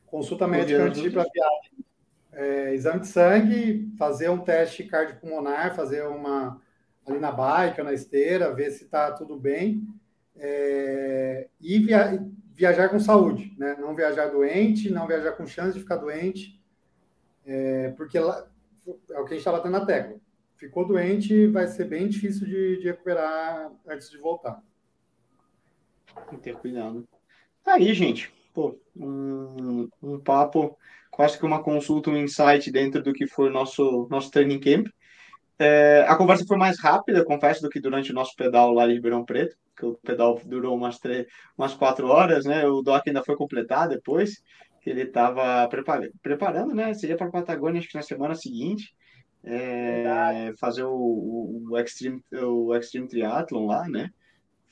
consulta 0.10 0.48
médica 0.48 0.84
antes 0.84 1.02
de 1.02 1.08
ir 1.08 1.12
para 1.12 1.22
a 1.22 1.30
viagem. 1.32 1.86
É, 2.32 2.74
exame 2.74 3.02
de 3.02 3.08
sangue, 3.08 3.94
fazer 3.98 4.30
um 4.30 4.40
teste 4.40 4.84
cardiopulmonar, 4.84 5.76
fazer 5.76 6.06
uma 6.08 6.62
ali 7.06 7.20
na 7.20 7.32
bike 7.32 7.80
ou 7.80 7.86
na 7.86 7.94
esteira, 7.94 8.54
ver 8.54 8.72
se 8.72 8.84
está 8.84 9.12
tudo 9.12 9.38
bem. 9.38 9.88
É, 10.36 11.48
e 11.60 11.80
via, 11.80 12.24
viajar 12.54 12.90
com 12.90 13.00
saúde, 13.00 13.54
né? 13.58 13.76
Não 13.80 13.96
viajar 13.96 14.28
doente, 14.28 14.90
não 14.90 15.08
viajar 15.08 15.34
com 15.34 15.46
chance 15.46 15.74
de 15.74 15.80
ficar 15.80 15.98
doente, 15.98 16.62
é, 17.46 17.90
porque 17.98 18.20
lá, 18.20 18.48
é 19.12 19.20
o 19.20 19.26
que 19.26 19.34
a 19.34 19.36
gente 19.36 19.40
está 19.40 19.52
batendo 19.52 19.72
na 19.72 19.86
tecla. 19.86 20.18
Ficou 20.56 20.86
doente, 20.86 21.48
vai 21.48 21.68
ser 21.68 21.86
bem 21.86 22.08
difícil 22.08 22.46
de, 22.46 22.80
de 22.80 22.88
recuperar 22.88 23.72
antes 23.88 24.10
de 24.10 24.18
voltar. 24.18 24.62
Ter 26.42 26.56
cuidado. 26.56 27.08
Tá 27.64 27.76
aí, 27.76 27.94
gente. 27.94 28.32
Pô, 28.54 28.80
um, 28.96 29.90
um 30.02 30.20
papo, 30.20 30.78
quase 31.12 31.38
que 31.38 31.46
uma 31.46 31.64
consulta, 31.64 32.10
um 32.10 32.18
insight 32.18 32.72
dentro 32.72 33.02
do 33.02 33.14
que 33.14 33.28
foi 33.28 33.50
o 33.50 33.54
nosso, 33.54 34.08
nosso 34.10 34.32
training 34.32 34.60
camp. 34.60 34.88
É, 35.58 36.06
a 36.08 36.16
conversa 36.16 36.46
foi 36.48 36.58
mais 36.58 36.80
rápida, 36.80 37.26
confesso, 37.26 37.62
do 37.62 37.70
que 37.70 37.82
durante 37.82 38.12
o 38.12 38.16
nosso 38.16 38.34
pedal 38.36 38.72
lá 38.74 38.88
em 38.88 38.94
Ribeirão 38.94 39.26
Preto, 39.26 39.58
que 39.78 39.86
o 39.86 39.96
pedal 39.96 40.40
durou 40.46 40.76
umas, 40.76 41.00
três, 41.00 41.28
umas 41.58 41.74
quatro 41.74 42.08
horas, 42.08 42.46
né? 42.46 42.66
O 42.66 42.82
doc 42.82 43.06
ainda 43.06 43.24
foi 43.24 43.36
completar 43.36 43.90
depois, 43.90 44.42
que 44.82 44.90
ele 44.90 45.04
estava 45.04 45.68
preparando, 45.68 46.14
preparando, 46.22 46.74
né? 46.74 46.94
Seria 46.94 47.18
para 47.18 47.28
a 47.28 47.32
Patagônia, 47.32 47.80
acho 47.80 47.90
que 47.90 47.96
na 47.96 48.02
semana 48.02 48.36
seguinte, 48.36 48.94
é, 49.44 50.54
fazer 50.60 50.84
o, 50.84 51.68
o, 51.70 51.78
Extreme, 51.78 52.24
o 52.32 52.74
Extreme 52.74 53.08
Triathlon 53.08 53.66
lá, 53.66 53.88
né? 53.88 54.10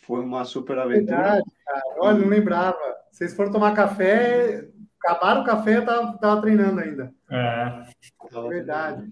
Foi 0.08 0.22
uma 0.22 0.45
super 0.45 0.80
aventura. 0.80 1.18
Verdade, 1.18 1.51
cara. 1.66 1.84
Olha, 1.99 2.18
não 2.20 2.30
lembrava. 2.30 2.78
Vocês 3.12 3.36
foram 3.36 3.51
tomar 3.51 3.76
café, 3.76 4.66
acabaram 5.03 5.41
o 5.41 5.45
café, 5.45 5.78
eu 5.78 5.86
tava, 5.86 6.18
tava 6.18 6.41
treinando 6.41 6.80
ainda. 6.80 7.14
É. 7.30 7.84
Verdade. 8.47 9.12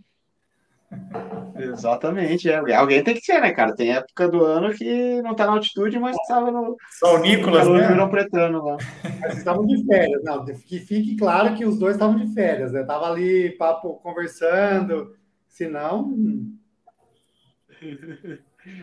Exatamente, 1.58 2.50
é. 2.50 2.74
Alguém 2.74 3.04
tem 3.04 3.16
que 3.16 3.22
ser, 3.22 3.42
né, 3.42 3.52
cara? 3.52 3.76
Tem 3.76 3.94
época 3.94 4.30
do 4.30 4.46
ano 4.46 4.74
que 4.74 5.22
não 5.22 5.36
tá 5.36 5.46
na 5.46 5.54
altitude, 5.54 6.00
mas 6.00 6.16
estava 6.16 6.50
no. 6.50 6.78
Só 6.92 7.16
o 7.16 7.20
Nicolas, 7.20 7.68
né? 7.68 7.88
Virou 7.88 8.08
pretano 8.08 8.64
lá. 8.64 8.78
Mas 9.20 9.38
estavam 9.40 9.66
de 9.66 9.86
férias, 9.86 10.24
não. 10.24 10.46
Que 10.46 10.80
fique 10.80 11.18
claro 11.18 11.56
que 11.56 11.66
os 11.66 11.78
dois 11.78 11.96
estavam 11.96 12.16
de 12.18 12.34
férias, 12.34 12.72
né? 12.72 12.84
Tava 12.84 13.12
ali, 13.12 13.50
papo, 13.58 13.96
conversando. 13.96 15.14
Senão. 15.50 16.14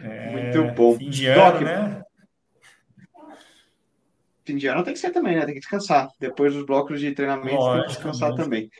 É, 0.03 0.31
Muito 0.31 0.75
bom. 0.75 0.97
Fim 0.97 1.11
de 1.11 1.27
ano, 1.27 1.53
Doc, 1.53 1.61
né? 1.63 2.03
Fim 4.45 4.57
de 4.57 4.67
ano 4.67 4.83
tem 4.83 4.93
que 4.93 4.99
ser 4.99 5.11
também, 5.11 5.37
né? 5.37 5.45
Tem 5.45 5.55
que 5.55 5.61
descansar. 5.61 6.09
Depois 6.19 6.55
dos 6.55 6.65
blocos 6.65 7.01
de 7.01 7.13
treinamento, 7.13 7.57
Lógico, 7.57 7.75
tem 7.75 7.83
que 7.83 7.95
descansar 7.95 8.35
também. 8.35 8.71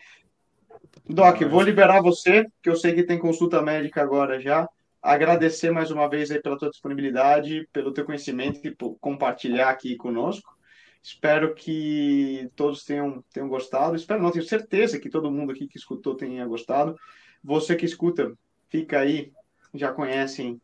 Doc, 1.09 1.41
vou 1.43 1.63
liberar 1.63 2.01
você, 2.01 2.47
que 2.63 2.69
eu 2.69 2.77
sei 2.77 2.95
que 2.95 3.03
tem 3.03 3.19
consulta 3.19 3.63
médica 3.63 4.03
agora 4.03 4.41
já. 4.41 4.69
Agradecer 5.01 5.71
mais 5.71 5.91
uma 5.91 6.09
vez 6.09 6.31
aí 6.31 6.41
pela 6.41 6.57
tua 6.57 6.71
disponibilidade, 6.71 7.69
pelo 7.73 7.93
teu 7.93 8.05
conhecimento 8.05 8.61
e 8.65 8.71
por 8.71 8.97
compartilhar 9.01 9.71
aqui 9.71 9.97
conosco. 9.97 10.57
Espero 11.03 11.55
que 11.55 12.49
todos 12.55 12.85
tenham, 12.85 13.25
tenham 13.33 13.49
gostado. 13.49 13.97
Espero 13.97 14.23
não, 14.23 14.31
tenho 14.31 14.45
certeza 14.45 15.01
que 15.01 15.11
todo 15.11 15.31
mundo 15.31 15.51
aqui 15.51 15.67
que 15.67 15.77
escutou 15.77 16.15
tenha 16.15 16.47
gostado. 16.47 16.97
Você 17.43 17.75
que 17.75 17.85
escuta, 17.85 18.33
fica 18.69 19.01
aí, 19.01 19.33
já 19.75 19.93
conhecem 19.93 20.61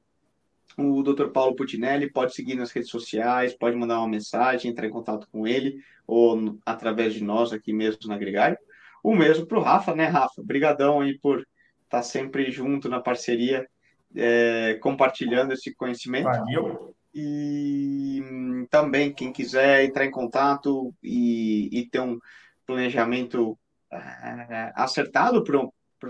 o 0.78 1.02
Dr. 1.02 1.28
Paulo 1.28 1.56
Putinelli, 1.56 2.10
pode 2.10 2.34
seguir 2.34 2.54
nas 2.54 2.70
redes 2.70 2.88
sociais, 2.88 3.52
pode 3.52 3.76
mandar 3.76 3.98
uma 3.98 4.08
mensagem, 4.08 4.70
entrar 4.70 4.86
em 4.86 4.90
contato 4.90 5.28
com 5.32 5.44
ele, 5.44 5.82
ou 6.06 6.56
através 6.64 7.12
de 7.14 7.24
nós 7.24 7.52
aqui 7.52 7.72
mesmo 7.72 7.98
na 8.06 8.16
Gregário. 8.16 8.56
O 9.02 9.14
mesmo 9.14 9.44
para 9.44 9.58
o 9.58 9.62
Rafa, 9.62 9.94
né, 9.94 10.06
Rafa? 10.06 10.40
Obrigadão 10.40 11.00
aí 11.00 11.18
por 11.18 11.40
estar 11.40 11.48
tá 11.98 12.02
sempre 12.02 12.50
junto 12.52 12.88
na 12.88 13.00
parceria, 13.00 13.66
é, 14.14 14.78
compartilhando 14.80 15.52
esse 15.52 15.74
conhecimento. 15.74 16.24
Valeu. 16.24 16.94
E 17.12 18.22
também, 18.70 19.12
quem 19.12 19.32
quiser 19.32 19.84
entrar 19.84 20.04
em 20.04 20.10
contato 20.10 20.94
e, 21.02 21.68
e 21.72 21.86
ter 21.88 22.00
um 22.00 22.18
planejamento 22.64 23.58
é, 23.90 24.72
acertado 24.76 25.42
para 25.42 25.58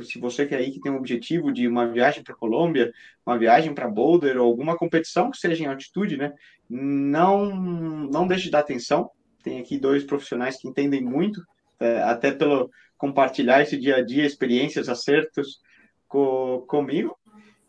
se 0.03 0.18
você 0.18 0.47
quer 0.47 0.57
aí 0.57 0.70
que 0.70 0.80
tem 0.80 0.93
um 0.93 0.97
objetivo 0.97 1.53
de 1.53 1.66
uma 1.66 1.86
viagem 1.86 2.22
para 2.22 2.34
Colômbia, 2.34 2.93
uma 3.24 3.39
viagem 3.39 3.74
para 3.74 3.89
Boulder 3.89 4.36
ou 4.39 4.47
alguma 4.47 4.76
competição 4.76 5.30
que 5.30 5.39
seja 5.39 5.64
em 5.64 5.66
altitude, 5.66 6.16
né? 6.16 6.32
Não 6.68 7.47
não 7.55 8.26
deixe 8.26 8.45
de 8.45 8.51
dar 8.51 8.61
atenção. 8.61 9.11
Tem 9.43 9.61
aqui 9.61 9.78
dois 9.78 10.05
profissionais 10.05 10.57
que 10.57 10.68
entendem 10.68 11.03
muito 11.03 11.43
é, 11.80 12.03
até 12.03 12.30
pelo 12.30 12.70
compartilhar 12.97 13.62
esse 13.62 13.78
dia 13.78 13.97
a 13.97 14.05
dia, 14.05 14.26
experiências, 14.26 14.89
acertos 14.89 15.61
co, 16.09 16.64
comigo. 16.66 17.16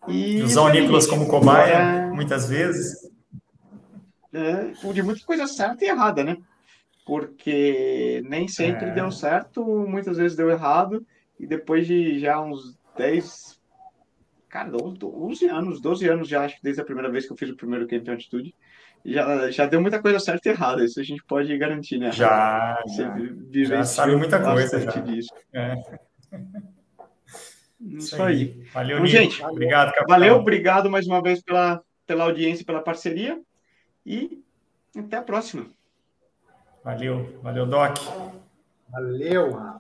E 0.07 0.41
usar 0.41 0.61
o 0.61 0.69
Nicolas 0.69 1.05
como 1.05 1.27
cobaia, 1.27 1.73
é, 1.73 2.05
muitas 2.07 2.49
vezes. 2.49 3.09
É, 4.33 4.71
de 4.93 5.03
muita 5.03 5.25
coisa 5.25 5.47
certa 5.47 5.85
e 5.85 5.87
errada, 5.87 6.23
né? 6.23 6.37
Porque 7.05 8.23
nem 8.27 8.47
sempre 8.47 8.89
é. 8.89 8.93
deu 8.93 9.11
certo, 9.11 9.63
muitas 9.87 10.17
vezes 10.17 10.37
deu 10.37 10.49
errado, 10.49 11.05
e 11.39 11.47
depois 11.47 11.87
de 11.87 12.19
já 12.19 12.39
uns 12.41 12.77
10, 12.97 13.59
cara, 14.49 14.69
11 14.75 15.47
anos, 15.47 15.81
12 15.81 16.07
anos 16.07 16.27
já, 16.27 16.43
acho 16.43 16.57
que 16.57 16.63
desde 16.63 16.81
a 16.81 16.85
primeira 16.85 17.09
vez 17.09 17.25
que 17.25 17.31
eu 17.31 17.37
fiz 17.37 17.49
o 17.49 17.55
primeiro 17.55 17.87
camp 17.87 18.03
de 18.03 18.11
altitude, 18.11 18.55
já, 19.05 19.49
já 19.49 19.65
deu 19.65 19.81
muita 19.81 20.01
coisa 20.01 20.19
certa 20.19 20.49
e 20.49 20.51
errada, 20.51 20.83
isso 20.83 20.99
a 20.99 21.03
gente 21.03 21.23
pode 21.23 21.57
garantir, 21.57 21.97
né? 21.97 22.11
Já, 22.11 22.77
já, 22.95 23.15
já 23.63 23.83
sabe 23.85 24.15
muita 24.15 24.41
coisa 24.41 24.81
já. 24.81 24.91
Disso. 24.91 25.33
É. 25.53 25.75
Isso, 27.79 28.07
isso 28.07 28.21
aí. 28.21 28.35
aí. 28.35 28.63
Valeu, 28.73 28.97
então, 28.97 29.07
gente. 29.07 29.41
Obrigado, 29.41 29.93
capitão. 29.93 30.07
Valeu, 30.09 30.35
obrigado 30.35 30.89
mais 30.89 31.07
uma 31.07 31.21
vez 31.21 31.41
pela, 31.41 31.81
pela 32.05 32.25
audiência, 32.25 32.65
pela 32.65 32.81
parceria 32.81 33.41
e 34.05 34.43
até 34.97 35.15
a 35.15 35.21
próxima. 35.21 35.65
Valeu, 36.83 37.39
valeu, 37.41 37.65
Doc. 37.65 37.97
Valeu. 38.89 39.78